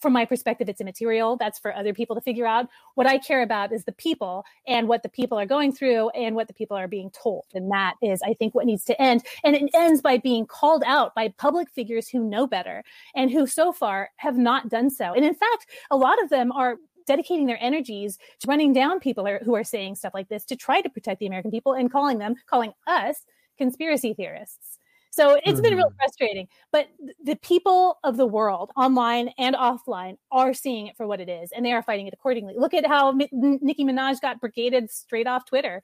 from 0.00 0.12
my 0.12 0.24
perspective, 0.24 0.68
it's 0.68 0.80
immaterial. 0.80 1.36
That's 1.36 1.58
for 1.58 1.74
other 1.74 1.94
people 1.94 2.14
to 2.16 2.22
figure 2.22 2.46
out. 2.46 2.68
What 2.94 3.06
I 3.06 3.18
care 3.18 3.42
about 3.42 3.72
is 3.72 3.84
the 3.84 3.92
people 3.92 4.44
and 4.66 4.88
what 4.88 5.02
the 5.02 5.08
people 5.08 5.38
are 5.38 5.46
going 5.46 5.72
through 5.72 6.10
and 6.10 6.34
what 6.34 6.48
the 6.48 6.54
people 6.54 6.76
are 6.76 6.88
being 6.88 7.10
told. 7.10 7.46
And 7.54 7.70
that 7.70 7.94
is, 8.02 8.22
I 8.22 8.34
think, 8.34 8.54
what 8.54 8.66
needs 8.66 8.84
to 8.86 9.00
end. 9.00 9.24
And 9.44 9.54
it 9.54 9.70
ends 9.74 10.00
by 10.00 10.18
being 10.18 10.46
called 10.46 10.82
out 10.86 11.14
by 11.14 11.28
public 11.28 11.70
figures 11.70 12.08
who 12.08 12.24
know 12.24 12.46
better 12.46 12.82
and 13.14 13.30
who 13.30 13.46
so 13.46 13.72
far 13.72 14.10
have 14.16 14.36
not 14.36 14.68
done 14.68 14.90
so. 14.90 15.12
And 15.12 15.24
in 15.24 15.34
fact, 15.34 15.66
a 15.90 15.96
lot 15.96 16.22
of 16.22 16.30
them 16.30 16.52
are 16.52 16.76
dedicating 17.06 17.46
their 17.46 17.58
energies 17.60 18.18
to 18.40 18.46
running 18.46 18.72
down 18.72 19.00
people 19.00 19.26
who 19.44 19.54
are 19.54 19.64
saying 19.64 19.96
stuff 19.96 20.14
like 20.14 20.28
this 20.28 20.44
to 20.46 20.56
try 20.56 20.80
to 20.80 20.90
protect 20.90 21.20
the 21.20 21.26
American 21.26 21.50
people 21.50 21.72
and 21.72 21.90
calling 21.90 22.18
them, 22.18 22.34
calling 22.48 22.72
us 22.86 23.24
conspiracy 23.58 24.14
theorists. 24.14 24.78
So 25.12 25.34
it's 25.34 25.44
mm-hmm. 25.44 25.62
been 25.62 25.74
really 25.74 25.90
mm-hmm. 25.90 25.96
frustrating. 25.96 26.48
But 26.72 26.88
the 27.22 27.36
people 27.36 27.98
of 28.02 28.16
the 28.16 28.26
world, 28.26 28.70
online 28.76 29.28
and 29.38 29.54
offline, 29.54 30.16
are 30.30 30.54
seeing 30.54 30.86
it 30.86 30.96
for 30.96 31.06
what 31.06 31.20
it 31.20 31.28
is, 31.28 31.52
and 31.52 31.64
they 31.64 31.72
are 31.72 31.82
fighting 31.82 32.06
it 32.06 32.14
accordingly. 32.14 32.54
Look 32.56 32.72
at 32.72 32.86
how 32.86 33.10
M- 33.10 33.28
Nicki 33.30 33.84
Minaj 33.84 34.22
got 34.22 34.40
brigaded 34.40 34.90
straight 34.90 35.26
off 35.26 35.44
Twitter. 35.44 35.82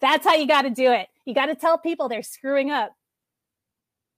That's 0.00 0.26
how 0.26 0.34
you 0.34 0.46
got 0.46 0.62
to 0.62 0.70
do 0.70 0.92
it. 0.92 1.08
You 1.24 1.34
got 1.34 1.46
to 1.46 1.54
tell 1.54 1.78
people 1.78 2.10
they're 2.10 2.22
screwing 2.22 2.70
up. 2.70 2.92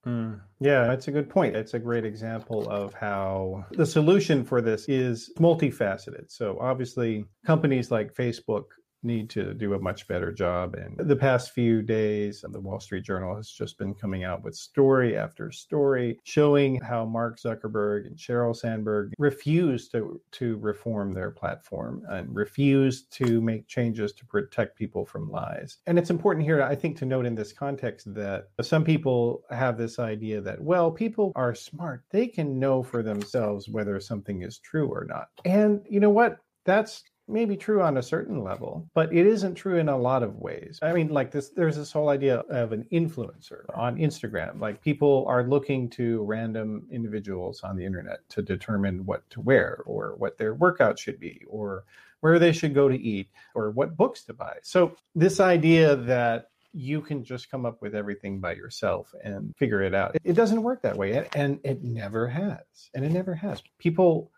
Mm. 0.04 0.40
Yeah, 0.58 0.86
that's 0.86 1.06
a 1.06 1.12
good 1.12 1.30
point. 1.30 1.54
It's 1.54 1.74
a 1.74 1.78
great 1.78 2.04
example 2.04 2.68
of 2.70 2.92
how 2.94 3.64
the 3.72 3.86
solution 3.86 4.44
for 4.44 4.60
this 4.60 4.88
is 4.88 5.30
multifaceted. 5.38 6.24
So, 6.28 6.58
obviously, 6.60 7.24
companies 7.46 7.90
like 7.92 8.14
Facebook 8.14 8.64
need 9.02 9.30
to 9.30 9.54
do 9.54 9.74
a 9.74 9.78
much 9.78 10.06
better 10.08 10.32
job. 10.32 10.74
And 10.74 10.96
the 10.98 11.16
past 11.16 11.52
few 11.52 11.82
days, 11.82 12.44
the 12.48 12.60
Wall 12.60 12.80
Street 12.80 13.04
Journal 13.04 13.36
has 13.36 13.50
just 13.50 13.78
been 13.78 13.94
coming 13.94 14.24
out 14.24 14.42
with 14.42 14.54
story 14.54 15.16
after 15.16 15.50
story 15.50 16.18
showing 16.24 16.80
how 16.80 17.04
Mark 17.04 17.38
Zuckerberg 17.38 18.06
and 18.06 18.16
Sheryl 18.16 18.54
Sandberg 18.54 19.12
refuse 19.18 19.88
to, 19.88 20.20
to 20.32 20.56
reform 20.58 21.12
their 21.12 21.30
platform 21.30 22.02
and 22.08 22.34
refuse 22.34 23.04
to 23.04 23.40
make 23.40 23.66
changes 23.66 24.12
to 24.12 24.26
protect 24.26 24.76
people 24.76 25.04
from 25.04 25.30
lies. 25.30 25.78
And 25.86 25.98
it's 25.98 26.10
important 26.10 26.44
here, 26.44 26.62
I 26.62 26.74
think, 26.74 26.96
to 26.98 27.06
note 27.06 27.26
in 27.26 27.34
this 27.34 27.52
context 27.52 28.12
that 28.14 28.48
some 28.60 28.84
people 28.84 29.42
have 29.50 29.78
this 29.78 29.98
idea 29.98 30.40
that, 30.40 30.60
well, 30.60 30.90
people 30.90 31.32
are 31.36 31.54
smart. 31.54 32.04
They 32.10 32.26
can 32.26 32.58
know 32.58 32.82
for 32.82 33.02
themselves 33.02 33.68
whether 33.68 33.98
something 34.00 34.42
is 34.42 34.58
true 34.58 34.88
or 34.88 35.04
not. 35.08 35.28
And 35.44 35.84
you 35.88 36.00
know 36.00 36.10
what? 36.10 36.38
That's 36.66 37.02
may 37.31 37.45
be 37.45 37.57
true 37.57 37.83
on 37.83 37.97
a 37.97 38.03
certain 38.03 38.43
level, 38.43 38.88
but 38.95 39.12
it 39.12 39.27
isn't 39.27 39.55
true 39.55 39.79
in 39.79 39.88
a 39.88 39.97
lot 39.97 40.23
of 40.23 40.37
ways. 40.37 40.79
I 40.83 40.93
mean, 40.93 41.09
like 41.09 41.31
this, 41.31 41.51
there's 41.51 41.77
this 41.77 41.93
whole 41.93 42.09
idea 42.09 42.38
of 42.51 42.73
an 42.73 42.87
influencer 42.93 43.64
on 43.75 43.97
Instagram. 43.97 44.61
Like 44.61 44.83
people 44.83 45.25
are 45.29 45.45
looking 45.45 45.88
to 45.90 46.23
random 46.25 46.87
individuals 46.90 47.62
on 47.62 47.77
the 47.77 47.85
internet 47.85 48.29
to 48.31 48.43
determine 48.43 49.05
what 49.07 49.29
to 49.31 49.40
wear 49.40 49.83
or 49.87 50.14
what 50.16 50.38
their 50.38 50.55
workout 50.55 50.99
should 50.99 51.21
be 51.21 51.43
or 51.49 51.85
where 52.21 52.38
they 52.38 52.53
should 52.53 52.75
go 52.75 52.88
to 52.88 53.01
eat 53.01 53.29
or 53.55 53.71
what 53.71 53.97
books 53.97 54.25
to 54.25 54.35
buy. 54.35 54.57
So 54.62 54.97
this 55.14 55.40
idea 55.40 55.97
that 55.97 56.51
you 56.73 57.01
can 57.01 57.25
just 57.25 57.51
come 57.51 57.66
up 57.66 57.83
with 57.83 57.95
everything 57.95 58.40
by 58.40 58.55
yourself 58.55 59.12
and 59.25 59.55
figure 59.57 59.83
it 59.83 59.95
out. 59.95 60.16
It, 60.23 60.35
doesn't 60.35 60.62
work 60.62 60.83
that 60.83 60.97
way. 60.97 61.29
And 61.35 61.59
it 61.64 61.83
never 61.83 62.29
has. 62.29 62.90
And 62.95 63.05
it 63.05 63.11
never 63.11 63.35
has. 63.35 63.62
People 63.79 64.31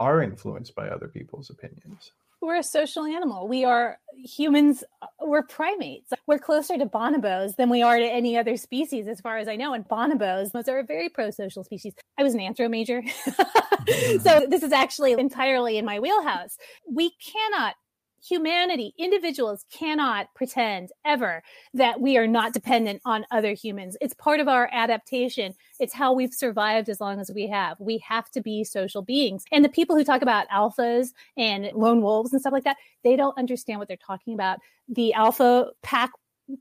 are 0.00 0.22
influenced 0.22 0.74
by 0.74 0.88
other 0.88 1.08
people's 1.08 1.50
opinions. 1.50 2.12
We're 2.40 2.56
a 2.56 2.62
social 2.62 3.04
animal. 3.06 3.48
We 3.48 3.64
are 3.64 3.98
humans, 4.14 4.84
uh, 5.00 5.06
we're 5.22 5.44
primates. 5.44 6.12
We're 6.26 6.38
closer 6.38 6.76
to 6.76 6.84
bonobos 6.84 7.56
than 7.56 7.70
we 7.70 7.80
are 7.80 7.96
to 7.96 8.04
any 8.04 8.36
other 8.36 8.58
species, 8.58 9.08
as 9.08 9.20
far 9.20 9.38
as 9.38 9.48
I 9.48 9.56
know. 9.56 9.72
And 9.72 9.88
bonobos 9.88 10.52
most 10.52 10.68
are 10.68 10.78
a 10.78 10.84
very 10.84 11.08
pro 11.08 11.30
social 11.30 11.64
species. 11.64 11.94
I 12.18 12.22
was 12.22 12.34
an 12.34 12.40
anthro 12.40 12.68
major. 12.68 13.02
so 14.20 14.46
this 14.50 14.62
is 14.62 14.72
actually 14.72 15.12
entirely 15.12 15.78
in 15.78 15.84
my 15.84 16.00
wheelhouse. 16.00 16.58
We 16.90 17.12
cannot 17.12 17.76
humanity, 18.26 18.94
individuals 18.98 19.64
cannot 19.70 20.28
pretend 20.34 20.90
ever 21.04 21.42
that 21.74 22.00
we 22.00 22.16
are 22.16 22.26
not 22.26 22.52
dependent 22.52 23.02
on 23.04 23.26
other 23.30 23.52
humans. 23.52 23.96
It's 24.00 24.14
part 24.14 24.40
of 24.40 24.48
our 24.48 24.68
adaptation. 24.72 25.54
It's 25.78 25.94
how 25.94 26.12
we've 26.12 26.32
survived 26.32 26.88
as 26.88 27.00
long 27.00 27.20
as 27.20 27.30
we 27.34 27.48
have. 27.48 27.78
We 27.80 27.98
have 27.98 28.30
to 28.30 28.40
be 28.40 28.64
social 28.64 29.02
beings. 29.02 29.44
And 29.52 29.64
the 29.64 29.68
people 29.68 29.96
who 29.96 30.04
talk 30.04 30.22
about 30.22 30.48
alphas 30.48 31.08
and 31.36 31.70
lone 31.74 32.02
wolves 32.02 32.32
and 32.32 32.40
stuff 32.40 32.52
like 32.52 32.64
that, 32.64 32.76
they 33.02 33.16
don't 33.16 33.36
understand 33.38 33.78
what 33.78 33.88
they're 33.88 33.96
talking 33.96 34.34
about. 34.34 34.58
The 34.88 35.12
alpha 35.14 35.70
pack 35.82 36.10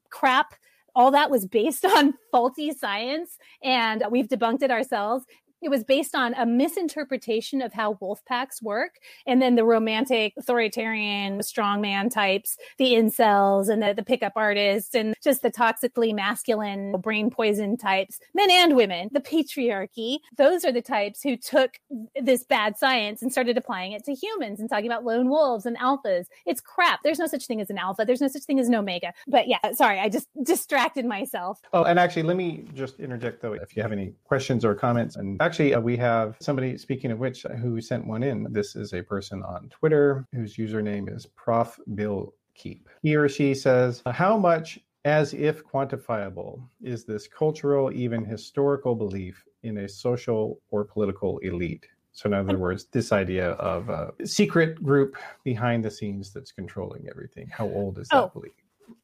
crap 0.09 0.55
all 0.95 1.11
that 1.11 1.29
was 1.29 1.45
based 1.45 1.85
on 1.97 2.13
faulty 2.31 2.71
science 2.71 3.37
and 3.63 4.03
we've 4.11 4.27
debunked 4.27 4.61
it 4.61 4.71
ourselves 4.71 5.25
it 5.63 5.69
was 5.69 5.83
based 5.83 6.15
on 6.15 6.33
a 6.35 6.45
misinterpretation 6.45 7.61
of 7.61 7.73
how 7.73 7.97
wolf 7.99 8.23
packs 8.25 8.61
work. 8.61 8.99
And 9.25 9.41
then 9.41 9.55
the 9.55 9.63
romantic, 9.63 10.33
authoritarian, 10.37 11.39
strongman 11.39 12.11
types, 12.11 12.57
the 12.77 12.93
incels 12.93 13.69
and 13.69 13.81
the, 13.81 13.93
the 13.93 14.03
pickup 14.03 14.33
artists, 14.35 14.93
and 14.93 15.15
just 15.23 15.41
the 15.41 15.51
toxically 15.51 16.13
masculine, 16.13 16.91
brain 16.99 17.29
poison 17.29 17.77
types, 17.77 18.19
men 18.33 18.51
and 18.51 18.75
women, 18.75 19.09
the 19.11 19.21
patriarchy. 19.21 20.19
Those 20.37 20.65
are 20.65 20.71
the 20.71 20.81
types 20.81 21.21
who 21.21 21.37
took 21.37 21.79
this 22.21 22.43
bad 22.43 22.77
science 22.77 23.21
and 23.21 23.31
started 23.31 23.57
applying 23.57 23.93
it 23.93 24.03
to 24.05 24.13
humans 24.13 24.59
and 24.59 24.69
talking 24.69 24.87
about 24.87 25.05
lone 25.05 25.29
wolves 25.29 25.65
and 25.65 25.77
alphas. 25.77 26.25
It's 26.45 26.61
crap. 26.61 26.99
There's 27.03 27.19
no 27.19 27.27
such 27.27 27.47
thing 27.47 27.61
as 27.61 27.69
an 27.69 27.77
alpha. 27.77 28.03
There's 28.05 28.21
no 28.21 28.27
such 28.27 28.43
thing 28.43 28.59
as 28.59 28.67
an 28.67 28.75
omega. 28.75 29.13
But 29.27 29.47
yeah, 29.47 29.59
sorry, 29.73 29.99
I 29.99 30.09
just 30.09 30.27
distracted 30.43 31.05
myself. 31.05 31.61
Oh, 31.71 31.83
and 31.83 31.97
actually, 31.97 32.23
let 32.23 32.37
me 32.37 32.65
just 32.73 32.99
interject 32.99 33.41
though, 33.41 33.53
if 33.53 33.75
you 33.75 33.81
have 33.81 33.91
any 33.91 34.13
questions 34.25 34.65
or 34.65 34.75
comments. 34.75 35.15
And 35.15 35.41
actually, 35.41 35.52
actually, 35.53 35.75
uh, 35.75 35.79
we 35.79 35.95
have 35.95 36.35
somebody, 36.39 36.75
speaking 36.79 37.11
of 37.11 37.19
which, 37.19 37.43
who 37.61 37.79
sent 37.79 38.07
one 38.07 38.23
in. 38.23 38.47
This 38.49 38.75
is 38.75 38.91
a 38.93 39.03
person 39.03 39.43
on 39.43 39.69
Twitter 39.69 40.25
whose 40.33 40.57
username 40.57 41.15
is 41.15 41.27
Prof. 41.27 41.79
Bill 41.93 42.33
Keep. 42.55 42.89
He 43.03 43.15
or 43.15 43.29
she 43.29 43.53
says, 43.53 44.01
How 44.07 44.35
much 44.35 44.79
as 45.05 45.35
if 45.35 45.63
quantifiable 45.63 46.67
is 46.81 47.05
this 47.05 47.27
cultural, 47.27 47.91
even 47.93 48.25
historical 48.25 48.95
belief 48.95 49.43
in 49.61 49.77
a 49.77 49.87
social 49.87 50.59
or 50.71 50.85
political 50.85 51.37
elite? 51.39 51.85
So, 52.13 52.25
in 52.25 52.33
other 52.33 52.57
words, 52.57 52.85
this 52.85 53.11
idea 53.11 53.51
of 53.51 53.89
a 53.89 54.11
secret 54.25 54.81
group 54.81 55.17
behind 55.43 55.85
the 55.85 55.91
scenes 55.91 56.33
that's 56.33 56.51
controlling 56.51 57.05
everything. 57.11 57.47
How 57.51 57.65
old 57.65 57.99
is 57.99 58.07
that 58.07 58.23
oh, 58.23 58.31
belief? 58.33 58.53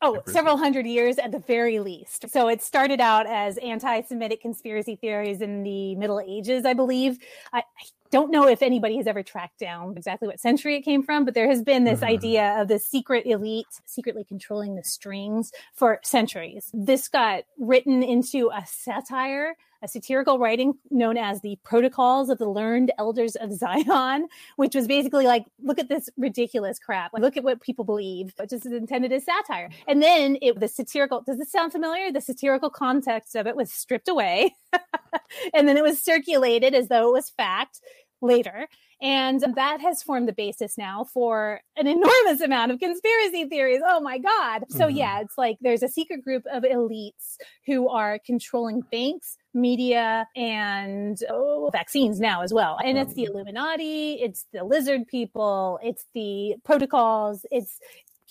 Oh, 0.01 0.21
several 0.27 0.57
hundred 0.57 0.85
years 0.85 1.17
at 1.17 1.31
the 1.31 1.39
very 1.39 1.79
least. 1.79 2.29
So 2.29 2.47
it 2.47 2.61
started 2.61 3.01
out 3.01 3.27
as 3.27 3.57
anti 3.57 4.01
Semitic 4.01 4.41
conspiracy 4.41 4.95
theories 4.95 5.41
in 5.41 5.63
the 5.63 5.95
Middle 5.95 6.21
Ages, 6.21 6.65
I 6.65 6.73
believe. 6.73 7.17
I, 7.51 7.59
I, 7.59 7.85
don't 8.11 8.31
know 8.31 8.47
if 8.47 8.63
anybody 8.63 8.97
has 8.97 9.05
ever 9.05 9.21
tracked 9.21 9.59
down 9.59 9.95
exactly 9.95 10.27
what 10.27 10.39
century 10.39 10.75
it 10.75 10.81
came 10.81 11.03
from, 11.03 11.25
but 11.25 11.35
there 11.35 11.47
has 11.47 11.61
been 11.61 11.83
this 11.83 11.99
mm-hmm. 11.99 12.09
idea 12.09 12.59
of 12.59 12.67
the 12.67 12.79
secret 12.79 13.27
elite 13.27 13.67
secretly 13.85 14.23
controlling 14.23 14.75
the 14.75 14.83
strings 14.83 15.51
for 15.75 15.99
centuries. 16.01 16.71
This 16.73 17.07
got 17.07 17.43
written 17.59 18.01
into 18.01 18.49
a 18.49 18.65
satire 18.65 19.55
a 19.81 19.87
satirical 19.87 20.39
writing 20.39 20.73
known 20.91 21.17
as 21.17 21.41
the 21.41 21.57
Protocols 21.63 22.29
of 22.29 22.37
the 22.37 22.49
Learned 22.49 22.91
Elders 22.97 23.35
of 23.35 23.53
Zion, 23.53 24.27
which 24.57 24.75
was 24.75 24.87
basically 24.87 25.25
like, 25.25 25.45
look 25.63 25.79
at 25.79 25.89
this 25.89 26.09
ridiculous 26.17 26.79
crap. 26.79 27.13
Like, 27.13 27.21
look 27.21 27.37
at 27.37 27.43
what 27.43 27.61
people 27.61 27.85
believe, 27.85 28.33
which 28.37 28.53
is 28.53 28.65
intended 28.65 29.11
as 29.11 29.25
satire. 29.25 29.69
And 29.87 30.01
then 30.01 30.37
it, 30.41 30.59
the 30.59 30.67
satirical, 30.67 31.21
does 31.21 31.37
this 31.37 31.51
sound 31.51 31.71
familiar? 31.71 32.11
The 32.11 32.21
satirical 32.21 32.69
context 32.69 33.35
of 33.35 33.47
it 33.47 33.55
was 33.55 33.71
stripped 33.71 34.07
away. 34.07 34.55
and 35.53 35.67
then 35.67 35.77
it 35.77 35.83
was 35.83 36.01
circulated 36.01 36.73
as 36.73 36.87
though 36.87 37.09
it 37.09 37.13
was 37.13 37.29
fact 37.29 37.81
later. 38.21 38.67
And 39.01 39.41
that 39.55 39.79
has 39.79 40.03
formed 40.03 40.27
the 40.27 40.33
basis 40.33 40.77
now 40.77 41.05
for 41.05 41.61
an 41.77 41.87
enormous 41.87 42.41
amount 42.41 42.71
of 42.71 42.79
conspiracy 42.79 43.45
theories. 43.45 43.81
Oh 43.85 44.01
my 44.01 44.17
God. 44.17 44.65
So, 44.69 44.85
mm-hmm. 44.87 44.97
yeah, 44.97 45.21
it's 45.21 45.37
like 45.37 45.57
there's 45.61 45.83
a 45.83 45.87
secret 45.87 46.23
group 46.23 46.43
of 46.51 46.63
elites 46.63 47.37
who 47.65 47.87
are 47.87 48.19
controlling 48.25 48.81
banks, 48.91 49.37
media, 49.53 50.27
and 50.35 51.17
oh, 51.29 51.69
vaccines 51.71 52.19
now 52.19 52.41
as 52.41 52.53
well. 52.53 52.77
And 52.83 52.97
it's 52.97 53.13
the 53.13 53.23
Illuminati, 53.23 54.15
it's 54.21 54.45
the 54.51 54.63
lizard 54.65 55.07
people, 55.07 55.79
it's 55.81 56.05
the 56.13 56.55
protocols, 56.65 57.45
it's 57.51 57.79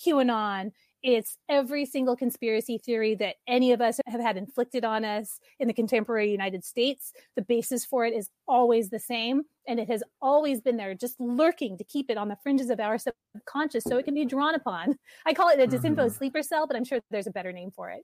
QAnon 0.05 0.71
it's 1.01 1.37
every 1.47 1.85
single 1.85 2.15
conspiracy 2.15 2.77
theory 2.77 3.15
that 3.15 3.35
any 3.47 3.71
of 3.71 3.81
us 3.81 3.99
have 4.07 4.19
had 4.19 4.37
inflicted 4.37 4.83
on 4.83 5.05
us 5.05 5.39
in 5.59 5.67
the 5.67 5.73
contemporary 5.73 6.31
United 6.31 6.63
States. 6.63 7.13
The 7.35 7.41
basis 7.41 7.85
for 7.85 8.05
it 8.05 8.13
is 8.13 8.29
always 8.47 8.89
the 8.89 8.99
same. 8.99 9.43
And 9.67 9.79
it 9.79 9.87
has 9.87 10.03
always 10.21 10.61
been 10.61 10.77
there, 10.77 10.95
just 10.95 11.19
lurking 11.19 11.77
to 11.77 11.83
keep 11.83 12.09
it 12.09 12.17
on 12.17 12.27
the 12.27 12.37
fringes 12.41 12.69
of 12.69 12.79
our 12.79 12.97
subconscious 12.97 13.83
so 13.83 13.97
it 13.97 14.05
can 14.05 14.15
be 14.15 14.25
drawn 14.25 14.55
upon. 14.55 14.97
I 15.25 15.33
call 15.33 15.49
it 15.49 15.59
a 15.59 15.67
disinfo 15.67 15.95
mm-hmm. 15.95 16.15
sleeper 16.15 16.43
cell, 16.43 16.67
but 16.67 16.75
I'm 16.75 16.85
sure 16.85 16.99
there's 17.11 17.27
a 17.27 17.31
better 17.31 17.53
name 17.53 17.71
for 17.71 17.89
it. 17.89 18.03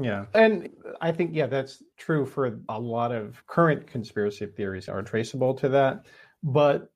Yeah. 0.00 0.26
And 0.34 0.70
I 1.00 1.12
think, 1.12 1.30
yeah, 1.32 1.46
that's 1.46 1.82
true 1.96 2.26
for 2.26 2.58
a 2.68 2.80
lot 2.80 3.12
of 3.12 3.46
current 3.46 3.86
conspiracy 3.86 4.46
theories 4.46 4.88
are 4.88 5.02
traceable 5.02 5.54
to 5.54 5.68
that. 5.68 6.06
But 6.42 6.90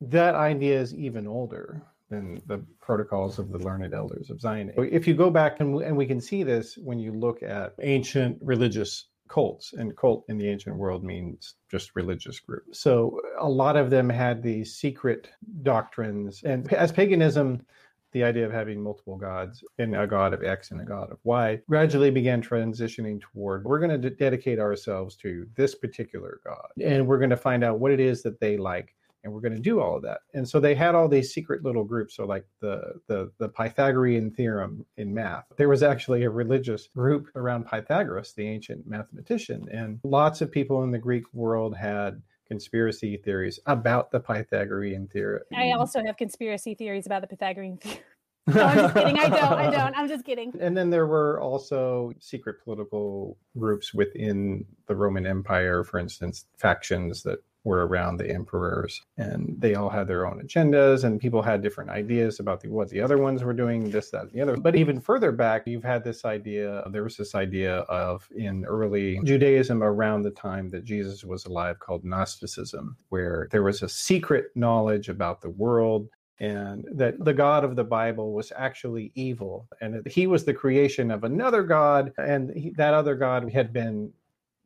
that 0.00 0.34
idea 0.34 0.80
is 0.80 0.94
even 0.94 1.26
older 1.26 1.82
than 2.10 2.40
the 2.46 2.64
protocols 2.80 3.38
of 3.38 3.50
the 3.50 3.58
learned 3.58 3.94
elders 3.94 4.30
of 4.30 4.40
Zion. 4.40 4.72
If 4.76 5.06
you 5.06 5.14
go 5.14 5.30
back 5.30 5.60
and, 5.60 5.82
and 5.82 5.96
we 5.96 6.06
can 6.06 6.20
see 6.20 6.42
this 6.42 6.76
when 6.78 6.98
you 6.98 7.12
look 7.12 7.42
at 7.42 7.74
ancient 7.80 8.38
religious 8.40 9.06
cults, 9.28 9.74
and 9.74 9.96
cult 9.96 10.24
in 10.28 10.38
the 10.38 10.48
ancient 10.48 10.76
world 10.76 11.04
means 11.04 11.54
just 11.70 11.94
religious 11.94 12.40
group. 12.40 12.64
So 12.72 13.20
a 13.38 13.48
lot 13.48 13.76
of 13.76 13.90
them 13.90 14.08
had 14.08 14.42
these 14.42 14.74
secret 14.74 15.30
doctrines, 15.62 16.42
and 16.44 16.72
as 16.72 16.90
paganism 16.90 17.64
the 18.12 18.24
idea 18.24 18.46
of 18.46 18.52
having 18.52 18.82
multiple 18.82 19.16
gods 19.16 19.62
and 19.78 19.94
a 19.94 20.06
god 20.06 20.32
of 20.32 20.42
X 20.42 20.70
and 20.70 20.80
a 20.80 20.84
god 20.84 21.10
of 21.10 21.18
Y 21.24 21.60
gradually 21.68 22.10
began 22.10 22.42
transitioning 22.42 23.20
toward 23.20 23.64
we're 23.64 23.78
going 23.78 24.00
to 24.00 24.10
dedicate 24.10 24.58
ourselves 24.58 25.14
to 25.16 25.46
this 25.56 25.74
particular 25.74 26.40
god 26.42 26.68
and 26.82 27.06
we're 27.06 27.18
going 27.18 27.28
to 27.28 27.36
find 27.36 27.62
out 27.62 27.80
what 27.80 27.92
it 27.92 28.00
is 28.00 28.22
that 28.22 28.40
they 28.40 28.56
like 28.56 28.94
and 29.24 29.32
we're 29.32 29.40
going 29.40 29.54
to 29.54 29.60
do 29.60 29.80
all 29.80 29.96
of 29.96 30.02
that. 30.02 30.20
And 30.34 30.48
so 30.48 30.60
they 30.60 30.74
had 30.74 30.94
all 30.94 31.08
these 31.08 31.32
secret 31.32 31.64
little 31.64 31.84
groups. 31.84 32.16
So 32.16 32.24
like 32.24 32.46
the 32.60 32.94
the 33.06 33.30
the 33.38 33.48
Pythagorean 33.48 34.30
theorem 34.30 34.84
in 34.96 35.12
math. 35.12 35.44
There 35.56 35.68
was 35.68 35.82
actually 35.82 36.24
a 36.24 36.30
religious 36.30 36.88
group 36.88 37.28
around 37.36 37.66
Pythagoras, 37.66 38.32
the 38.32 38.46
ancient 38.46 38.86
mathematician, 38.86 39.66
and 39.72 40.00
lots 40.04 40.40
of 40.40 40.50
people 40.50 40.82
in 40.84 40.90
the 40.90 40.98
Greek 40.98 41.24
world 41.32 41.76
had 41.76 42.22
conspiracy 42.46 43.18
theories 43.18 43.60
about 43.66 44.10
the 44.10 44.20
Pythagorean 44.20 45.06
theory. 45.08 45.40
I 45.54 45.72
also 45.72 46.02
have 46.04 46.16
conspiracy 46.16 46.74
theories 46.74 47.06
about 47.06 47.20
the 47.22 47.28
Pythagorean 47.28 47.76
theory. 47.82 48.00
No, 48.54 48.62
I'm 48.62 48.78
just 48.78 48.94
kidding. 48.94 49.18
I 49.18 49.28
don't. 49.28 49.52
I 49.52 49.70
don't. 49.70 49.94
I'm 49.94 50.08
just 50.08 50.24
kidding. 50.24 50.54
And 50.58 50.74
then 50.74 50.88
there 50.88 51.06
were 51.06 51.38
also 51.38 52.14
secret 52.18 52.64
political 52.64 53.36
groups 53.58 53.92
within 53.92 54.64
the 54.86 54.96
Roman 54.96 55.26
Empire, 55.26 55.84
for 55.84 55.98
instance, 55.98 56.46
factions 56.56 57.22
that 57.24 57.40
were 57.68 57.86
around 57.86 58.16
the 58.16 58.30
emperors 58.30 59.02
and 59.18 59.54
they 59.58 59.74
all 59.74 59.90
had 59.90 60.08
their 60.08 60.26
own 60.26 60.40
agendas 60.42 61.04
and 61.04 61.20
people 61.20 61.42
had 61.42 61.62
different 61.62 61.90
ideas 61.90 62.40
about 62.40 62.60
the, 62.60 62.68
what 62.68 62.88
the 62.88 63.00
other 63.00 63.18
ones 63.18 63.44
were 63.44 63.52
doing 63.52 63.90
this 63.90 64.10
that 64.10 64.22
and 64.22 64.32
the 64.32 64.40
other. 64.40 64.56
But 64.56 64.76
even 64.76 65.00
further 65.00 65.32
back 65.32 65.66
you've 65.66 65.84
had 65.84 66.02
this 66.02 66.24
idea 66.24 66.82
there 66.90 67.04
was 67.04 67.16
this 67.16 67.34
idea 67.34 67.80
of 68.02 68.28
in 68.36 68.64
early 68.64 69.20
judaism 69.24 69.82
around 69.82 70.22
the 70.22 70.30
time 70.30 70.70
that 70.70 70.84
jesus 70.84 71.24
was 71.24 71.44
alive 71.46 71.78
called 71.78 72.04
gnosticism 72.04 72.96
where 73.10 73.48
there 73.50 73.62
was 73.62 73.82
a 73.82 73.88
secret 73.88 74.46
knowledge 74.54 75.08
about 75.08 75.40
the 75.42 75.50
world 75.50 76.08
and 76.40 76.86
that 76.92 77.22
the 77.24 77.34
God 77.34 77.64
of 77.64 77.74
the 77.74 77.84
Bible 77.84 78.32
was 78.32 78.52
actually 78.56 79.10
evil, 79.16 79.66
and 79.80 80.06
he 80.06 80.28
was 80.28 80.44
the 80.44 80.54
creation 80.54 81.10
of 81.10 81.24
another 81.24 81.64
God, 81.64 82.12
and 82.16 82.50
he, 82.56 82.70
that 82.76 82.94
other 82.94 83.16
God 83.16 83.50
had 83.50 83.72
been 83.72 84.12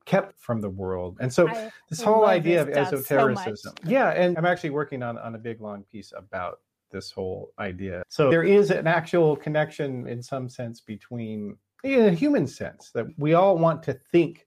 kept 0.04 0.38
from 0.38 0.60
the 0.60 0.70
world. 0.70 1.18
And 1.20 1.32
so 1.32 1.48
I 1.48 1.70
this 1.88 2.02
whole 2.02 2.26
idea 2.26 2.64
this 2.64 2.92
of 2.92 3.04
stuff 3.04 3.06
so 3.06 3.28
esotericism. 3.28 3.74
yeah, 3.84 4.10
and 4.10 4.36
I'm 4.36 4.46
actually 4.46 4.70
working 4.70 5.02
on 5.02 5.18
on 5.18 5.34
a 5.34 5.38
big 5.38 5.60
long 5.60 5.84
piece 5.84 6.12
about 6.16 6.60
this 6.90 7.10
whole 7.10 7.52
idea. 7.58 8.02
So 8.08 8.30
there 8.30 8.42
is 8.42 8.70
an 8.70 8.86
actual 8.86 9.36
connection 9.36 10.06
in 10.06 10.22
some 10.22 10.48
sense 10.48 10.80
between 10.80 11.56
in 11.82 12.06
a 12.06 12.12
human 12.12 12.46
sense 12.46 12.90
that 12.94 13.06
we 13.18 13.34
all 13.34 13.58
want 13.58 13.82
to 13.84 13.94
think 13.94 14.46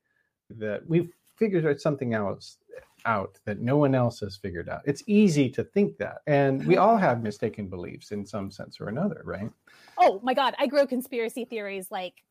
that 0.50 0.88
we've 0.88 1.12
figured 1.36 1.66
out 1.66 1.82
something 1.82 2.14
else 2.14 2.58
out 3.06 3.38
that 3.46 3.60
no 3.60 3.78
one 3.78 3.94
else 3.94 4.20
has 4.20 4.36
figured 4.36 4.70
out. 4.70 4.82
It's 4.86 5.04
easy 5.08 5.50
to 5.52 5.64
think 5.64 5.98
that. 5.98 6.20
And 6.28 6.66
we 6.66 6.78
all 6.78 6.98
have 6.98 7.22
mistaken 7.22 7.68
beliefs 7.68 8.12
in 8.12 8.26
some 8.26 8.52
sense 8.52 8.80
or 8.80 8.88
another, 8.90 9.22
right? 9.24 9.50
Oh 9.98 10.20
my 10.24 10.34
God. 10.34 10.56
I 10.60 10.68
grow 10.68 10.88
conspiracy 10.88 11.46
theories 11.46 11.92
like 11.92 12.24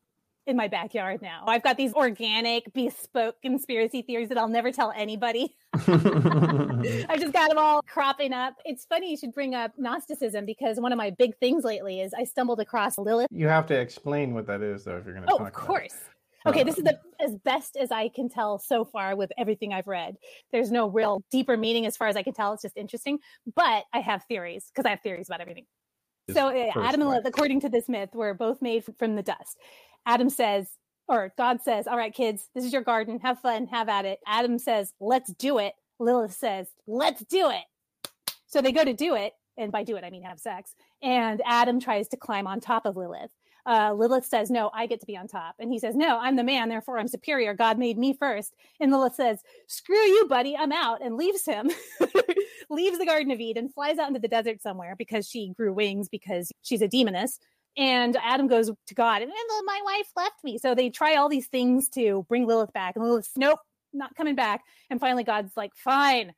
in 0.47 0.55
my 0.55 0.67
backyard 0.67 1.21
now. 1.21 1.43
I've 1.47 1.63
got 1.63 1.77
these 1.77 1.93
organic, 1.93 2.71
bespoke 2.73 3.35
conspiracy 3.41 4.01
theories 4.03 4.29
that 4.29 4.37
I'll 4.37 4.47
never 4.47 4.71
tell 4.71 4.91
anybody. 4.95 5.55
I 5.73 7.17
just 7.19 7.33
got 7.33 7.49
them 7.49 7.57
all 7.57 7.81
cropping 7.87 8.33
up. 8.33 8.55
It's 8.63 8.85
funny 8.85 9.09
you 9.11 9.17
should 9.17 9.33
bring 9.33 9.55
up 9.55 9.71
Gnosticism 9.77 10.45
because 10.45 10.79
one 10.79 10.91
of 10.91 10.97
my 10.97 11.09
big 11.11 11.37
things 11.39 11.63
lately 11.63 12.01
is 12.01 12.13
I 12.13 12.23
stumbled 12.25 12.59
across 12.59 12.97
Lilith. 12.97 13.27
you 13.31 13.47
have 13.47 13.65
to 13.67 13.79
explain 13.79 14.33
what 14.33 14.47
that 14.47 14.61
is 14.61 14.83
though 14.83 14.97
if 14.97 15.05
you're 15.05 15.15
going 15.15 15.25
to 15.25 15.33
Oh, 15.33 15.37
talk 15.39 15.47
of 15.47 15.53
about 15.55 15.63
it. 15.63 15.67
course. 15.67 15.95
Okay, 16.47 16.61
this 16.63 16.77
is 16.77 16.83
the 16.83 16.99
as 17.19 17.35
best 17.43 17.75
as 17.75 17.91
I 17.91 18.07
can 18.07 18.29
tell 18.29 18.59
so 18.59 18.85
far 18.85 19.15
with 19.15 19.31
everything 19.35 19.73
I've 19.73 19.87
read. 19.87 20.15
There's 20.51 20.69
no 20.71 20.87
real 20.87 21.23
deeper 21.31 21.57
meaning 21.57 21.87
as 21.87 21.97
far 21.97 22.07
as 22.07 22.15
I 22.15 22.21
can 22.21 22.33
tell. 22.35 22.53
It's 22.53 22.61
just 22.61 22.77
interesting, 22.77 23.17
but 23.55 23.85
I 23.91 23.99
have 24.01 24.23
theories 24.25 24.65
because 24.71 24.85
I 24.85 24.91
have 24.91 25.01
theories 25.01 25.27
about 25.27 25.41
everything. 25.41 25.65
Just 26.27 26.37
So 26.37 26.49
uh, 26.49 26.71
Adam 26.75 27.01
and. 27.01 27.09
Lilith, 27.09 27.25
according 27.25 27.61
to 27.61 27.69
this 27.69 27.89
myth, 27.89 28.09
were 28.13 28.35
both 28.35 28.61
made 28.61 28.83
from 28.99 29.15
the 29.15 29.23
dust. 29.23 29.57
Adam 30.05 30.29
says, 30.29 30.67
or 31.07 31.33
God 31.37 31.61
says, 31.61 31.87
"All 31.87 31.97
right, 31.97 32.13
kids, 32.13 32.49
this 32.55 32.65
is 32.65 32.73
your 32.73 32.81
garden. 32.81 33.19
Have 33.19 33.39
fun. 33.39 33.67
Have 33.67 33.89
at 33.89 34.05
it." 34.05 34.19
Adam 34.25 34.57
says, 34.57 34.93
"Let's 34.99 35.31
do 35.33 35.59
it." 35.59 35.75
Lilith 35.99 36.33
says, 36.33 36.67
"Let's 36.87 37.23
do 37.25 37.49
it." 37.49 37.63
So 38.47 38.61
they 38.61 38.71
go 38.71 38.83
to 38.83 38.93
do 38.93 39.15
it, 39.15 39.33
and 39.57 39.71
by 39.71 39.83
do 39.83 39.95
it 39.97 40.03
I 40.03 40.09
mean 40.09 40.23
have 40.23 40.39
sex. 40.39 40.73
And 41.01 41.41
Adam 41.45 41.79
tries 41.79 42.07
to 42.09 42.17
climb 42.17 42.47
on 42.47 42.59
top 42.59 42.85
of 42.85 42.97
Lilith. 42.97 43.31
Uh, 43.67 43.93
Lilith 43.93 44.25
says, 44.25 44.51
"No, 44.51 44.69
I 44.73 44.85
get 44.85 44.99
to 44.99 45.05
be 45.05 45.17
on 45.17 45.27
top," 45.27 45.55
and 45.59 45.71
he 45.71 45.79
says, 45.79 45.95
"No, 45.95 46.19
I'm 46.19 46.35
the 46.35 46.43
man, 46.43 46.69
therefore 46.69 46.99
I'm 46.99 47.07
superior. 47.07 47.53
God 47.53 47.77
made 47.79 47.97
me 47.97 48.13
first. 48.13 48.55
And 48.79 48.91
Lilith 48.91 49.15
says, 49.15 49.41
"Screw 49.67 49.95
you, 49.95 50.27
buddy, 50.27 50.55
I'm 50.55 50.71
out," 50.71 51.01
and 51.01 51.17
leaves 51.17 51.45
him. 51.45 51.71
leaves 52.69 52.97
the 52.97 53.05
Garden 53.05 53.31
of 53.31 53.39
Eden, 53.39 53.69
flies 53.69 53.97
out 53.97 54.07
into 54.07 54.19
the 54.19 54.27
desert 54.27 54.61
somewhere 54.61 54.95
because 54.97 55.27
she 55.27 55.53
grew 55.55 55.73
wings 55.73 56.09
because 56.09 56.51
she's 56.61 56.81
a 56.81 56.87
demoness. 56.87 57.39
And 57.77 58.15
Adam 58.23 58.47
goes 58.47 58.71
to 58.87 58.95
God, 58.95 59.21
and 59.21 59.31
"And 59.31 59.65
my 59.65 59.81
wife 59.83 60.11
left 60.15 60.43
me. 60.43 60.57
So 60.57 60.73
they 60.75 60.89
try 60.89 61.15
all 61.15 61.29
these 61.29 61.47
things 61.47 61.89
to 61.89 62.25
bring 62.29 62.45
Lilith 62.45 62.71
back. 62.73 62.95
And 62.95 63.03
Lilith's, 63.03 63.31
nope, 63.35 63.59
not 63.93 64.15
coming 64.15 64.35
back. 64.35 64.63
And 64.89 64.99
finally, 64.99 65.23
God's 65.23 65.55
like, 65.57 65.75
fine, 65.75 66.33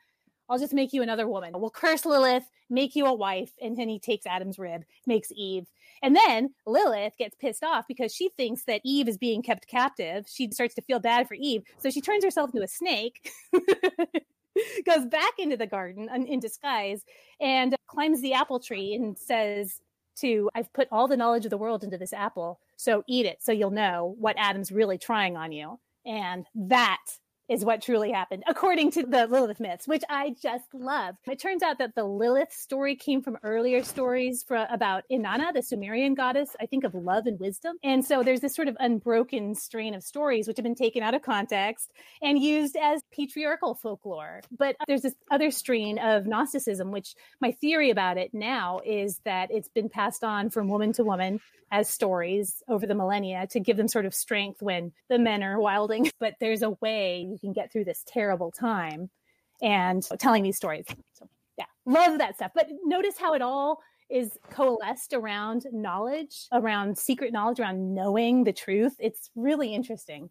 I'll 0.49 0.59
just 0.59 0.73
make 0.73 0.93
you 0.93 1.01
another 1.01 1.27
woman. 1.27 1.51
We'll 1.55 1.69
curse 1.69 2.05
Lilith, 2.05 2.49
make 2.69 2.95
you 2.95 3.05
a 3.05 3.13
wife. 3.13 3.51
And 3.61 3.77
then 3.77 3.89
he 3.89 3.99
takes 3.99 4.25
Adam's 4.25 4.57
rib, 4.57 4.83
makes 5.05 5.29
Eve. 5.35 5.67
And 6.01 6.15
then 6.15 6.53
Lilith 6.65 7.17
gets 7.17 7.35
pissed 7.35 7.63
off 7.63 7.85
because 7.87 8.13
she 8.13 8.29
thinks 8.37 8.63
that 8.65 8.81
Eve 8.85 9.07
is 9.09 9.17
being 9.17 9.41
kept 9.41 9.67
captive. 9.67 10.25
She 10.27 10.49
starts 10.51 10.75
to 10.75 10.81
feel 10.81 10.99
bad 10.99 11.27
for 11.27 11.33
Eve. 11.33 11.63
So 11.79 11.89
she 11.89 12.01
turns 12.01 12.23
herself 12.23 12.51
into 12.53 12.63
a 12.63 12.67
snake, 12.67 13.29
goes 14.85 15.05
back 15.05 15.33
into 15.37 15.57
the 15.57 15.67
garden 15.67 16.07
in 16.27 16.39
disguise, 16.39 17.03
and 17.41 17.75
climbs 17.87 18.21
the 18.21 18.33
apple 18.33 18.59
tree 18.59 18.93
and 18.93 19.17
says, 19.17 19.81
to 20.21 20.49
I've 20.55 20.71
put 20.73 20.87
all 20.91 21.07
the 21.07 21.17
knowledge 21.17 21.45
of 21.45 21.51
the 21.51 21.57
world 21.57 21.83
into 21.83 21.97
this 21.97 22.13
apple, 22.13 22.59
so 22.75 23.03
eat 23.07 23.25
it 23.25 23.41
so 23.41 23.51
you'll 23.51 23.71
know 23.71 24.15
what 24.19 24.35
Adam's 24.37 24.71
really 24.71 24.97
trying 24.97 25.37
on 25.37 25.51
you. 25.51 25.79
And 26.05 26.45
that 26.55 27.03
is 27.49 27.63
what 27.63 27.81
truly 27.81 28.11
happened, 28.11 28.43
according 28.47 28.91
to 28.91 29.03
the 29.03 29.27
Lilith 29.27 29.59
myths, 29.59 29.87
which 29.87 30.03
I 30.09 30.35
just 30.41 30.73
love. 30.73 31.15
It 31.25 31.39
turns 31.39 31.63
out 31.63 31.77
that 31.79 31.95
the 31.95 32.03
Lilith 32.03 32.51
story 32.51 32.95
came 32.95 33.21
from 33.21 33.37
earlier 33.43 33.83
stories 33.83 34.43
for, 34.43 34.67
about 34.69 35.03
Inanna, 35.11 35.53
the 35.53 35.61
Sumerian 35.61 36.13
goddess, 36.13 36.55
I 36.59 36.65
think 36.65 36.83
of 36.83 36.93
love 36.93 37.25
and 37.25 37.39
wisdom. 37.39 37.77
And 37.83 38.03
so 38.03 38.23
there's 38.23 38.41
this 38.41 38.55
sort 38.55 38.67
of 38.67 38.75
unbroken 38.79 39.55
strain 39.55 39.93
of 39.93 40.03
stories 40.03 40.47
which 40.47 40.57
have 40.57 40.63
been 40.63 40.75
taken 40.75 41.03
out 41.03 41.13
of 41.13 41.21
context 41.21 41.91
and 42.21 42.41
used 42.41 42.75
as 42.75 43.01
patriarchal 43.11 43.75
folklore. 43.75 44.41
But 44.57 44.75
there's 44.87 45.01
this 45.01 45.15
other 45.31 45.51
strain 45.51 45.99
of 45.99 46.25
Gnosticism, 46.25 46.91
which 46.91 47.15
my 47.39 47.51
theory 47.51 47.89
about 47.89 48.17
it 48.17 48.33
now 48.33 48.81
is 48.85 49.19
that 49.25 49.49
it's 49.51 49.69
been 49.69 49.89
passed 49.89 50.23
on 50.23 50.49
from 50.49 50.67
woman 50.67 50.93
to 50.93 51.03
woman 51.03 51.39
as 51.71 51.89
stories 51.89 52.63
over 52.67 52.85
the 52.85 52.95
millennia 52.95 53.47
to 53.47 53.59
give 53.59 53.77
them 53.77 53.87
sort 53.87 54.05
of 54.05 54.13
strength 54.13 54.61
when 54.61 54.91
the 55.09 55.19
men 55.19 55.43
are 55.43 55.59
wilding. 55.59 56.11
But 56.19 56.33
there's 56.39 56.63
a 56.63 56.71
way 56.71 57.36
can 57.37 57.53
get 57.53 57.71
through 57.71 57.85
this 57.85 58.03
terrible 58.07 58.51
time 58.51 59.09
and 59.61 60.07
telling 60.19 60.43
these 60.43 60.57
stories. 60.57 60.85
So, 61.13 61.27
yeah, 61.57 61.65
love 61.85 62.17
that 62.19 62.35
stuff. 62.35 62.51
But 62.53 62.67
notice 62.83 63.17
how 63.17 63.33
it 63.33 63.41
all 63.41 63.79
is 64.09 64.37
coalesced 64.49 65.13
around 65.13 65.65
knowledge, 65.71 66.47
around 66.53 66.97
secret 66.97 67.33
knowledge, 67.33 67.59
around 67.59 67.93
knowing 67.93 68.43
the 68.43 68.53
truth. 68.53 68.95
It's 68.99 69.29
really 69.35 69.73
interesting. 69.73 70.29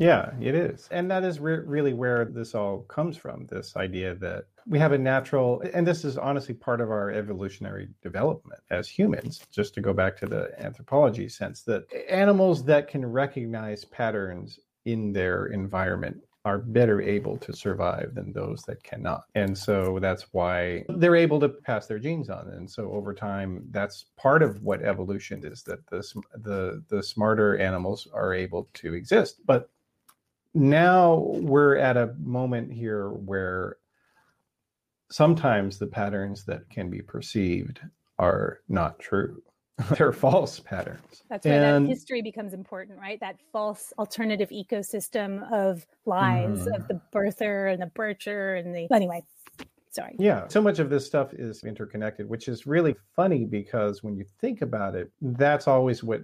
Yeah, 0.00 0.30
it 0.40 0.54
is. 0.54 0.88
And 0.90 1.10
that 1.10 1.24
is 1.24 1.40
re- 1.40 1.58
really 1.58 1.92
where 1.92 2.24
this 2.24 2.54
all 2.54 2.80
comes 2.84 3.18
from 3.18 3.46
this 3.46 3.76
idea 3.76 4.14
that 4.14 4.44
we 4.66 4.78
have 4.78 4.92
a 4.92 4.98
natural, 4.98 5.62
and 5.74 5.86
this 5.86 6.06
is 6.06 6.16
honestly 6.16 6.54
part 6.54 6.80
of 6.80 6.90
our 6.90 7.10
evolutionary 7.10 7.88
development 8.02 8.60
as 8.70 8.88
humans, 8.88 9.44
just 9.50 9.74
to 9.74 9.82
go 9.82 9.92
back 9.92 10.16
to 10.18 10.26
the 10.26 10.52
anthropology 10.58 11.28
sense, 11.28 11.62
that 11.64 11.84
animals 12.08 12.64
that 12.64 12.88
can 12.88 13.04
recognize 13.04 13.84
patterns 13.84 14.58
in 14.84 15.12
their 15.12 15.46
environment 15.46 16.16
are 16.44 16.58
better 16.58 17.02
able 17.02 17.36
to 17.36 17.52
survive 17.52 18.14
than 18.14 18.32
those 18.32 18.62
that 18.62 18.82
cannot. 18.82 19.24
And 19.34 19.56
so 19.56 19.98
that's 20.00 20.32
why 20.32 20.84
they're 20.88 21.16
able 21.16 21.38
to 21.40 21.50
pass 21.50 21.86
their 21.86 21.98
genes 21.98 22.30
on. 22.30 22.48
And 22.48 22.70
so 22.70 22.90
over 22.92 23.12
time, 23.12 23.66
that's 23.70 24.06
part 24.16 24.42
of 24.42 24.62
what 24.62 24.82
evolution 24.82 25.44
is 25.44 25.62
that 25.64 25.86
the, 25.90 26.02
the, 26.32 26.82
the 26.88 27.02
smarter 27.02 27.58
animals 27.58 28.08
are 28.14 28.32
able 28.32 28.68
to 28.74 28.94
exist. 28.94 29.40
But 29.44 29.68
now 30.54 31.16
we're 31.16 31.76
at 31.76 31.98
a 31.98 32.14
moment 32.18 32.72
here 32.72 33.10
where 33.10 33.76
sometimes 35.10 35.78
the 35.78 35.86
patterns 35.86 36.44
that 36.46 36.70
can 36.70 36.88
be 36.88 37.02
perceived 37.02 37.80
are 38.18 38.60
not 38.68 38.98
true. 38.98 39.42
They're 39.96 40.12
false 40.12 40.60
patterns. 40.60 41.22
That's 41.28 41.46
where 41.46 41.76
And- 41.76 41.86
that 41.86 41.88
history 41.90 42.22
becomes 42.22 42.52
important, 42.54 42.98
right? 42.98 43.18
That 43.20 43.36
false 43.52 43.92
alternative 43.98 44.50
ecosystem 44.50 45.50
of 45.52 45.86
lies 46.06 46.66
Mhm. 46.66 46.76
of 46.76 46.88
the 46.88 47.00
birther 47.12 47.72
and 47.72 47.80
the 47.82 47.86
bircher 47.86 48.58
and 48.58 48.74
the 48.74 48.88
anyway. 48.94 49.22
Sorry. 49.92 50.14
Yeah, 50.20 50.46
so 50.46 50.60
much 50.62 50.78
of 50.78 50.88
this 50.88 51.04
stuff 51.04 51.34
is 51.34 51.64
interconnected, 51.64 52.28
which 52.28 52.46
is 52.46 52.64
really 52.64 52.94
funny 53.16 53.44
because 53.44 54.04
when 54.04 54.16
you 54.16 54.24
think 54.40 54.62
about 54.62 54.94
it, 54.94 55.10
that's 55.20 55.66
always 55.66 56.04
what 56.04 56.22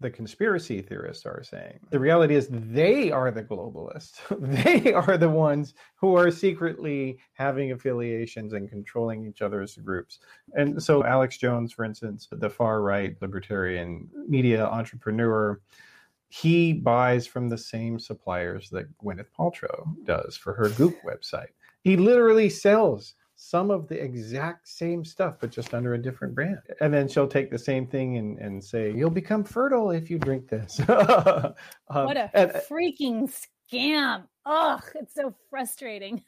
the 0.00 0.10
conspiracy 0.10 0.82
theorists 0.82 1.24
are 1.24 1.42
saying. 1.42 1.78
The 1.90 1.98
reality 1.98 2.34
is 2.34 2.48
they 2.50 3.10
are 3.10 3.30
the 3.30 3.42
globalists. 3.42 4.18
they 4.64 4.92
are 4.92 5.16
the 5.16 5.28
ones 5.28 5.74
who 5.96 6.16
are 6.16 6.30
secretly 6.30 7.18
having 7.34 7.72
affiliations 7.72 8.52
and 8.52 8.68
controlling 8.68 9.26
each 9.26 9.40
other's 9.40 9.76
groups. 9.76 10.18
And 10.54 10.82
so 10.82 11.04
Alex 11.04 11.38
Jones, 11.38 11.72
for 11.72 11.84
instance, 11.84 12.28
the 12.30 12.50
far 12.50 12.82
right 12.82 13.16
libertarian 13.22 14.08
media 14.28 14.66
entrepreneur, 14.66 15.60
he 16.28 16.72
buys 16.72 17.26
from 17.26 17.48
the 17.48 17.58
same 17.58 17.98
suppliers 18.00 18.68
that 18.70 18.86
Gwyneth 18.98 19.30
Paltrow 19.38 19.86
does 20.04 20.36
for 20.36 20.52
her 20.54 20.68
Goop 20.70 20.96
website. 21.06 21.52
He 21.82 21.96
literally 21.96 22.50
sells 22.50 23.14
some 23.44 23.70
of 23.70 23.86
the 23.88 24.02
exact 24.02 24.66
same 24.66 25.04
stuff, 25.04 25.36
but 25.38 25.50
just 25.50 25.74
under 25.74 25.94
a 25.94 25.98
different 26.00 26.34
brand. 26.34 26.60
And 26.80 26.92
then 26.92 27.06
she'll 27.06 27.28
take 27.28 27.50
the 27.50 27.58
same 27.58 27.86
thing 27.86 28.16
and, 28.16 28.38
and 28.38 28.64
say, 28.64 28.90
You'll 28.90 29.10
become 29.10 29.44
fertile 29.44 29.90
if 29.90 30.08
you 30.08 30.18
drink 30.18 30.48
this. 30.48 30.80
um, 30.88 31.54
what 31.90 32.16
a 32.16 32.30
and, 32.32 32.52
uh, 32.52 32.60
freaking 32.70 33.30
scam. 33.70 34.24
Ugh, 34.46 34.82
it's 34.94 35.14
so 35.14 35.34
frustrating. 35.50 36.22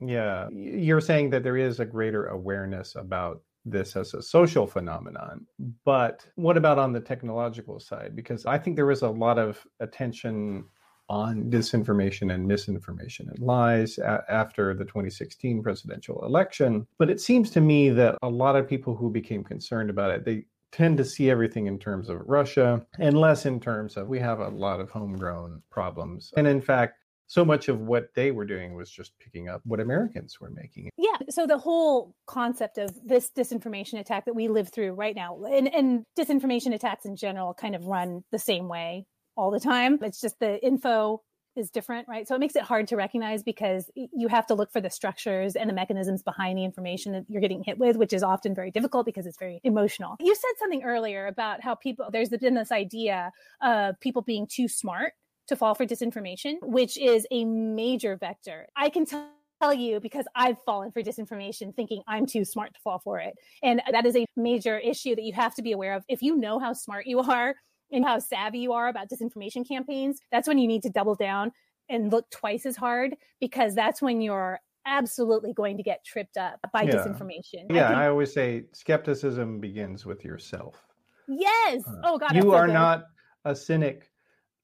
Yeah. 0.00 0.48
You're 0.50 1.02
saying 1.02 1.28
that 1.30 1.42
there 1.42 1.58
is 1.58 1.78
a 1.78 1.84
greater 1.84 2.28
awareness 2.28 2.96
about 2.96 3.42
this 3.66 3.94
as 3.94 4.14
a 4.14 4.22
social 4.22 4.66
phenomenon. 4.66 5.46
But 5.84 6.26
what 6.36 6.56
about 6.56 6.78
on 6.78 6.94
the 6.94 7.00
technological 7.00 7.78
side? 7.80 8.16
Because 8.16 8.46
I 8.46 8.56
think 8.56 8.76
there 8.76 8.86
was 8.86 9.02
a 9.02 9.10
lot 9.10 9.38
of 9.38 9.62
attention 9.80 10.64
on 11.10 11.50
disinformation 11.50 12.32
and 12.32 12.46
misinformation 12.46 13.28
and 13.28 13.38
lies 13.40 13.98
a- 13.98 14.24
after 14.28 14.72
the 14.74 14.84
2016 14.84 15.60
presidential 15.62 16.24
election. 16.24 16.86
But 16.98 17.10
it 17.10 17.20
seems 17.20 17.50
to 17.50 17.60
me 17.60 17.90
that 17.90 18.16
a 18.22 18.28
lot 18.28 18.54
of 18.54 18.68
people 18.68 18.94
who 18.94 19.10
became 19.10 19.42
concerned 19.42 19.90
about 19.90 20.12
it, 20.12 20.24
they 20.24 20.44
tend 20.70 20.96
to 20.98 21.04
see 21.04 21.28
everything 21.28 21.66
in 21.66 21.80
terms 21.80 22.08
of 22.08 22.20
Russia 22.26 22.86
and 23.00 23.18
less 23.18 23.44
in 23.44 23.58
terms 23.58 23.96
of 23.96 24.06
we 24.06 24.20
have 24.20 24.38
a 24.38 24.48
lot 24.48 24.80
of 24.80 24.88
homegrown 24.88 25.60
problems. 25.68 26.32
And 26.36 26.46
in 26.46 26.60
fact, 26.60 26.94
so 27.26 27.44
much 27.44 27.68
of 27.68 27.80
what 27.80 28.14
they 28.14 28.30
were 28.30 28.44
doing 28.44 28.74
was 28.74 28.88
just 28.90 29.18
picking 29.18 29.48
up 29.48 29.62
what 29.64 29.80
Americans 29.80 30.40
were 30.40 30.50
making. 30.50 30.90
Yeah. 30.96 31.16
So 31.28 31.46
the 31.46 31.58
whole 31.58 32.14
concept 32.26 32.78
of 32.78 32.90
this 33.04 33.30
disinformation 33.36 33.98
attack 33.98 34.26
that 34.26 34.34
we 34.34 34.48
live 34.48 34.72
through 34.72 34.92
right 34.92 35.14
now, 35.14 35.40
and, 35.44 35.72
and 35.72 36.04
disinformation 36.18 36.72
attacks 36.74 37.04
in 37.04 37.16
general 37.16 37.54
kind 37.54 37.74
of 37.74 37.86
run 37.86 38.24
the 38.30 38.38
same 38.38 38.68
way 38.68 39.06
all 39.40 39.50
the 39.50 39.60
time. 39.60 39.98
It's 40.02 40.20
just 40.20 40.38
the 40.38 40.62
info 40.64 41.22
is 41.56 41.70
different, 41.70 42.06
right? 42.06 42.28
So 42.28 42.34
it 42.34 42.38
makes 42.38 42.54
it 42.54 42.62
hard 42.62 42.86
to 42.88 42.96
recognize 42.96 43.42
because 43.42 43.90
you 43.94 44.28
have 44.28 44.46
to 44.46 44.54
look 44.54 44.70
for 44.70 44.80
the 44.80 44.90
structures 44.90 45.56
and 45.56 45.68
the 45.68 45.74
mechanisms 45.74 46.22
behind 46.22 46.58
the 46.58 46.64
information 46.64 47.12
that 47.12 47.24
you're 47.28 47.40
getting 47.40 47.64
hit 47.64 47.78
with, 47.78 47.96
which 47.96 48.12
is 48.12 48.22
often 48.22 48.54
very 48.54 48.70
difficult 48.70 49.06
because 49.06 49.26
it's 49.26 49.38
very 49.38 49.60
emotional. 49.64 50.16
You 50.20 50.34
said 50.34 50.58
something 50.58 50.84
earlier 50.84 51.26
about 51.26 51.62
how 51.62 51.74
people, 51.74 52.08
there's 52.12 52.28
been 52.28 52.54
this 52.54 52.70
idea 52.70 53.32
of 53.62 53.98
people 54.00 54.22
being 54.22 54.46
too 54.46 54.68
smart 54.68 55.14
to 55.48 55.56
fall 55.56 55.74
for 55.74 55.86
disinformation, 55.86 56.56
which 56.62 56.96
is 56.98 57.26
a 57.30 57.44
major 57.44 58.16
vector. 58.16 58.68
I 58.76 58.90
can 58.90 59.06
tell 59.06 59.26
tell 59.60 59.74
you 59.74 60.00
because 60.00 60.24
I've 60.34 60.56
fallen 60.62 60.90
for 60.90 61.02
disinformation 61.02 61.74
thinking 61.74 62.02
I'm 62.08 62.26
too 62.26 62.44
smart 62.44 62.72
to 62.74 62.80
fall 62.80 62.98
for 62.98 63.18
it. 63.18 63.34
And 63.62 63.82
that 63.90 64.06
is 64.06 64.16
a 64.16 64.24
major 64.36 64.78
issue 64.78 65.14
that 65.14 65.22
you 65.22 65.34
have 65.34 65.54
to 65.56 65.62
be 65.62 65.72
aware 65.72 65.94
of. 65.94 66.04
If 66.08 66.22
you 66.22 66.36
know 66.36 66.58
how 66.58 66.72
smart 66.72 67.06
you 67.06 67.20
are, 67.20 67.54
and 67.92 68.04
how 68.04 68.18
savvy 68.18 68.60
you 68.60 68.72
are 68.72 68.88
about 68.88 69.08
disinformation 69.08 69.66
campaigns, 69.66 70.20
that's 70.30 70.48
when 70.48 70.58
you 70.58 70.66
need 70.68 70.82
to 70.82 70.90
double 70.90 71.14
down 71.14 71.52
and 71.88 72.10
look 72.10 72.30
twice 72.30 72.66
as 72.66 72.76
hard 72.76 73.16
because 73.40 73.74
that's 73.74 74.00
when 74.00 74.20
you're 74.20 74.60
absolutely 74.86 75.52
going 75.52 75.76
to 75.76 75.82
get 75.82 76.04
tripped 76.04 76.36
up 76.36 76.58
by 76.72 76.82
yeah. 76.82 76.92
disinformation. 76.92 77.66
Yeah, 77.70 77.86
I, 77.86 77.88
think, 77.88 77.98
I, 77.98 78.08
always 78.08 78.32
say 78.32 78.64
skepticism 78.72 79.60
begins 79.60 80.06
with 80.06 80.24
yourself. 80.24 80.86
Yes. 81.28 81.82
Uh, 81.86 81.96
oh 82.04 82.18
God. 82.18 82.34
You 82.34 82.52
are 82.52 82.68
so 82.68 82.72
not 82.72 83.06
a 83.44 83.54
cynic. 83.54 84.10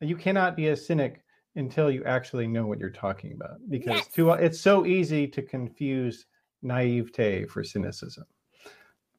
You 0.01 0.17
cannot 0.17 0.57
be 0.57 0.69
a 0.69 0.77
cynic 0.77 1.23
until 1.57 1.91
you 1.91 2.05
actually 2.05 2.47
know 2.47 2.67
what 2.67 2.79
you're 2.79 2.91
talking 2.91 3.33
about 3.33 3.59
because 3.71 3.97
yes. 3.97 4.09
too, 4.09 4.31
it's 4.31 4.61
so 4.61 4.87
easy 4.87 5.27
to 5.27 5.43
confuse 5.43 6.27
naivete 6.63 7.47
for 7.47 7.65
cynicism. 7.65 8.25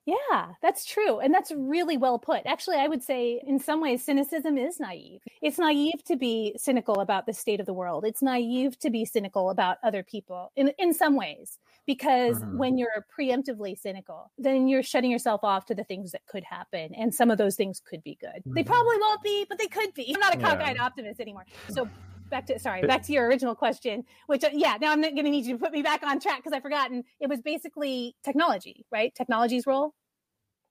Yeah, 0.07 0.53
that's 0.61 0.85
true. 0.85 1.19
And 1.19 1.33
that's 1.33 1.51
really 1.51 1.97
well 1.97 2.17
put. 2.17 2.45
Actually, 2.45 2.77
I 2.77 2.87
would 2.87 3.03
say 3.03 3.41
in 3.45 3.59
some 3.59 3.81
ways, 3.81 4.05
cynicism 4.05 4.57
is 4.57 4.79
naive. 4.79 5.19
It's 5.41 5.59
naive 5.59 6.01
to 6.05 6.15
be 6.15 6.55
cynical 6.57 7.01
about 7.01 7.25
the 7.25 7.33
state 7.33 7.59
of 7.59 7.65
the 7.65 7.73
world. 7.73 8.05
It's 8.05 8.21
naive 8.21 8.79
to 8.79 8.89
be 8.89 9.03
cynical 9.03 9.49
about 9.49 9.79
other 9.83 10.03
people 10.03 10.53
in, 10.55 10.71
in 10.79 10.93
some 10.93 11.17
ways, 11.17 11.59
because 11.85 12.39
mm-hmm. 12.39 12.57
when 12.57 12.77
you're 12.77 13.05
preemptively 13.19 13.77
cynical, 13.77 14.31
then 14.37 14.69
you're 14.69 14.81
shutting 14.81 15.11
yourself 15.11 15.43
off 15.43 15.65
to 15.65 15.75
the 15.75 15.83
things 15.83 16.13
that 16.13 16.25
could 16.25 16.45
happen. 16.45 16.95
And 16.95 17.13
some 17.13 17.29
of 17.29 17.37
those 17.37 17.57
things 17.57 17.81
could 17.81 18.01
be 18.01 18.17
good. 18.21 18.29
Mm-hmm. 18.29 18.53
They 18.53 18.63
probably 18.63 18.97
won't 18.99 19.21
be, 19.23 19.45
but 19.49 19.59
they 19.59 19.67
could 19.67 19.93
be. 19.93 20.13
I'm 20.15 20.21
not 20.21 20.33
a 20.33 20.37
cockeyed 20.37 20.77
yeah. 20.77 20.85
optimist 20.85 21.19
anymore. 21.19 21.45
So 21.67 21.89
back 22.29 22.45
to 22.45 22.59
sorry 22.59 22.81
back 22.85 23.03
to 23.03 23.13
your 23.13 23.25
original 23.27 23.55
question 23.55 24.03
which 24.27 24.43
uh, 24.43 24.49
yeah 24.53 24.77
now 24.79 24.91
i'm 24.91 25.01
going 25.01 25.15
to 25.15 25.23
need 25.23 25.45
you 25.45 25.53
to 25.53 25.59
put 25.59 25.71
me 25.71 25.81
back 25.81 26.03
on 26.03 26.19
track 26.19 26.37
because 26.37 26.53
i've 26.53 26.61
forgotten. 26.61 27.03
It 27.19 27.29
was 27.29 27.41
basically 27.41 28.15
technology 28.23 28.85
right? 28.91 29.13
Technology's 29.15 29.65
role? 29.65 29.93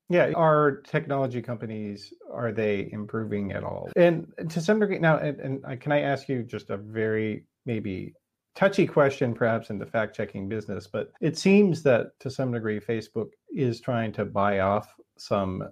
Yeah 0.08 0.32
are 0.36 0.82
technology 0.82 1.42
companies 1.42 2.12
are 2.32 2.52
they 2.52 2.88
improving 2.92 3.52
at 3.52 3.64
all? 3.64 3.90
And 3.96 4.32
to 4.50 4.60
some 4.60 4.80
degree 4.80 4.98
now 4.98 5.18
and, 5.18 5.62
and 5.64 5.80
can 5.80 5.92
i 5.92 6.00
ask 6.00 6.28
you 6.28 6.42
just 6.42 6.70
a 6.70 6.76
very 6.76 7.44
maybe 7.64 8.14
touchy 8.54 8.86
question 8.86 9.34
perhaps 9.34 9.70
in 9.70 9.78
the 9.78 9.86
fact 9.86 10.16
checking 10.16 10.48
business 10.48 10.86
but 10.86 11.10
it 11.20 11.36
seems 11.36 11.82
that 11.82 12.18
to 12.20 12.30
some 12.30 12.52
degree 12.52 12.80
facebook 12.80 13.28
is 13.54 13.80
trying 13.80 14.12
to 14.12 14.24
buy 14.24 14.60
off 14.60 14.94
some 15.18 15.62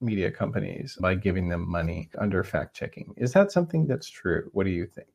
media 0.00 0.30
companies 0.30 0.98
by 1.00 1.14
giving 1.14 1.48
them 1.48 1.68
money 1.68 2.10
under 2.18 2.44
fact 2.44 2.76
checking 2.76 3.14
is 3.16 3.32
that 3.32 3.50
something 3.50 3.86
that's 3.86 4.08
true? 4.08 4.48
What 4.52 4.64
do 4.64 4.70
you 4.70 4.86
think 4.86 5.08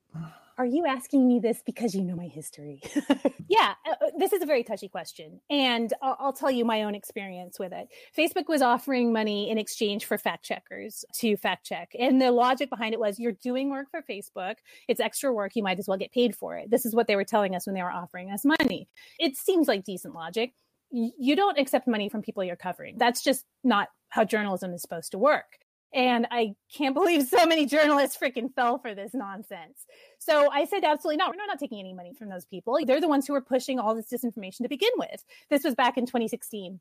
are 0.60 0.66
you 0.66 0.86
asking 0.86 1.26
me 1.26 1.39
this 1.39 1.64
because 1.66 1.95
you 1.95 2.03
know 2.03 2.18
my 2.18 2.28
history? 2.28 2.82
yeah, 3.47 3.76
uh, 3.88 3.91
uh, 3.91 4.10
this 4.18 4.34
is 4.34 4.41
a 4.41 4.45
very 4.45 4.62
touchy 4.62 4.89
question. 4.89 5.39
And 5.49 5.93
I'll, 6.01 6.18
I'll, 6.20 6.34
tell 6.34 6.51
you 6.51 6.66
my 6.66 6.84
own 6.84 6.95
experience 6.95 7.57
with 7.57 7.72
it. 7.72 7.88
Facebook 8.16 8.49
was 8.49 8.62
offering 8.62 9.14
money 9.14 9.49
in 9.49 9.57
exchange 9.57 10.03
for 10.03 10.18
fact 10.18 10.43
checkers 10.43 11.05
to 11.16 11.38
fact 11.38 11.66
check. 11.66 11.93
And 11.97 12.22
the 12.22 12.32
logic 12.32 12.70
behind 12.70 12.93
it 12.93 12.99
was 12.99 13.20
you're 13.20 13.32
doing 13.32 13.70
work 13.70 13.89
for 13.89 14.01
Facebook, 14.01 14.55
it's 14.89 14.99
extra 14.99 15.32
work, 15.32 15.55
you 15.55 15.64
might 15.64 15.80
as 15.80 15.88
well 15.88 15.97
get 15.97 16.12
paid 16.12 16.36
for 16.36 16.57
it. 16.57 16.70
This 16.70 16.86
is 16.86 16.93
what 16.93 17.07
they 17.07 17.16
were 17.16 17.24
telling 17.24 17.55
us 17.55 17.66
when 17.66 17.74
they 17.74 17.82
were 17.82 17.91
offering 17.91 18.30
us 18.30 18.43
money. 18.43 18.89
It 19.18 19.38
seems 19.38 19.70
like 19.70 19.86
decent 19.86 20.14
logic. 20.14 20.53
You 20.91 21.38
don't 21.38 21.57
accept 21.57 21.88
money 21.88 22.10
from 22.10 22.22
people 22.22 22.43
you're 22.43 22.57
covering. 22.57 22.97
That's 22.97 23.24
just 23.24 23.45
not 23.64 23.88
how 24.10 24.26
journalism 24.26 24.74
is 24.74 24.82
supposed 24.82 25.12
to 25.12 25.18
work. 25.18 25.60
And 25.94 26.28
I 26.32 26.56
can't 26.74 26.94
believe 26.96 27.28
so 27.28 27.46
many 27.46 27.66
journalists 27.66 28.18
freaking 28.18 28.54
fell 28.54 28.78
for 28.78 28.94
this 28.94 29.14
nonsense. 29.14 29.86
So 30.18 30.52
I 30.52 30.66
said, 30.66 30.84
absolutely 30.84 31.18
not. 31.18 31.30
We're 31.30 31.46
not 31.46 31.60
taking 31.60 31.80
any 31.80 31.94
money 31.94 32.14
from 32.14 32.30
those 32.30 32.46
people. 32.46 32.78
They're 32.86 33.02
the 33.02 33.08
ones 33.08 33.28
who 33.28 33.34
were 33.34 33.42
pushing 33.42 33.80
all 33.80 33.96
this 33.96 34.08
disinformation 34.12 34.64
to 34.64 34.70
begin 34.70 34.92
with. 34.98 35.24
This 35.50 35.64
was 35.64 35.76
back 35.76 35.98
in 35.98 36.06
2016. 36.06 36.80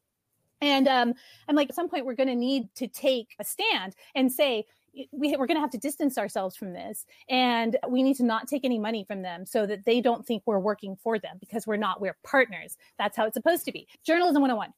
And 0.61 0.89
um, 0.89 1.15
I'm 1.49 1.55
like, 1.55 1.69
at 1.69 1.75
some 1.75 1.89
point, 1.89 2.05
we're 2.05 2.15
going 2.15 2.29
to 2.29 2.35
need 2.35 2.75
to 2.77 2.89
take 2.89 3.37
a 3.39 3.45
stand 3.45 3.95
and 4.15 4.31
say, 4.33 4.67
we, 5.13 5.37
we're 5.37 5.47
going 5.47 5.57
to 5.57 5.61
have 5.61 5.71
to 5.71 5.79
distance 5.79 6.19
ourselves 6.19 6.57
from 6.57 6.73
this 6.73 7.07
and 7.29 7.77
we 7.89 8.03
need 8.03 8.17
to 8.17 8.25
not 8.25 8.49
take 8.49 8.65
any 8.65 8.79
money 8.79 9.05
from 9.05 9.23
them 9.23 9.47
so 9.47 9.67
that 9.67 9.85
they 9.85 10.01
don't 10.01 10.27
think 10.27 10.43
we're 10.47 10.59
working 10.59 10.97
for 10.97 11.19
them 11.19 11.37
because 11.39 11.67
we're 11.67 11.77
not 11.77 12.01
we're 12.01 12.17
partners 12.25 12.77
that's 12.99 13.17
how 13.17 13.25
it's 13.27 13.35
supposed 13.35 13.65
to 13.65 13.71
be 13.71 13.87
journalism 14.05 14.43
101 14.43 14.73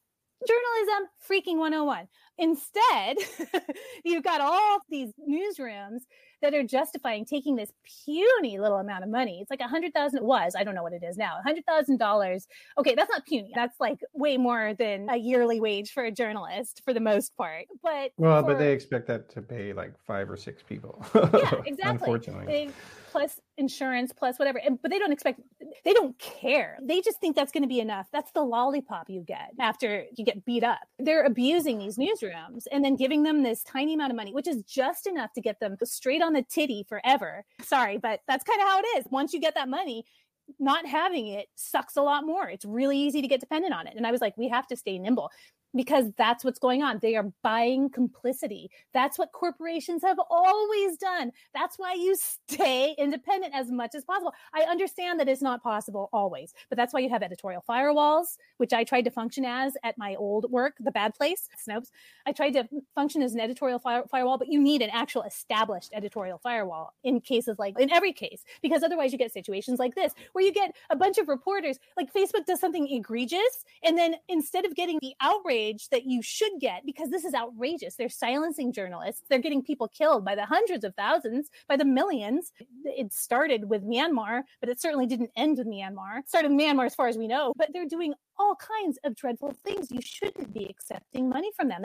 journalism 0.47 1.09
freaking 1.29 1.57
101 1.57 2.07
instead 2.37 3.17
you've 4.05 4.23
got 4.23 4.41
all 4.41 4.79
these 4.89 5.13
newsrooms 5.29 6.01
that 6.41 6.53
are 6.53 6.63
justifying 6.63 7.23
taking 7.23 7.55
this 7.55 7.71
puny 8.05 8.59
little 8.59 8.79
amount 8.79 9.03
of 9.03 9.09
money. 9.09 9.39
It's 9.41 9.51
like 9.51 9.59
a 9.59 9.67
hundred 9.67 9.93
thousand. 9.93 10.19
It 10.19 10.25
was. 10.25 10.55
I 10.57 10.63
don't 10.63 10.75
know 10.75 10.83
what 10.83 10.93
it 10.93 11.03
is 11.03 11.17
now. 11.17 11.37
A 11.39 11.43
hundred 11.43 11.65
thousand 11.65 11.97
dollars. 11.97 12.47
Okay, 12.77 12.95
that's 12.95 13.11
not 13.11 13.25
puny. 13.25 13.51
That's 13.53 13.79
like 13.79 13.99
way 14.13 14.37
more 14.37 14.73
than 14.77 15.07
a 15.09 15.17
yearly 15.17 15.59
wage 15.59 15.91
for 15.91 16.03
a 16.03 16.11
journalist 16.11 16.81
for 16.83 16.93
the 16.93 16.99
most 16.99 17.35
part. 17.37 17.65
But 17.83 18.11
well, 18.17 18.41
for, 18.41 18.47
but 18.47 18.59
they 18.59 18.71
expect 18.73 19.07
that 19.07 19.29
to 19.31 19.41
pay 19.41 19.73
like 19.73 19.93
five 20.05 20.29
or 20.29 20.37
six 20.37 20.63
people. 20.63 21.05
yeah, 21.13 21.53
exactly. 21.65 21.83
Unfortunately. 21.83 22.45
They, 22.45 22.71
plus 23.11 23.39
insurance 23.57 24.11
plus 24.15 24.39
whatever 24.39 24.59
and, 24.65 24.81
but 24.81 24.89
they 24.89 24.97
don't 24.97 25.11
expect 25.11 25.41
they 25.83 25.93
don't 25.93 26.17
care. 26.17 26.77
They 26.81 27.01
just 27.01 27.19
think 27.19 27.35
that's 27.35 27.51
going 27.51 27.63
to 27.63 27.69
be 27.69 27.79
enough. 27.79 28.07
That's 28.13 28.31
the 28.31 28.43
lollipop 28.43 29.09
you 29.09 29.21
get 29.21 29.51
after 29.59 30.05
you 30.15 30.23
get 30.23 30.45
beat 30.45 30.63
up. 30.63 30.79
They're 30.97 31.23
abusing 31.23 31.79
these 31.79 31.97
newsrooms 31.97 32.65
and 32.71 32.85
then 32.85 32.95
giving 32.95 33.23
them 33.23 33.43
this 33.43 33.63
tiny 33.63 33.93
amount 33.93 34.11
of 34.11 34.15
money 34.15 34.33
which 34.33 34.47
is 34.47 34.63
just 34.63 35.07
enough 35.07 35.33
to 35.33 35.41
get 35.41 35.59
them 35.59 35.75
straight 35.83 36.21
on 36.21 36.33
the 36.33 36.43
titty 36.43 36.85
forever. 36.87 37.43
Sorry 37.61 37.97
but 37.97 38.21
that's 38.27 38.43
kind 38.43 38.61
of 38.61 38.67
how 38.67 38.79
it 38.79 38.85
is. 38.97 39.05
Once 39.11 39.33
you 39.33 39.41
get 39.41 39.55
that 39.55 39.69
money 39.69 40.05
not 40.59 40.85
having 40.85 41.27
it 41.27 41.47
sucks 41.55 41.95
a 41.95 42.01
lot 42.01 42.25
more. 42.25 42.49
It's 42.49 42.65
really 42.65 42.97
easy 42.97 43.21
to 43.21 43.27
get 43.27 43.39
dependent 43.39 43.73
on 43.73 43.87
it. 43.87 43.93
And 43.95 44.07
i 44.07 44.11
was 44.11 44.21
like 44.21 44.37
we 44.37 44.47
have 44.49 44.67
to 44.67 44.77
stay 44.77 44.97
nimble 44.97 45.29
because 45.75 46.11
that's 46.17 46.43
what's 46.43 46.59
going 46.59 46.83
on. 46.83 46.99
They 46.99 47.15
are 47.15 47.31
buying 47.43 47.89
complicity. 47.89 48.69
That's 48.93 49.17
what 49.17 49.31
corporations 49.31 50.01
have 50.03 50.19
always 50.29 50.97
done. 50.97 51.31
That's 51.53 51.77
why 51.79 51.93
you 51.93 52.15
stay 52.49 52.95
independent 52.97 53.53
as 53.55 53.71
much 53.71 53.95
as 53.95 54.03
possible. 54.03 54.33
I 54.53 54.63
understand 54.63 55.19
that 55.19 55.29
it's 55.29 55.41
not 55.41 55.63
possible 55.63 56.09
always, 56.11 56.53
but 56.69 56.77
that's 56.77 56.93
why 56.93 56.99
you 56.99 57.09
have 57.09 57.23
editorial 57.23 57.63
firewalls, 57.67 58.37
which 58.57 58.73
I 58.73 58.83
tried 58.83 59.03
to 59.03 59.11
function 59.11 59.45
as 59.45 59.73
at 59.83 59.97
my 59.97 60.15
old 60.15 60.51
work, 60.51 60.75
The 60.79 60.91
Bad 60.91 61.15
Place, 61.15 61.47
Snopes. 61.67 61.89
I 62.25 62.31
tried 62.31 62.51
to 62.51 62.67
function 62.95 63.21
as 63.21 63.33
an 63.33 63.39
editorial 63.39 63.79
fire- 63.79 64.05
firewall, 64.09 64.37
but 64.37 64.49
you 64.49 64.59
need 64.59 64.81
an 64.81 64.89
actual 64.91 65.23
established 65.23 65.91
editorial 65.93 66.39
firewall 66.41 66.93
in 67.03 67.21
cases 67.21 67.57
like 67.57 67.79
in 67.79 67.91
every 67.91 68.13
case, 68.13 68.43
because 68.61 68.83
otherwise 68.83 69.11
you 69.11 69.17
get 69.17 69.31
situations 69.31 69.79
like 69.79 69.95
this 69.95 70.13
where 70.33 70.43
you 70.43 70.51
get 70.51 70.75
a 70.89 70.95
bunch 70.95 71.17
of 71.17 71.27
reporters, 71.27 71.79
like 71.97 72.13
Facebook 72.13 72.45
does 72.45 72.59
something 72.59 72.87
egregious, 72.89 73.65
and 73.83 73.97
then 73.97 74.15
instead 74.27 74.65
of 74.65 74.75
getting 74.75 74.99
the 75.01 75.13
outrage 75.21 75.60
outrage 75.61 75.89
that 75.89 76.05
you 76.05 76.21
should 76.21 76.51
get 76.59 76.85
because 76.85 77.09
this 77.09 77.23
is 77.23 77.33
outrageous. 77.33 77.95
They're 77.95 78.09
silencing 78.09 78.73
journalists. 78.73 79.23
They're 79.29 79.39
getting 79.39 79.63
people 79.63 79.87
killed 79.87 80.25
by 80.25 80.35
the 80.35 80.45
hundreds 80.45 80.83
of 80.83 80.95
thousands, 80.95 81.49
by 81.67 81.77
the 81.77 81.85
millions. 81.85 82.51
It 82.85 83.13
started 83.13 83.69
with 83.69 83.83
Myanmar, 83.83 84.43
but 84.59 84.69
it 84.69 84.81
certainly 84.81 85.05
didn't 85.05 85.31
end 85.35 85.57
with 85.57 85.67
Myanmar. 85.67 86.19
It 86.19 86.29
started 86.29 86.51
Myanmar 86.51 86.85
as 86.85 86.95
far 86.95 87.07
as 87.07 87.17
we 87.17 87.27
know, 87.27 87.53
but 87.57 87.69
they're 87.73 87.87
doing 87.87 88.13
all 88.37 88.55
kinds 88.55 88.97
of 89.03 89.15
dreadful 89.15 89.53
things. 89.63 89.91
You 89.91 90.01
shouldn't 90.01 90.53
be 90.53 90.65
accepting 90.65 91.29
money 91.29 91.51
from 91.55 91.69
them. 91.69 91.83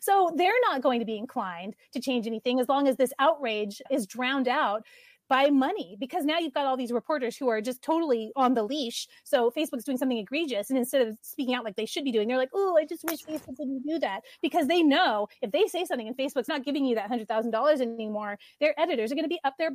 So 0.00 0.32
they're 0.34 0.52
not 0.68 0.82
going 0.82 1.00
to 1.00 1.06
be 1.06 1.18
inclined 1.18 1.74
to 1.92 2.00
change 2.00 2.26
anything 2.26 2.58
as 2.58 2.68
long 2.68 2.88
as 2.88 2.96
this 2.96 3.12
outrage 3.18 3.80
is 3.90 4.06
drowned 4.06 4.48
out 4.48 4.84
by 5.28 5.50
money 5.50 5.96
because 5.98 6.24
now 6.24 6.38
you've 6.38 6.54
got 6.54 6.66
all 6.66 6.76
these 6.76 6.92
reporters 6.92 7.36
who 7.36 7.48
are 7.48 7.60
just 7.60 7.82
totally 7.82 8.32
on 8.36 8.54
the 8.54 8.62
leash. 8.62 9.08
So 9.24 9.50
Facebook's 9.50 9.84
doing 9.84 9.98
something 9.98 10.18
egregious, 10.18 10.70
and 10.70 10.78
instead 10.78 11.06
of 11.06 11.16
speaking 11.22 11.54
out 11.54 11.64
like 11.64 11.76
they 11.76 11.86
should 11.86 12.04
be 12.04 12.12
doing, 12.12 12.28
they're 12.28 12.38
like, 12.38 12.50
"Oh, 12.54 12.76
I 12.76 12.84
just 12.84 13.04
wish 13.04 13.22
Facebook 13.22 13.56
didn't 13.56 13.82
do 13.86 13.98
that," 14.00 14.20
because 14.42 14.66
they 14.66 14.82
know 14.82 15.28
if 15.42 15.50
they 15.50 15.66
say 15.66 15.84
something 15.84 16.06
and 16.08 16.16
Facebook's 16.16 16.48
not 16.48 16.64
giving 16.64 16.84
you 16.84 16.94
that 16.96 17.08
hundred 17.08 17.28
thousand 17.28 17.50
dollars 17.52 17.80
anymore, 17.80 18.38
their 18.60 18.78
editors 18.78 19.10
are 19.12 19.14
going 19.14 19.24
to 19.24 19.28
be 19.28 19.40
up 19.44 19.54
there. 19.58 19.70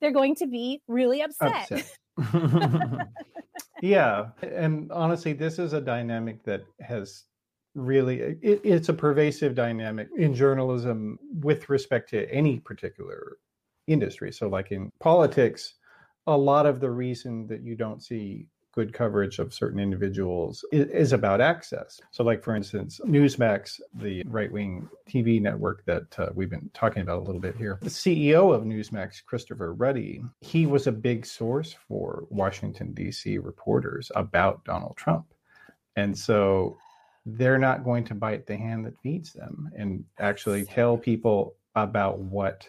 They're 0.00 0.12
going 0.12 0.34
to 0.36 0.46
be 0.46 0.82
really 0.88 1.22
upset. 1.22 1.70
upset. 1.70 1.98
yeah, 3.82 4.28
and 4.42 4.90
honestly, 4.90 5.32
this 5.32 5.58
is 5.58 5.72
a 5.74 5.80
dynamic 5.80 6.42
that 6.44 6.64
has 6.80 7.24
really 7.74 8.20
it, 8.42 8.60
it's 8.64 8.88
a 8.88 8.94
pervasive 8.94 9.54
dynamic 9.54 10.08
in 10.16 10.34
journalism 10.34 11.18
with 11.40 11.70
respect 11.70 12.10
to 12.10 12.30
any 12.30 12.58
particular 12.58 13.38
industry. 13.86 14.32
So, 14.32 14.48
like 14.48 14.72
in 14.72 14.90
politics, 15.00 15.74
a 16.26 16.36
lot 16.36 16.66
of 16.66 16.80
the 16.80 16.90
reason 16.90 17.46
that 17.48 17.62
you 17.62 17.74
don't 17.74 18.02
see 18.02 18.46
good 18.74 18.92
coverage 18.92 19.38
of 19.38 19.52
certain 19.52 19.78
individuals 19.78 20.64
is, 20.72 21.12
about 21.12 21.40
access. 21.40 22.00
So, 22.10 22.24
like 22.24 22.42
for 22.42 22.56
instance, 22.56 23.00
Newsmax, 23.04 23.80
the 23.94 24.22
right 24.26 24.50
wing 24.50 24.88
TV 25.08 25.40
network 25.40 25.84
that 25.84 26.18
uh, 26.18 26.30
we've 26.34 26.50
been 26.50 26.70
talking 26.72 27.02
about 27.02 27.18
a 27.18 27.24
little 27.24 27.40
bit 27.40 27.56
here, 27.56 27.78
the 27.82 27.90
CEO 27.90 28.54
of 28.54 28.62
Newsmax, 28.62 29.24
Christopher 29.24 29.74
Ruddy, 29.74 30.24
he 30.40 30.66
was 30.66 30.86
a 30.86 30.92
big 30.92 31.26
source 31.26 31.76
for 31.86 32.24
Washington, 32.30 32.92
D.C. 32.94 33.38
reporters 33.38 34.10
about 34.14 34.64
Donald 34.64 34.96
Trump. 34.96 35.26
And 35.96 36.16
so 36.16 36.78
they're 37.26 37.58
not 37.58 37.84
going 37.84 38.04
to 38.04 38.14
bite 38.14 38.46
the 38.46 38.56
hand 38.56 38.86
that 38.86 38.98
feeds 39.02 39.32
them 39.32 39.70
and 39.76 40.04
actually 40.18 40.64
tell 40.64 40.96
people 40.96 41.54
about 41.74 42.18
what 42.18 42.68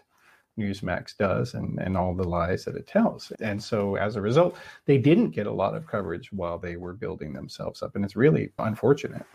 Newsmax 0.58 1.18
does 1.18 1.54
and, 1.54 1.80
and 1.80 1.98
all 1.98 2.14
the 2.14 2.24
lies 2.24 2.66
that 2.66 2.76
it 2.76 2.88
tells. 2.88 3.32
And 3.42 3.62
so 3.62 3.96
as 3.96 4.16
a 4.16 4.22
result, 4.22 4.58
they 4.86 4.98
didn't 4.98 5.32
get 5.32 5.48
a 5.48 5.52
lot 5.52 5.76
of 5.76 5.88
coverage 5.88 6.32
while 6.32 6.58
they 6.58 6.76
were 6.76 6.94
building 6.94 7.34
themselves 7.34 7.82
up. 7.82 7.96
And 7.96 8.06
it's 8.06 8.16
really 8.16 8.52
unfortunate. 8.60 9.26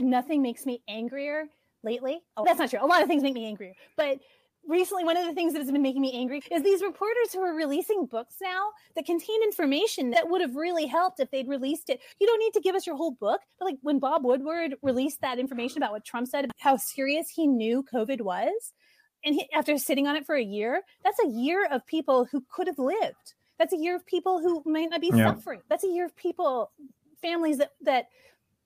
Nothing 0.00 0.42
makes 0.42 0.66
me 0.66 0.82
angrier 0.88 1.46
lately. 1.84 2.22
Oh, 2.36 2.44
that's 2.44 2.58
not 2.58 2.70
true. 2.70 2.80
A 2.82 2.86
lot 2.86 3.02
of 3.02 3.08
things 3.08 3.22
make 3.22 3.34
me 3.34 3.46
angrier. 3.46 3.74
But 3.96 4.18
recently 4.66 5.04
one 5.04 5.16
of 5.16 5.26
the 5.26 5.34
things 5.34 5.52
that 5.52 5.58
has 5.60 5.70
been 5.70 5.82
making 5.82 6.02
me 6.02 6.12
angry 6.14 6.42
is 6.50 6.62
these 6.62 6.82
reporters 6.82 7.32
who 7.32 7.40
are 7.40 7.54
releasing 7.54 8.06
books 8.06 8.36
now 8.40 8.68
that 8.94 9.04
contain 9.04 9.42
information 9.42 10.10
that 10.10 10.28
would 10.28 10.40
have 10.40 10.54
really 10.54 10.86
helped 10.86 11.18
if 11.18 11.30
they'd 11.30 11.48
released 11.48 11.90
it 11.90 12.00
you 12.20 12.26
don't 12.26 12.38
need 12.38 12.52
to 12.52 12.60
give 12.60 12.76
us 12.76 12.86
your 12.86 12.96
whole 12.96 13.10
book 13.10 13.40
but 13.58 13.64
like 13.64 13.76
when 13.82 13.98
bob 13.98 14.24
woodward 14.24 14.76
released 14.82 15.20
that 15.20 15.38
information 15.38 15.78
about 15.78 15.90
what 15.90 16.04
trump 16.04 16.28
said 16.28 16.48
how 16.58 16.76
serious 16.76 17.28
he 17.28 17.46
knew 17.46 17.84
covid 17.92 18.20
was 18.20 18.72
and 19.24 19.34
he, 19.34 19.48
after 19.54 19.76
sitting 19.78 20.06
on 20.06 20.16
it 20.16 20.26
for 20.26 20.34
a 20.34 20.42
year, 20.42 20.82
that's 21.04 21.18
a 21.24 21.28
year 21.28 21.66
of 21.70 21.86
people 21.86 22.24
who 22.24 22.44
could 22.50 22.66
have 22.66 22.78
lived. 22.78 23.34
That's 23.58 23.72
a 23.72 23.78
year 23.78 23.94
of 23.94 24.06
people 24.06 24.40
who 24.40 24.62
might 24.66 24.90
not 24.90 25.00
be 25.00 25.10
yeah. 25.12 25.34
suffering. 25.34 25.60
That's 25.68 25.84
a 25.84 25.88
year 25.88 26.04
of 26.04 26.16
people, 26.16 26.70
families 27.20 27.58
that 27.58 27.72
that 27.82 28.08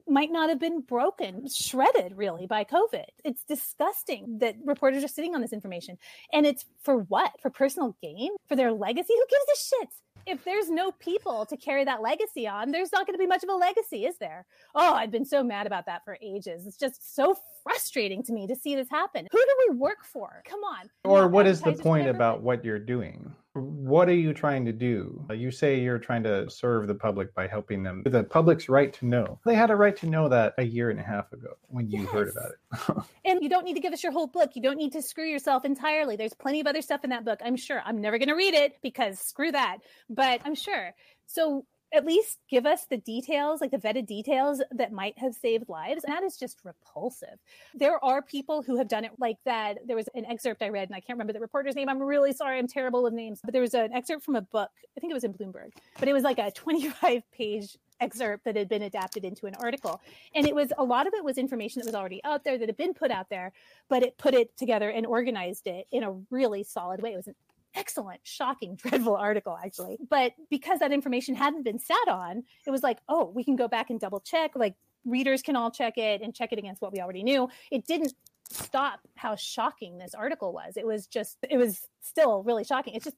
might 0.09 0.31
not 0.31 0.49
have 0.49 0.61
been 0.61 0.81
broken, 0.81 1.49
shredded 1.49 2.17
really 2.17 2.47
by 2.47 2.63
COVID. 2.65 3.05
It's 3.25 3.43
disgusting 3.45 4.39
that 4.39 4.55
reporters 4.65 5.03
are 5.03 5.09
sitting 5.09 5.35
on 5.35 5.41
this 5.41 5.53
information. 5.53 5.99
And 6.33 6.47
it's 6.47 6.65
for 6.83 6.99
what? 6.99 7.33
For 7.43 7.51
personal 7.51 7.97
gain? 8.01 8.31
For 8.47 8.55
their 8.55 8.71
legacy? 8.71 9.13
Who 9.13 9.27
gives 9.29 9.61
a 9.61 9.65
shit? 9.65 9.89
if 10.27 10.45
there's 10.45 10.69
no 10.69 10.91
people 10.91 11.47
to 11.47 11.57
carry 11.57 11.85
that 11.85 12.03
legacy 12.03 12.49
on, 12.49 12.73
there's 12.73 12.93
not 12.93 13.07
going 13.07 13.15
to 13.15 13.19
be 13.19 13.27
much 13.27 13.45
of 13.45 13.49
a 13.49 13.55
legacy, 13.55 14.05
is 14.05 14.19
there? 14.19 14.45
Oh, 14.75 14.93
I've 14.93 15.13
been 15.13 15.25
so 15.25 15.43
mad 15.43 15.67
about 15.67 15.87
that 15.87 16.05
for 16.05 16.19
ages. 16.21 16.67
It's 16.67 16.77
just 16.77 17.15
so 17.15 17.39
frustrating 17.67 18.23
to 18.23 18.33
me 18.33 18.47
to 18.47 18.55
see 18.55 18.77
this 18.77 18.89
happen. 18.89 19.27
Who 19.33 19.39
do 19.39 19.57
we 19.69 19.77
work 19.77 20.05
for? 20.05 20.43
Come 20.45 20.61
on. 20.61 20.89
Or 21.05 21.27
what 21.27 21.49
is 21.49 21.61
the 21.61 21.73
point 21.73 22.09
about 22.09 22.43
what 22.43 22.65
you're 22.65 22.79
doing? 22.79 23.35
What 23.55 24.09
are 24.09 24.15
you 24.15 24.33
trying 24.33 24.65
to 24.67 24.73
do? 24.73 25.25
Uh, 25.31 25.33
you 25.33 25.51
say 25.51 25.81
you're 25.81 25.99
trying 25.99 26.23
to 26.25 26.49
serve 26.49 26.87
the 26.87 26.95
public 26.95 27.35
by 27.35 27.49
helping 27.49 27.83
them. 27.83 28.03
The 28.05 28.23
public's 28.23 28.69
right 28.69 28.93
to 28.93 29.07
know. 29.07 29.41
They 29.45 29.55
had 29.55 29.71
a 29.71 29.77
right 29.77 29.97
to 29.97 30.07
know 30.07 30.29
that 30.29 30.55
a 30.59 30.63
year 30.63 30.91
and 30.91 31.01
a 31.01 31.03
half 31.03 31.33
ago 31.33 31.57
when 31.69 31.91
you 31.91 32.03
yes. 32.03 32.11
heard 32.11 32.29
about 32.29 32.53
it. 32.99 33.05
and 33.25 33.43
you 33.43 33.49
don't 33.49 33.65
need 33.65 33.75
to 33.75 33.81
give 33.81 33.93
us 33.93 34.03
your 34.03 34.13
whole 34.13 34.27
book. 34.27 34.51
You 34.55 34.63
don't 34.63 34.77
need 34.77 34.93
to 34.93 35.03
screw 35.03 35.27
yourself 35.27 35.65
entirely. 35.65 36.17
There's 36.17 36.35
plenty 36.35 36.61
of 36.61 36.67
other 36.67 36.83
stuff 36.83 37.03
in 37.03 37.11
that 37.11 37.25
book, 37.25 37.41
I'm 37.45 37.57
sure. 37.57 37.83
I'm 37.85 38.01
never 38.01 38.19
going 38.19 38.29
to 38.29 38.37
read 38.37 38.55
it 38.55 38.77
because 38.83 39.19
screw 39.19 39.51
that. 39.53 39.79
But 40.11 40.41
I'm 40.45 40.55
sure. 40.55 40.95
So 41.27 41.65
at 41.97 42.05
least 42.05 42.39
give 42.49 42.67
us 42.67 42.85
the 42.85 42.99
details, 42.99 43.61
like 43.61 43.71
the 43.71 43.79
vetted 43.79 44.07
details 44.07 44.63
that 44.71 44.93
might 44.93 45.19
have 45.19 45.35
saved 45.35 45.69
lives. 45.69 46.05
And 46.05 46.15
that 46.15 46.23
is 46.23 46.37
just 46.37 46.59
repulsive. 46.65 47.39
There 47.75 48.03
are 48.05 48.23
people 48.23 48.63
who 48.63 48.77
have 48.77 48.89
done 48.89 49.05
it 49.05 49.13
like 49.19 49.39
that. 49.45 49.79
There 49.87 49.97
was 49.97 50.09
an 50.15 50.27
excerpt 50.27 50.63
I 50.63 50.69
read, 50.69 50.89
and 50.89 50.95
I 50.95 51.01
can't 51.01 51.17
remember 51.17 51.33
the 51.33 51.41
reporter's 51.41 51.75
name. 51.75 51.89
I'm 51.89 52.03
really 52.03 52.33
sorry. 52.33 52.59
I'm 52.59 52.69
terrible 52.69 53.03
with 53.03 53.15
names. 53.15 53.41
But 53.43 53.53
there 53.53 53.63
was 53.63 53.75
an 53.75 53.93
excerpt 53.93 54.25
from 54.25 54.37
a 54.37 54.43
book. 54.43 54.71
I 54.97 55.01
think 55.01 55.11
it 55.11 55.15
was 55.15 55.25
in 55.25 55.33
Bloomberg, 55.33 55.73
but 55.99 56.09
it 56.09 56.13
was 56.13 56.23
like 56.23 56.39
a 56.39 56.51
25 56.51 57.23
page 57.33 57.77
excerpt 58.01 58.45
that 58.45 58.57
had 58.57 58.69
been 58.69 58.83
adapted 58.83 59.25
into 59.25 59.47
an 59.47 59.55
article. 59.57 60.01
And 60.35 60.47
it 60.47 60.55
was 60.55 60.73
a 60.77 60.85
lot 60.85 61.07
of 61.07 61.15
it 61.15 61.25
was 61.25 61.39
information 61.39 61.81
that 61.81 61.87
was 61.87 61.95
already 61.95 62.23
out 62.25 62.45
there 62.45 62.59
that 62.59 62.69
had 62.69 62.77
been 62.77 62.95
put 62.95 63.11
out 63.11 63.29
there, 63.31 63.53
but 63.89 64.03
it 64.03 64.19
put 64.19 64.35
it 64.35 64.57
together 64.57 64.91
and 64.91 65.07
organized 65.07 65.67
it 65.67 65.87
in 65.93 66.03
a 66.03 66.13
really 66.31 66.63
solid 66.63 67.03
way. 67.03 67.13
It 67.13 67.17
was 67.17 67.29
an 67.29 67.35
excellent, 67.77 68.21
shocking, 68.25 68.77
dreadful 68.83 69.15
article, 69.15 69.57
actually. 69.63 69.99
But 70.09 70.33
because 70.51 70.81
that 70.81 70.93
information 70.93 71.35
hadn't 71.35 71.65
been 71.65 71.79
sat 71.79 72.09
on, 72.09 72.43
it 72.67 72.71
was 72.71 72.83
like, 72.83 72.99
oh, 73.09 73.31
we 73.35 73.45
can 73.45 73.57
go 73.57 73.69
back 73.69 73.91
and 73.91 74.01
double 74.01 74.21
check. 74.21 74.53
Like 74.57 74.75
readers 75.05 75.43
can 75.43 75.55
all 75.55 75.71
check 75.71 75.99
it 75.99 76.23
and 76.23 76.35
check 76.35 76.53
it 76.53 76.59
against 76.59 76.83
what 76.83 76.93
we 76.93 77.01
already 77.01 77.23
knew. 77.23 77.49
It 77.71 77.87
didn't 77.87 78.15
stop 78.51 79.01
how 79.15 79.37
shocking 79.37 79.99
this 79.99 80.15
article 80.15 80.53
was. 80.53 80.77
It 80.77 80.87
was 80.87 81.07
just, 81.07 81.37
it 81.49 81.57
was 81.57 81.87
still 82.01 82.43
really 82.43 82.65
shocking. 82.65 82.95
It's 82.95 83.05
just, 83.05 83.17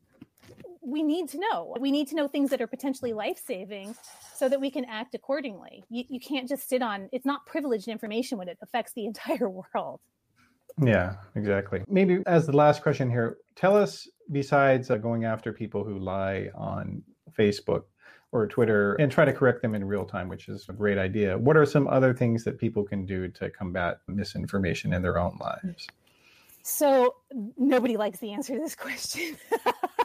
we 0.80 1.02
need 1.02 1.28
to 1.30 1.38
know. 1.38 1.74
We 1.78 1.90
need 1.90 2.08
to 2.08 2.16
know 2.16 2.28
things 2.28 2.50
that 2.50 2.62
are 2.62 2.66
potentially 2.66 3.12
life 3.12 3.40
saving 3.44 3.94
so 4.34 4.48
that 4.48 4.60
we 4.60 4.70
can 4.70 4.84
act 4.86 5.14
accordingly. 5.14 5.84
You, 5.90 6.04
you 6.08 6.20
can't 6.20 6.48
just 6.48 6.68
sit 6.68 6.82
on, 6.82 7.08
it's 7.12 7.26
not 7.26 7.44
privileged 7.46 7.88
information 7.88 8.38
when 8.38 8.48
it 8.48 8.58
affects 8.62 8.92
the 8.94 9.04
entire 9.06 9.48
world. 9.48 10.00
Yeah, 10.82 11.14
exactly. 11.34 11.82
Maybe 11.88 12.22
as 12.26 12.46
the 12.46 12.56
last 12.56 12.82
question 12.82 13.10
here, 13.10 13.38
tell 13.56 13.76
us 13.76 14.08
besides 14.30 14.90
uh, 14.90 14.96
going 14.96 15.24
after 15.24 15.52
people 15.52 15.84
who 15.84 15.98
lie 15.98 16.50
on 16.54 17.02
Facebook 17.36 17.84
or 18.32 18.46
Twitter 18.46 18.94
and 18.94 19.10
try 19.10 19.24
to 19.24 19.32
correct 19.32 19.62
them 19.62 19.74
in 19.74 19.84
real 19.84 20.04
time, 20.04 20.28
which 20.28 20.48
is 20.48 20.68
a 20.68 20.72
great 20.72 20.98
idea. 20.98 21.36
What 21.38 21.56
are 21.56 21.64
some 21.64 21.88
other 21.88 22.12
things 22.12 22.44
that 22.44 22.58
people 22.58 22.84
can 22.84 23.06
do 23.06 23.28
to 23.28 23.50
combat 23.50 24.00
misinformation 24.06 24.92
in 24.92 25.02
their 25.02 25.18
own 25.18 25.38
lives? 25.40 25.86
So, 26.62 27.14
nobody 27.56 27.96
likes 27.96 28.18
the 28.18 28.32
answer 28.32 28.54
to 28.54 28.60
this 28.60 28.74
question. 28.74 29.36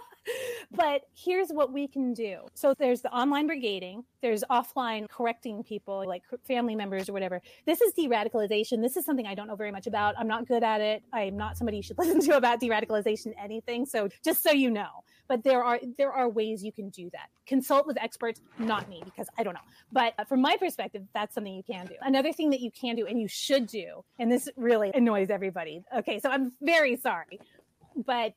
but 0.75 1.01
here's 1.15 1.49
what 1.49 1.71
we 1.71 1.87
can 1.87 2.13
do. 2.13 2.41
So 2.53 2.73
there's 2.77 3.01
the 3.01 3.11
online 3.11 3.47
brigading, 3.47 4.03
there's 4.21 4.43
offline 4.49 5.09
correcting 5.09 5.63
people 5.63 6.03
like 6.07 6.23
family 6.47 6.75
members 6.75 7.09
or 7.09 7.13
whatever. 7.13 7.41
This 7.65 7.81
is 7.81 7.93
de-radicalization. 7.93 8.81
This 8.81 8.97
is 8.97 9.05
something 9.05 9.27
I 9.27 9.35
don't 9.35 9.47
know 9.47 9.55
very 9.55 9.71
much 9.71 9.85
about. 9.85 10.15
I'm 10.17 10.27
not 10.27 10.47
good 10.47 10.63
at 10.63 10.81
it. 10.81 11.03
I'm 11.11 11.37
not 11.37 11.57
somebody 11.57 11.77
you 11.77 11.83
should 11.83 11.97
listen 11.99 12.21
to 12.21 12.37
about 12.37 12.59
de-radicalization 12.59 13.33
anything. 13.41 13.85
So 13.85 14.09
just 14.23 14.41
so 14.41 14.51
you 14.51 14.71
know. 14.71 15.03
But 15.27 15.43
there 15.43 15.63
are 15.63 15.79
there 15.97 16.11
are 16.11 16.27
ways 16.27 16.63
you 16.63 16.71
can 16.71 16.89
do 16.89 17.09
that. 17.11 17.29
Consult 17.47 17.87
with 17.87 17.97
experts, 18.01 18.41
not 18.59 18.89
me 18.89 19.01
because 19.05 19.27
I 19.37 19.43
don't 19.43 19.53
know. 19.53 19.61
But 19.91 20.13
uh, 20.19 20.25
from 20.25 20.41
my 20.41 20.57
perspective, 20.57 21.03
that's 21.13 21.33
something 21.33 21.53
you 21.53 21.63
can 21.63 21.85
do. 21.85 21.95
Another 22.01 22.33
thing 22.33 22.49
that 22.49 22.59
you 22.59 22.71
can 22.71 22.95
do 22.95 23.07
and 23.07 23.19
you 23.19 23.27
should 23.27 23.67
do, 23.67 24.03
and 24.19 24.31
this 24.31 24.49
really 24.57 24.91
annoys 24.93 25.29
everybody. 25.29 25.83
Okay, 25.95 26.19
so 26.19 26.29
I'm 26.29 26.51
very 26.61 26.97
sorry. 26.97 27.39
But 28.05 28.33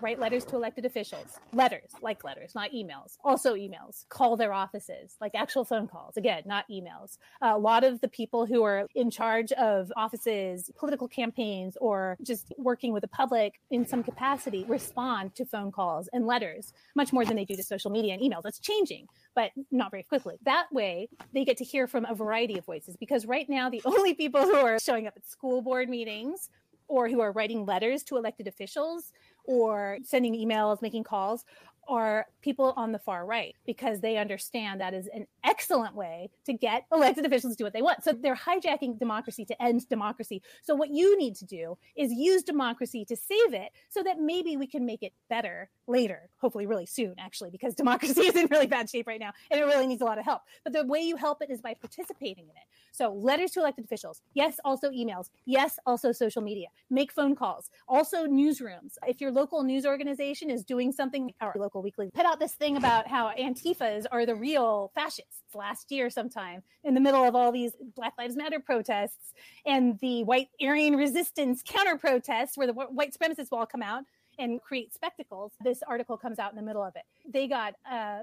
write 0.00 0.18
letters 0.18 0.44
to 0.46 0.56
elected 0.56 0.84
officials. 0.84 1.38
Letters, 1.52 1.90
like 2.02 2.24
letters, 2.24 2.54
not 2.54 2.70
emails. 2.72 3.16
Also 3.24 3.54
emails. 3.54 4.06
Call 4.08 4.36
their 4.36 4.52
offices, 4.52 5.16
like 5.20 5.34
actual 5.34 5.64
phone 5.64 5.86
calls. 5.86 6.16
Again, 6.16 6.42
not 6.46 6.64
emails. 6.70 7.18
a 7.42 7.58
lot 7.58 7.84
of 7.84 8.00
the 8.00 8.08
people 8.08 8.46
who 8.46 8.62
are 8.62 8.86
in 8.94 9.10
charge 9.10 9.52
of 9.52 9.92
offices, 9.96 10.70
political 10.78 11.08
campaigns, 11.08 11.76
or 11.80 12.16
just 12.22 12.52
working 12.58 12.92
with 12.92 13.02
the 13.02 13.08
public 13.08 13.60
in 13.70 13.86
some 13.86 14.02
capacity 14.02 14.64
respond 14.68 15.34
to 15.34 15.44
phone 15.44 15.70
calls 15.72 16.08
and 16.12 16.26
letters 16.26 16.72
much 16.94 17.12
more 17.12 17.24
than 17.24 17.36
they 17.36 17.44
do 17.44 17.54
to 17.54 17.62
social 17.62 17.90
media 17.90 18.14
and 18.14 18.22
emails. 18.22 18.42
That's 18.42 18.60
changing, 18.60 19.06
but 19.34 19.50
not 19.70 19.90
very 19.90 20.02
quickly. 20.02 20.36
That 20.44 20.66
way, 20.72 21.08
they 21.32 21.44
get 21.44 21.56
to 21.58 21.64
hear 21.64 21.86
from 21.86 22.04
a 22.04 22.14
variety 22.14 22.58
of 22.58 22.64
voices 22.64 22.96
because 22.96 23.26
right 23.26 23.48
now, 23.48 23.70
the 23.70 23.82
only 23.86 24.14
people 24.14 24.42
who 24.42 24.56
are 24.56 24.78
showing 24.78 25.06
up 25.06 25.14
at 25.16 25.26
school 25.26 25.62
board 25.62 25.88
meetings 25.88 26.50
or 26.88 27.08
who 27.08 27.20
are 27.20 27.32
writing 27.32 27.64
letters 27.66 28.02
to 28.04 28.16
elected 28.16 28.46
officials 28.46 29.12
or 29.46 29.98
sending 30.04 30.34
emails, 30.34 30.82
making 30.82 31.04
calls 31.04 31.44
are 31.88 32.26
people 32.42 32.72
on 32.76 32.92
the 32.92 32.98
far 32.98 33.26
right 33.26 33.54
because 33.66 34.00
they 34.00 34.16
understand 34.16 34.80
that 34.80 34.94
is 34.94 35.08
an 35.14 35.26
excellent 35.44 35.94
way 35.94 36.30
to 36.44 36.52
get 36.52 36.86
elected 36.92 37.24
officials 37.26 37.54
to 37.54 37.58
do 37.58 37.64
what 37.64 37.72
they 37.72 37.82
want. 37.82 38.02
So 38.04 38.12
they're 38.12 38.36
hijacking 38.36 38.98
democracy 38.98 39.44
to 39.46 39.62
end 39.62 39.88
democracy. 39.88 40.42
So 40.62 40.74
what 40.74 40.90
you 40.90 41.18
need 41.18 41.34
to 41.36 41.44
do 41.44 41.76
is 41.96 42.12
use 42.12 42.42
democracy 42.42 43.04
to 43.06 43.16
save 43.16 43.54
it 43.54 43.72
so 43.88 44.02
that 44.02 44.18
maybe 44.20 44.56
we 44.56 44.66
can 44.66 44.86
make 44.86 45.02
it 45.02 45.12
better 45.28 45.70
later, 45.86 46.30
hopefully 46.38 46.66
really 46.66 46.86
soon 46.86 47.14
actually 47.18 47.50
because 47.50 47.74
democracy 47.86 48.22
is 48.22 48.36
in 48.36 48.48
really 48.50 48.66
bad 48.66 48.88
shape 48.88 49.06
right 49.06 49.20
now 49.20 49.32
and 49.50 49.60
it 49.60 49.64
really 49.64 49.86
needs 49.86 50.02
a 50.02 50.04
lot 50.04 50.18
of 50.18 50.24
help. 50.24 50.42
But 50.64 50.72
the 50.72 50.84
way 50.84 51.00
you 51.00 51.16
help 51.16 51.42
it 51.42 51.50
is 51.50 51.60
by 51.60 51.74
participating 51.74 52.44
in 52.44 52.50
it. 52.50 52.66
So 52.92 53.12
letters 53.12 53.50
to 53.52 53.60
elected 53.60 53.84
officials. 53.84 54.22
Yes, 54.34 54.58
also 54.64 54.90
emails. 54.90 55.30
Yes, 55.44 55.78
also 55.84 56.12
social 56.12 56.42
media. 56.42 56.68
Make 56.90 57.12
phone 57.12 57.34
calls. 57.34 57.70
Also 57.88 58.26
newsrooms. 58.26 58.94
If 59.06 59.20
your 59.20 59.30
local 59.30 59.62
news 59.62 59.84
organization 59.84 60.50
is 60.50 60.64
doing 60.64 60.92
something 60.92 61.32
our 61.40 61.52
local 61.56 61.75
Local 61.76 61.82
Weekly 61.82 62.10
put 62.14 62.24
out 62.24 62.40
this 62.40 62.54
thing 62.54 62.78
about 62.78 63.06
how 63.06 63.30
Antifas 63.38 64.06
are 64.10 64.24
the 64.24 64.34
real 64.34 64.90
fascists 64.94 65.42
last 65.54 65.92
year 65.92 66.08
sometime 66.08 66.62
in 66.84 66.94
the 66.94 67.00
middle 67.00 67.22
of 67.22 67.34
all 67.34 67.52
these 67.52 67.72
Black 67.94 68.14
Lives 68.16 68.34
Matter 68.34 68.60
protests 68.60 69.34
and 69.66 69.98
the 70.00 70.24
white 70.24 70.48
Aryan 70.62 70.96
resistance 70.96 71.62
counter 71.66 71.98
protests 71.98 72.56
where 72.56 72.66
the 72.66 72.72
white 72.72 73.14
supremacists 73.14 73.50
will 73.50 73.58
all 73.58 73.66
come 73.66 73.82
out 73.82 74.04
and 74.38 74.62
create 74.62 74.94
spectacles. 74.94 75.52
This 75.62 75.82
article 75.86 76.16
comes 76.16 76.38
out 76.38 76.50
in 76.50 76.56
the 76.56 76.62
middle 76.62 76.82
of 76.82 76.96
it. 76.96 77.02
They 77.30 77.46
got 77.46 77.74
a 77.90 78.20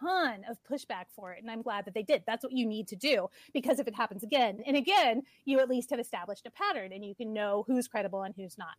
ton 0.00 0.46
of 0.48 0.56
pushback 0.70 1.04
for 1.14 1.32
it. 1.32 1.42
And 1.42 1.50
I'm 1.50 1.60
glad 1.60 1.84
that 1.84 1.92
they 1.92 2.02
did. 2.02 2.22
That's 2.26 2.42
what 2.42 2.52
you 2.52 2.64
need 2.64 2.88
to 2.88 2.96
do 2.96 3.28
because 3.52 3.78
if 3.78 3.86
it 3.86 3.94
happens 3.94 4.22
again 4.22 4.62
and 4.66 4.74
again, 4.74 5.22
you 5.44 5.60
at 5.60 5.68
least 5.68 5.90
have 5.90 6.00
established 6.00 6.46
a 6.46 6.50
pattern 6.50 6.94
and 6.94 7.04
you 7.04 7.14
can 7.14 7.34
know 7.34 7.64
who's 7.66 7.88
credible 7.88 8.22
and 8.22 8.34
who's 8.34 8.56
not. 8.56 8.76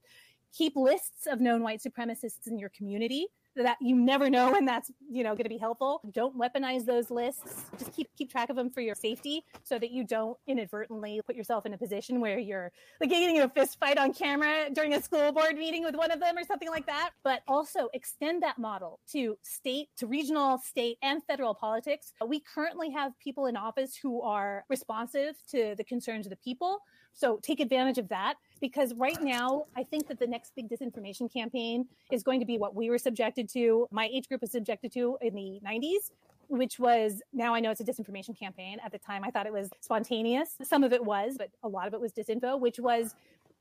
Keep 0.53 0.75
lists 0.75 1.27
of 1.27 1.39
known 1.39 1.61
white 1.61 1.83
supremacists 1.83 2.47
in 2.47 2.57
your 2.57 2.69
community 2.69 3.27
that 3.57 3.77
you 3.81 3.95
never 3.95 4.29
know 4.29 4.51
when 4.51 4.65
that's 4.65 4.91
you 5.09 5.23
know 5.23 5.31
going 5.31 5.43
to 5.43 5.49
be 5.49 5.57
helpful. 5.57 6.01
Don't 6.11 6.37
weaponize 6.37 6.85
those 6.85 7.11
lists. 7.11 7.65
Just 7.77 7.93
keep 7.93 8.09
keep 8.17 8.31
track 8.31 8.49
of 8.49 8.55
them 8.55 8.69
for 8.69 8.81
your 8.81 8.95
safety 8.95 9.43
so 9.63 9.77
that 9.79 9.91
you 9.91 10.03
don't 10.03 10.37
inadvertently 10.47 11.21
put 11.25 11.35
yourself 11.35 11.65
in 11.65 11.73
a 11.73 11.77
position 11.77 12.19
where 12.19 12.39
you're 12.39 12.71
like 13.01 13.09
getting 13.09 13.35
in 13.35 13.41
a 13.43 13.49
fist 13.49 13.79
fight 13.79 13.97
on 13.97 14.13
camera 14.13 14.69
during 14.73 14.93
a 14.93 15.01
school 15.01 15.31
board 15.31 15.55
meeting 15.55 15.83
with 15.83 15.95
one 15.95 16.11
of 16.11 16.19
them 16.19 16.37
or 16.37 16.43
something 16.43 16.69
like 16.69 16.85
that. 16.85 17.11
But 17.23 17.41
also 17.47 17.89
extend 17.93 18.43
that 18.43 18.57
model 18.57 18.99
to 19.11 19.37
state 19.41 19.89
to 19.97 20.07
regional 20.07 20.57
state 20.57 20.97
and 21.01 21.23
federal 21.23 21.53
politics. 21.53 22.13
We 22.25 22.39
currently 22.39 22.91
have 22.91 23.17
people 23.19 23.47
in 23.47 23.57
office 23.57 23.95
who 23.95 24.21
are 24.21 24.65
responsive 24.69 25.35
to 25.51 25.75
the 25.77 25.83
concerns 25.83 26.25
of 26.25 26.29
the 26.29 26.37
people. 26.37 26.79
So 27.13 27.39
take 27.41 27.59
advantage 27.59 27.97
of 27.97 28.09
that 28.09 28.35
because 28.57 28.93
right 28.95 29.21
now, 29.21 29.65
I 29.75 29.83
think 29.83 30.07
that 30.07 30.19
the 30.19 30.27
next 30.27 30.53
big 30.55 30.69
disinformation 30.69 31.31
campaign 31.31 31.85
is 32.11 32.23
going 32.23 32.39
to 32.39 32.45
be 32.45 32.57
what 32.57 32.75
we 32.75 32.89
were 32.89 32.97
subjected 32.97 33.49
to, 33.49 33.87
my 33.91 34.09
age 34.11 34.27
group 34.27 34.41
was 34.41 34.51
subjected 34.51 34.91
to 34.93 35.17
in 35.21 35.35
the 35.35 35.59
90s. 35.65 36.11
Which 36.49 36.79
was 36.79 37.21
now 37.33 37.53
I 37.53 37.59
know 37.59 37.71
it's 37.71 37.81
a 37.81 37.83
disinformation 37.83 38.39
campaign. 38.39 38.77
At 38.81 38.93
the 38.93 38.97
time, 38.97 39.25
I 39.25 39.31
thought 39.31 39.47
it 39.47 39.51
was 39.51 39.69
spontaneous. 39.81 40.55
Some 40.63 40.81
of 40.85 40.93
it 40.93 41.03
was, 41.03 41.35
but 41.37 41.49
a 41.61 41.67
lot 41.67 41.87
of 41.87 41.93
it 41.93 41.99
was 41.99 42.13
disinfo, 42.13 42.57
which 42.57 42.79
was 42.79 43.15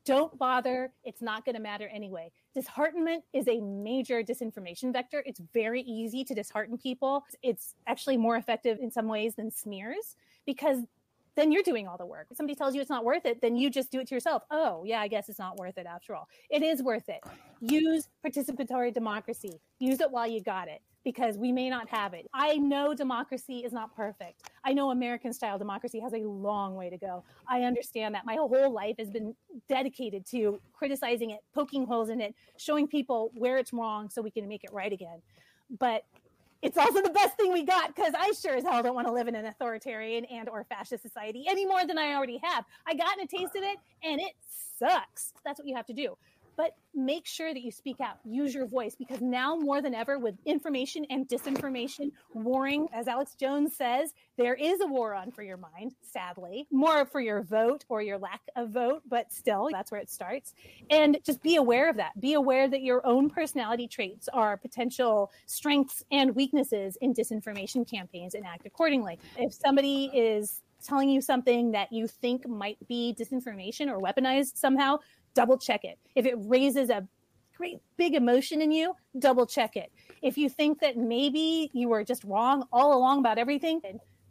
don't 0.07 0.39
bother. 0.39 0.93
It's 1.03 1.21
not 1.21 1.43
going 1.43 1.55
to 1.55 1.61
matter 1.61 1.89
anyway. 1.93 2.31
Disheartenment 2.55 3.25
is 3.33 3.45
a 3.49 3.59
major 3.59 4.23
disinformation 4.23 4.93
vector. 4.93 5.21
It's 5.25 5.41
very 5.53 5.81
easy 5.81 6.23
to 6.23 6.33
dishearten 6.33 6.77
people. 6.77 7.25
It's 7.43 7.75
actually 7.87 8.15
more 8.15 8.37
effective 8.37 8.79
in 8.79 8.89
some 8.89 9.09
ways 9.09 9.35
than 9.35 9.51
smears 9.51 10.15
because 10.45 10.77
then 11.37 11.51
you're 11.51 11.63
doing 11.63 11.87
all 11.87 11.97
the 11.97 12.05
work. 12.05 12.27
If 12.31 12.35
somebody 12.35 12.55
tells 12.55 12.73
you 12.75 12.81
it's 12.81 12.89
not 12.89 13.05
worth 13.05 13.25
it, 13.25 13.41
then 13.41 13.55
you 13.55 13.69
just 13.69 13.91
do 13.91 13.99
it 13.99 14.07
to 14.07 14.15
yourself. 14.15 14.41
Oh, 14.49 14.83
yeah, 14.83 14.99
I 14.99 15.07
guess 15.07 15.29
it's 15.29 15.39
not 15.39 15.57
worth 15.57 15.77
it 15.77 15.85
after 15.85 16.15
all. 16.15 16.27
It 16.49 16.63
is 16.63 16.81
worth 16.81 17.07
it. 17.07 17.23
Use 17.61 18.09
participatory 18.25 18.91
democracy. 18.93 19.61
Use 19.79 20.01
it 20.01 20.11
while 20.11 20.27
you 20.27 20.41
got 20.41 20.67
it 20.67 20.81
because 21.05 21.37
we 21.37 21.51
may 21.51 21.69
not 21.69 21.87
have 21.89 22.15
it. 22.15 22.27
I 22.33 22.57
know 22.57 22.93
democracy 22.95 23.59
is 23.59 23.71
not 23.71 23.95
perfect. 23.95 24.49
I 24.65 24.73
know 24.73 24.89
American 24.89 25.31
style 25.31 25.59
democracy 25.59 25.99
has 25.99 26.11
a 26.13 26.17
long 26.17 26.75
way 26.75 26.89
to 26.89 26.97
go. 26.97 27.23
I 27.47 27.61
understand 27.61 28.15
that. 28.15 28.25
My 28.25 28.33
whole 28.33 28.73
life 28.73 28.95
has 28.97 29.11
been 29.11 29.35
dedicated 29.69 30.25
to 30.31 30.59
criticizing 30.73 31.29
it, 31.29 31.41
poking 31.53 31.85
holes 31.85 32.09
in 32.09 32.19
it, 32.19 32.33
showing 32.57 32.87
people 32.87 33.31
where 33.35 33.57
it's 33.57 33.71
wrong 33.71 34.09
so 34.09 34.23
we 34.23 34.31
can 34.31 34.47
make 34.47 34.63
it 34.63 34.73
right 34.73 34.91
again. 34.91 35.21
But 35.79 36.03
it's 36.67 36.77
also 36.77 37.01
the 37.01 37.09
best 37.09 37.37
thing 37.37 37.53
we 37.53 37.63
got 37.63 37.95
because 37.95 38.13
I 38.13 38.33
sure 38.33 38.53
as 38.55 38.65
hell 38.65 38.83
don't 38.83 38.93
want 38.93 39.07
to 39.07 39.13
live 39.13 39.29
in 39.29 39.35
an 39.35 39.45
authoritarian 39.45 40.25
and 40.25 40.49
or 40.49 40.65
fascist 40.65 41.01
society 41.01 41.45
any 41.47 41.65
more 41.65 41.85
than 41.85 41.97
I 41.97 42.13
already 42.13 42.41
have. 42.43 42.65
I 42.85 42.93
gotten 42.93 43.23
a 43.23 43.27
taste 43.27 43.55
of 43.55 43.63
it 43.63 43.77
and 44.03 44.19
it 44.19 44.33
sucks. 44.77 45.31
That's 45.45 45.59
what 45.59 45.67
you 45.67 45.75
have 45.77 45.85
to 45.85 45.93
do 45.93 46.17
but 46.57 46.75
make 46.93 47.27
sure 47.27 47.53
that 47.53 47.61
you 47.61 47.71
speak 47.71 48.01
out, 48.01 48.17
use 48.25 48.53
your 48.53 48.65
voice, 48.65 48.95
because 48.95 49.21
now 49.21 49.55
more 49.55 49.81
than 49.81 49.93
ever, 49.93 50.17
with 50.17 50.35
information 50.45 51.05
and 51.11 51.27
disinformation 51.27 52.11
warring, 52.33 52.87
as 52.91 53.07
Alex 53.07 53.35
Jones 53.35 53.75
says, 53.75 54.13
there 54.35 54.55
is 54.55 54.81
a 54.81 54.87
war 54.87 55.13
on 55.13 55.31
for 55.31 55.43
your 55.43 55.57
mind, 55.57 55.93
sadly, 56.01 56.67
more 56.71 57.05
for 57.05 57.21
your 57.21 57.43
vote 57.43 57.85
or 57.87 58.01
your 58.01 58.17
lack 58.17 58.41
of 58.55 58.71
vote, 58.71 59.03
but 59.07 59.31
still, 59.31 59.69
that's 59.71 59.91
where 59.91 60.01
it 60.01 60.09
starts. 60.09 60.55
And 60.89 61.19
just 61.23 61.43
be 61.43 61.55
aware 61.55 61.89
of 61.89 61.97
that. 61.97 62.19
Be 62.19 62.33
aware 62.33 62.67
that 62.67 62.81
your 62.81 63.05
own 63.05 63.29
personality 63.29 63.87
traits 63.87 64.27
are 64.33 64.57
potential 64.57 65.31
strengths 65.45 66.03
and 66.11 66.35
weaknesses 66.35 66.97
in 67.01 67.13
disinformation 67.13 67.89
campaigns 67.89 68.33
and 68.33 68.45
act 68.45 68.65
accordingly. 68.65 69.19
If 69.37 69.53
somebody 69.53 70.05
is 70.13 70.63
telling 70.83 71.09
you 71.09 71.21
something 71.21 71.71
that 71.71 71.91
you 71.91 72.07
think 72.07 72.47
might 72.47 72.77
be 72.87 73.15
disinformation 73.17 73.87
or 73.87 73.99
weaponized 73.99 74.57
somehow, 74.57 74.97
double 75.37 75.57
check 75.59 75.83
it. 75.83 75.99
If 76.15 76.25
it 76.25 76.33
raises 76.35 76.89
a 76.89 77.07
great 77.55 77.77
big 77.95 78.15
emotion 78.15 78.59
in 78.59 78.71
you, 78.71 78.95
double 79.19 79.45
check 79.45 79.75
it. 79.75 79.91
If 80.23 80.35
you 80.35 80.49
think 80.49 80.79
that 80.79 80.97
maybe 80.97 81.69
you 81.73 81.89
were 81.89 82.03
just 82.03 82.23
wrong 82.23 82.65
all 82.73 82.97
along 82.97 83.19
about 83.19 83.37
everything, 83.37 83.79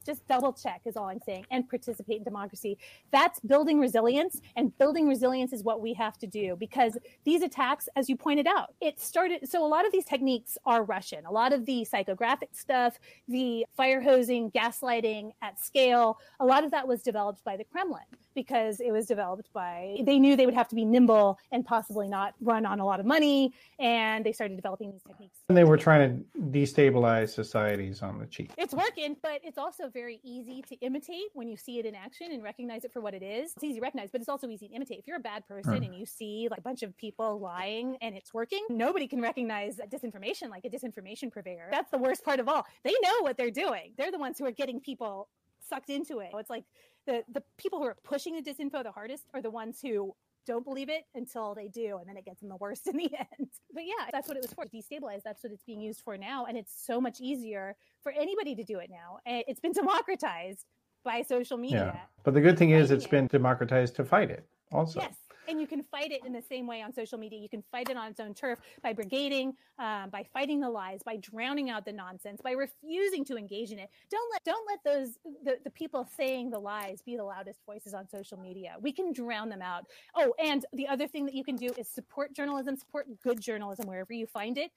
just 0.06 0.26
double 0.28 0.52
check 0.52 0.82
is 0.84 0.96
all 0.96 1.08
I'm 1.08 1.20
saying 1.20 1.44
and 1.50 1.68
participate 1.68 2.18
in 2.18 2.24
democracy. 2.24 2.78
That's 3.10 3.40
building 3.40 3.80
resilience 3.80 4.40
and 4.56 4.76
building 4.78 5.08
resilience 5.08 5.52
is 5.52 5.62
what 5.62 5.80
we 5.80 5.92
have 5.94 6.16
to 6.18 6.26
do 6.26 6.56
because 6.56 6.96
these 7.24 7.42
attacks 7.42 7.88
as 7.96 8.08
you 8.08 8.16
pointed 8.16 8.46
out, 8.46 8.74
it 8.80 9.00
started 9.00 9.48
so 9.48 9.64
a 9.64 9.68
lot 9.68 9.84
of 9.84 9.92
these 9.92 10.04
techniques 10.04 10.56
are 10.64 10.84
Russian. 10.84 11.26
A 11.26 11.32
lot 11.32 11.52
of 11.52 11.66
the 11.66 11.86
psychographic 11.92 12.54
stuff, 12.54 12.98
the 13.28 13.66
fire 13.76 14.00
hosing, 14.00 14.50
gaslighting 14.52 15.32
at 15.42 15.60
scale, 15.60 16.18
a 16.40 16.46
lot 16.46 16.64
of 16.64 16.70
that 16.70 16.86
was 16.86 17.02
developed 17.02 17.42
by 17.44 17.56
the 17.56 17.64
Kremlin 17.64 18.04
because 18.36 18.80
it 18.80 18.92
was 18.92 19.06
developed 19.06 19.52
by 19.52 19.96
they 20.04 20.20
knew 20.20 20.36
they 20.36 20.46
would 20.46 20.54
have 20.54 20.68
to 20.68 20.76
be 20.76 20.84
nimble 20.84 21.38
and 21.50 21.64
possibly 21.64 22.06
not 22.06 22.34
run 22.40 22.64
on 22.64 22.78
a 22.78 22.84
lot 22.84 23.00
of 23.00 23.06
money 23.06 23.52
and 23.80 24.24
they 24.24 24.30
started 24.30 24.54
developing 24.54 24.92
these 24.92 25.02
techniques 25.02 25.38
and 25.48 25.56
they 25.56 25.64
were 25.64 25.78
trying 25.78 26.24
to 26.34 26.40
destabilize 26.50 27.30
societies 27.30 28.02
on 28.02 28.18
the 28.18 28.26
cheap 28.26 28.52
it's 28.58 28.74
working 28.74 29.16
but 29.22 29.40
it's 29.42 29.58
also 29.58 29.88
very 29.96 30.20
easy 30.22 30.60
to 30.68 30.74
imitate 30.76 31.30
when 31.32 31.48
you 31.48 31.56
see 31.56 31.78
it 31.78 31.86
in 31.86 31.94
action 31.94 32.30
and 32.30 32.42
recognize 32.42 32.84
it 32.84 32.92
for 32.92 33.00
what 33.00 33.14
it 33.14 33.22
is. 33.22 33.52
It's 33.56 33.64
easy 33.64 33.76
to 33.76 33.80
recognize 33.80 34.10
but 34.12 34.20
it's 34.20 34.28
also 34.28 34.46
easy 34.48 34.68
to 34.68 34.74
imitate. 34.74 34.98
If 34.98 35.06
you're 35.06 35.16
a 35.16 35.20
bad 35.20 35.48
person 35.48 35.72
right. 35.72 35.82
and 35.82 35.94
you 35.94 36.04
see 36.04 36.48
like 36.50 36.58
a 36.58 36.62
bunch 36.62 36.82
of 36.82 36.94
people 36.98 37.40
lying 37.40 37.96
and 38.02 38.14
it's 38.14 38.34
working 38.34 38.62
nobody 38.68 39.06
can 39.06 39.22
recognize 39.22 39.80
disinformation 39.90 40.50
like 40.50 40.66
a 40.66 40.68
disinformation 40.68 41.32
purveyor. 41.32 41.68
That's 41.70 41.90
the 41.90 41.98
worst 41.98 42.22
part 42.24 42.40
of 42.40 42.46
all. 42.46 42.66
They 42.84 42.94
know 43.02 43.22
what 43.22 43.38
they're 43.38 43.50
doing. 43.50 43.92
They're 43.96 44.12
the 44.12 44.18
ones 44.18 44.38
who 44.38 44.44
are 44.44 44.52
getting 44.52 44.80
people 44.80 45.28
sucked 45.66 45.88
into 45.88 46.18
it. 46.18 46.30
It's 46.34 46.50
like 46.50 46.64
the 47.06 47.22
the 47.32 47.42
people 47.56 47.78
who 47.78 47.86
are 47.86 47.96
pushing 48.04 48.34
the 48.36 48.42
disinfo 48.42 48.82
the 48.82 48.92
hardest 48.92 49.24
are 49.32 49.40
the 49.40 49.50
ones 49.50 49.80
who 49.80 50.14
don't 50.46 50.64
believe 50.64 50.88
it 50.88 51.04
until 51.14 51.54
they 51.54 51.68
do 51.68 51.98
and 51.98 52.08
then 52.08 52.16
it 52.16 52.24
gets 52.24 52.40
them 52.40 52.48
the 52.48 52.56
worst 52.56 52.86
in 52.92 52.96
the 52.96 53.10
end. 53.14 53.48
But 53.72 53.84
yeah 53.84 54.06
that's 54.12 54.28
what 54.28 54.36
it 54.36 54.42
was 54.42 54.52
for 54.52 54.64
destabilize. 54.64 55.22
That's 55.24 55.42
what 55.42 55.52
it's 55.52 55.64
being 55.64 55.80
used 55.80 56.00
for 56.00 56.16
now 56.16 56.46
and 56.46 56.56
it's 56.56 56.72
so 56.86 57.00
much 57.00 57.20
easier 57.20 57.76
for 58.02 58.12
anybody 58.12 58.54
to 58.54 58.64
do 58.64 58.78
it 58.78 58.90
now. 58.90 59.18
It's 59.26 59.60
been 59.60 59.72
democratized 59.82 60.64
by 61.04 61.22
social 61.22 61.56
media. 61.56 61.92
Yeah. 61.94 62.00
but 62.24 62.34
the 62.34 62.40
good 62.40 62.58
thing 62.58 62.70
is 62.70 62.90
it's 62.90 63.06
been 63.06 63.26
democratized 63.28 63.94
to 63.96 64.04
fight 64.04 64.30
it 64.30 64.46
also. 64.72 65.00
Yes 65.00 65.25
and 65.48 65.60
you 65.60 65.66
can 65.66 65.82
fight 65.84 66.12
it 66.12 66.24
in 66.24 66.32
the 66.32 66.42
same 66.42 66.66
way 66.66 66.82
on 66.82 66.92
social 66.92 67.18
media. 67.18 67.38
You 67.38 67.48
can 67.48 67.62
fight 67.70 67.88
it 67.90 67.96
on 67.96 68.10
its 68.10 68.20
own 68.20 68.34
turf 68.34 68.58
by 68.82 68.92
brigading, 68.92 69.54
um, 69.78 70.10
by 70.10 70.24
fighting 70.32 70.60
the 70.60 70.70
lies, 70.70 71.02
by 71.02 71.16
drowning 71.16 71.70
out 71.70 71.84
the 71.84 71.92
nonsense, 71.92 72.40
by 72.42 72.52
refusing 72.52 73.24
to 73.26 73.36
engage 73.36 73.72
in 73.72 73.78
it. 73.78 73.90
Don't 74.10 74.30
let 74.32 74.44
don't 74.44 74.66
let 74.68 74.84
those 74.84 75.18
the, 75.44 75.58
the 75.64 75.70
people 75.70 76.08
saying 76.16 76.50
the 76.50 76.58
lies 76.58 77.02
be 77.02 77.16
the 77.16 77.24
loudest 77.24 77.60
voices 77.66 77.94
on 77.94 78.08
social 78.08 78.38
media. 78.38 78.76
We 78.80 78.92
can 78.92 79.12
drown 79.12 79.48
them 79.48 79.62
out. 79.62 79.86
Oh, 80.14 80.32
and 80.38 80.64
the 80.72 80.88
other 80.88 81.06
thing 81.06 81.24
that 81.26 81.34
you 81.34 81.44
can 81.44 81.56
do 81.56 81.70
is 81.76 81.88
support 81.88 82.34
journalism, 82.34 82.76
support 82.76 83.06
good 83.22 83.40
journalism 83.40 83.86
wherever 83.86 84.12
you 84.12 84.26
find 84.26 84.58
it. 84.58 84.70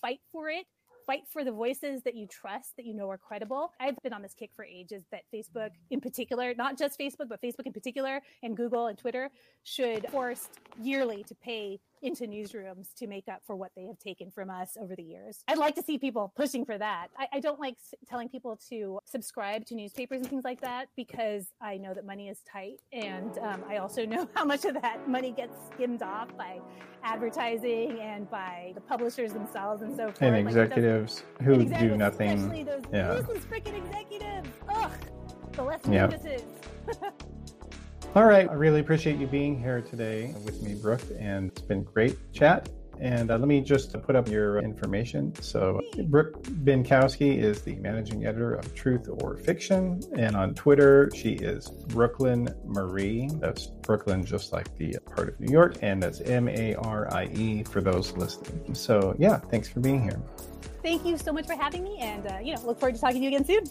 Fight 0.00 0.20
for 0.32 0.50
it 0.50 0.66
fight 1.06 1.22
for 1.28 1.44
the 1.44 1.52
voices 1.52 2.02
that 2.02 2.14
you 2.14 2.26
trust, 2.26 2.76
that 2.76 2.86
you 2.86 2.94
know 2.94 3.10
are 3.10 3.18
credible. 3.18 3.72
I've 3.80 3.96
been 4.02 4.12
on 4.12 4.22
this 4.22 4.34
kick 4.34 4.50
for 4.54 4.64
ages 4.64 5.04
that 5.10 5.22
Facebook, 5.32 5.70
in 5.90 6.00
particular, 6.00 6.54
not 6.54 6.78
just 6.78 6.98
Facebook, 6.98 7.28
but 7.28 7.40
Facebook 7.42 7.66
in 7.66 7.72
particular, 7.72 8.20
and 8.42 8.56
Google 8.56 8.86
and 8.86 8.98
Twitter 8.98 9.30
should 9.62 10.08
force 10.10 10.48
yearly 10.80 11.24
to 11.24 11.34
pay 11.34 11.80
into 12.02 12.24
newsrooms 12.26 12.92
to 12.98 13.06
make 13.06 13.28
up 13.28 13.40
for 13.46 13.56
what 13.56 13.70
they 13.76 13.84
have 13.86 13.98
taken 13.98 14.30
from 14.30 14.50
us 14.50 14.76
over 14.80 14.94
the 14.94 15.02
years. 15.02 15.42
I'd 15.48 15.58
like 15.58 15.74
to 15.76 15.82
see 15.82 15.98
people 15.98 16.32
pushing 16.36 16.64
for 16.64 16.76
that. 16.76 17.08
I, 17.18 17.28
I 17.34 17.40
don't 17.40 17.58
like 17.60 17.74
s- 17.74 17.94
telling 18.08 18.28
people 18.28 18.58
to 18.70 18.98
subscribe 19.06 19.64
to 19.66 19.74
newspapers 19.74 20.20
and 20.20 20.28
things 20.28 20.44
like 20.44 20.60
that 20.60 20.88
because 20.96 21.46
I 21.60 21.78
know 21.78 21.94
that 21.94 22.04
money 22.04 22.28
is 22.28 22.40
tight. 22.50 22.80
And 22.92 23.36
um, 23.38 23.64
I 23.68 23.78
also 23.78 24.04
know 24.12 24.28
how 24.34 24.44
much 24.44 24.64
of 24.64 24.74
that 24.82 25.08
money 25.08 25.32
gets 25.32 25.54
skimmed 25.72 26.02
off 26.02 26.36
by 26.36 26.60
advertising 27.02 27.98
and 28.00 28.30
by 28.30 28.72
the 28.74 28.80
publishers 28.80 29.32
themselves 29.32 29.82
and 29.82 29.94
so 29.96 30.06
forth. 30.06 30.22
And 30.22 30.34
Like, 30.36 30.46
executives 30.46 31.22
who 31.42 31.52
doesn't- 31.52 31.62
exactly, 31.62 31.88
do 31.88 31.96
nothing. 31.96 32.30
Especially 32.30 32.62
those 32.64 32.82
yeah. 32.92 33.20
freaking 33.50 33.86
executives. 33.86 34.48
Ugh. 34.68 34.92
The 35.52 35.62
less 35.62 35.80
Yeah. 35.88 36.10
All 38.14 38.26
right. 38.26 38.48
I 38.48 38.52
really 38.52 38.78
appreciate 38.78 39.18
you 39.18 39.26
being 39.26 39.58
here 39.58 39.80
today 39.80 40.32
with 40.44 40.62
me, 40.62 40.76
Brooke, 40.76 41.02
and 41.18 41.50
it's 41.50 41.62
been 41.62 41.82
great 41.82 42.16
chat. 42.32 42.68
And 43.00 43.28
uh, 43.28 43.38
let 43.38 43.48
me 43.48 43.60
just 43.60 43.92
put 44.02 44.14
up 44.14 44.28
your 44.28 44.60
information. 44.60 45.34
So, 45.42 45.80
Brooke 46.04 46.40
Binkowski 46.44 47.36
is 47.36 47.62
the 47.62 47.74
managing 47.74 48.24
editor 48.24 48.54
of 48.54 48.72
Truth 48.72 49.08
or 49.20 49.36
Fiction. 49.38 50.00
And 50.16 50.36
on 50.36 50.54
Twitter, 50.54 51.10
she 51.12 51.30
is 51.30 51.68
Brooklyn 51.88 52.54
Marie. 52.64 53.30
That's 53.40 53.66
Brooklyn, 53.66 54.24
just 54.24 54.52
like 54.52 54.72
the 54.76 54.96
part 55.16 55.30
of 55.30 55.40
New 55.40 55.52
York. 55.52 55.78
And 55.82 56.00
that's 56.00 56.20
M 56.20 56.48
A 56.48 56.76
R 56.76 57.12
I 57.12 57.24
E 57.32 57.64
for 57.64 57.80
those 57.80 58.16
listening. 58.16 58.76
So, 58.76 59.16
yeah, 59.18 59.38
thanks 59.38 59.68
for 59.68 59.80
being 59.80 60.04
here. 60.04 60.22
Thank 60.84 61.04
you 61.04 61.18
so 61.18 61.32
much 61.32 61.48
for 61.48 61.56
having 61.56 61.82
me, 61.82 61.98
and 61.98 62.24
uh, 62.28 62.38
you 62.40 62.54
know, 62.54 62.62
look 62.64 62.78
forward 62.78 62.94
to 62.94 63.00
talking 63.00 63.22
to 63.22 63.28
you 63.28 63.36
again 63.36 63.44
soon. 63.44 63.64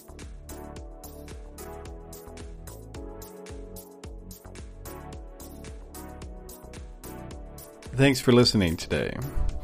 Thanks 7.95 8.19
for 8.19 8.31
listening 8.31 8.75
today. 8.75 9.15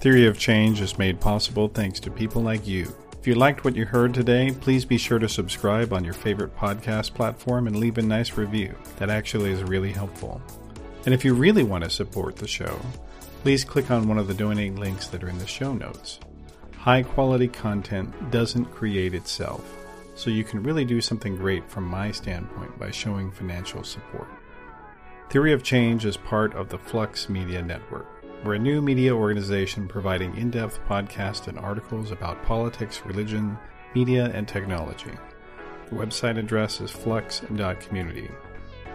Theory 0.01 0.27
of 0.27 0.37
Change 0.37 0.81
is 0.81 0.99
made 0.99 1.19
possible 1.19 1.67
thanks 1.67 1.99
to 2.01 2.11
people 2.11 2.43
like 2.43 2.67
you. 2.67 2.95
If 3.19 3.25
you 3.25 3.33
liked 3.33 3.65
what 3.65 3.75
you 3.75 3.85
heard 3.85 4.13
today, 4.13 4.51
please 4.61 4.85
be 4.85 4.99
sure 4.99 5.17
to 5.17 5.27
subscribe 5.27 5.93
on 5.93 6.03
your 6.03 6.13
favorite 6.13 6.55
podcast 6.55 7.15
platform 7.15 7.65
and 7.65 7.77
leave 7.77 7.97
a 7.97 8.03
nice 8.03 8.37
review. 8.37 8.75
That 8.97 9.09
actually 9.09 9.49
is 9.51 9.63
really 9.63 9.91
helpful. 9.91 10.39
And 11.05 11.13
if 11.15 11.25
you 11.25 11.33
really 11.33 11.63
want 11.63 11.83
to 11.85 11.89
support 11.89 12.35
the 12.35 12.47
show, 12.47 12.79
please 13.41 13.63
click 13.63 13.89
on 13.89 14.07
one 14.07 14.19
of 14.19 14.27
the 14.27 14.35
donating 14.35 14.75
links 14.75 15.07
that 15.07 15.23
are 15.23 15.29
in 15.29 15.39
the 15.39 15.47
show 15.47 15.73
notes. 15.73 16.19
High 16.77 17.01
quality 17.01 17.47
content 17.47 18.29
doesn't 18.29 18.65
create 18.65 19.15
itself, 19.15 19.75
so 20.13 20.29
you 20.29 20.43
can 20.43 20.61
really 20.61 20.85
do 20.85 21.01
something 21.01 21.35
great 21.35 21.67
from 21.67 21.85
my 21.85 22.11
standpoint 22.11 22.77
by 22.77 22.91
showing 22.91 23.31
financial 23.31 23.83
support. 23.83 24.27
Theory 25.31 25.51
of 25.51 25.63
Change 25.63 26.05
is 26.05 26.15
part 26.15 26.53
of 26.53 26.69
the 26.69 26.77
Flux 26.77 27.27
Media 27.27 27.63
Network. 27.63 28.18
We're 28.41 28.53
a 28.53 28.59
new 28.59 28.81
media 28.81 29.13
organization 29.13 29.89
providing 29.89 30.37
in 30.37 30.49
depth 30.49 30.79
podcasts 30.87 31.49
and 31.49 31.59
articles 31.59 32.11
about 32.11 32.41
politics, 32.43 33.01
religion, 33.05 33.57
media, 33.93 34.31
and 34.33 34.47
technology. 34.47 35.11
The 35.89 35.95
website 35.95 36.39
address 36.39 36.79
is 36.79 36.89
flux.community. 36.89 38.31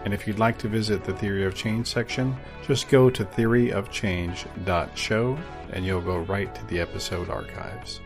And 0.03 0.15
if 0.15 0.25
you'd 0.25 0.39
like 0.39 0.57
to 0.59 0.67
visit 0.67 1.03
the 1.03 1.13
Theory 1.13 1.45
of 1.45 1.53
Change 1.53 1.85
section, 1.85 2.35
just 2.65 2.89
go 2.89 3.11
to 3.11 3.23
theoryofchange.show 3.23 5.37
and 5.73 5.85
you'll 5.85 6.01
go 6.01 6.17
right 6.17 6.55
to 6.55 6.65
the 6.65 6.79
episode 6.79 7.29
archives. 7.29 8.01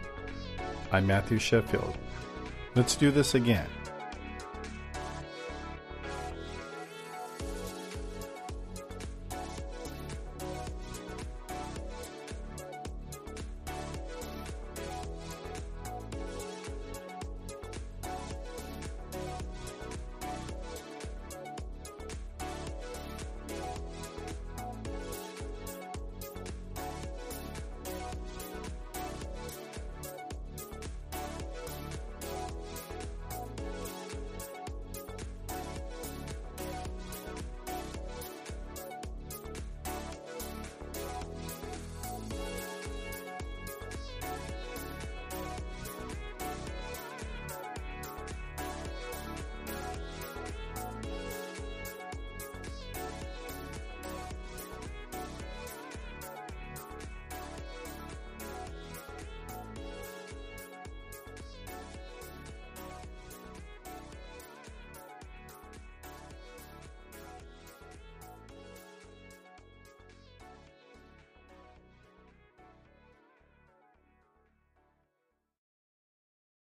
I'm 0.91 1.07
Matthew 1.07 1.39
Sheffield. 1.39 1.97
Let's 2.75 2.97
do 2.97 3.11
this 3.11 3.35
again. 3.35 3.69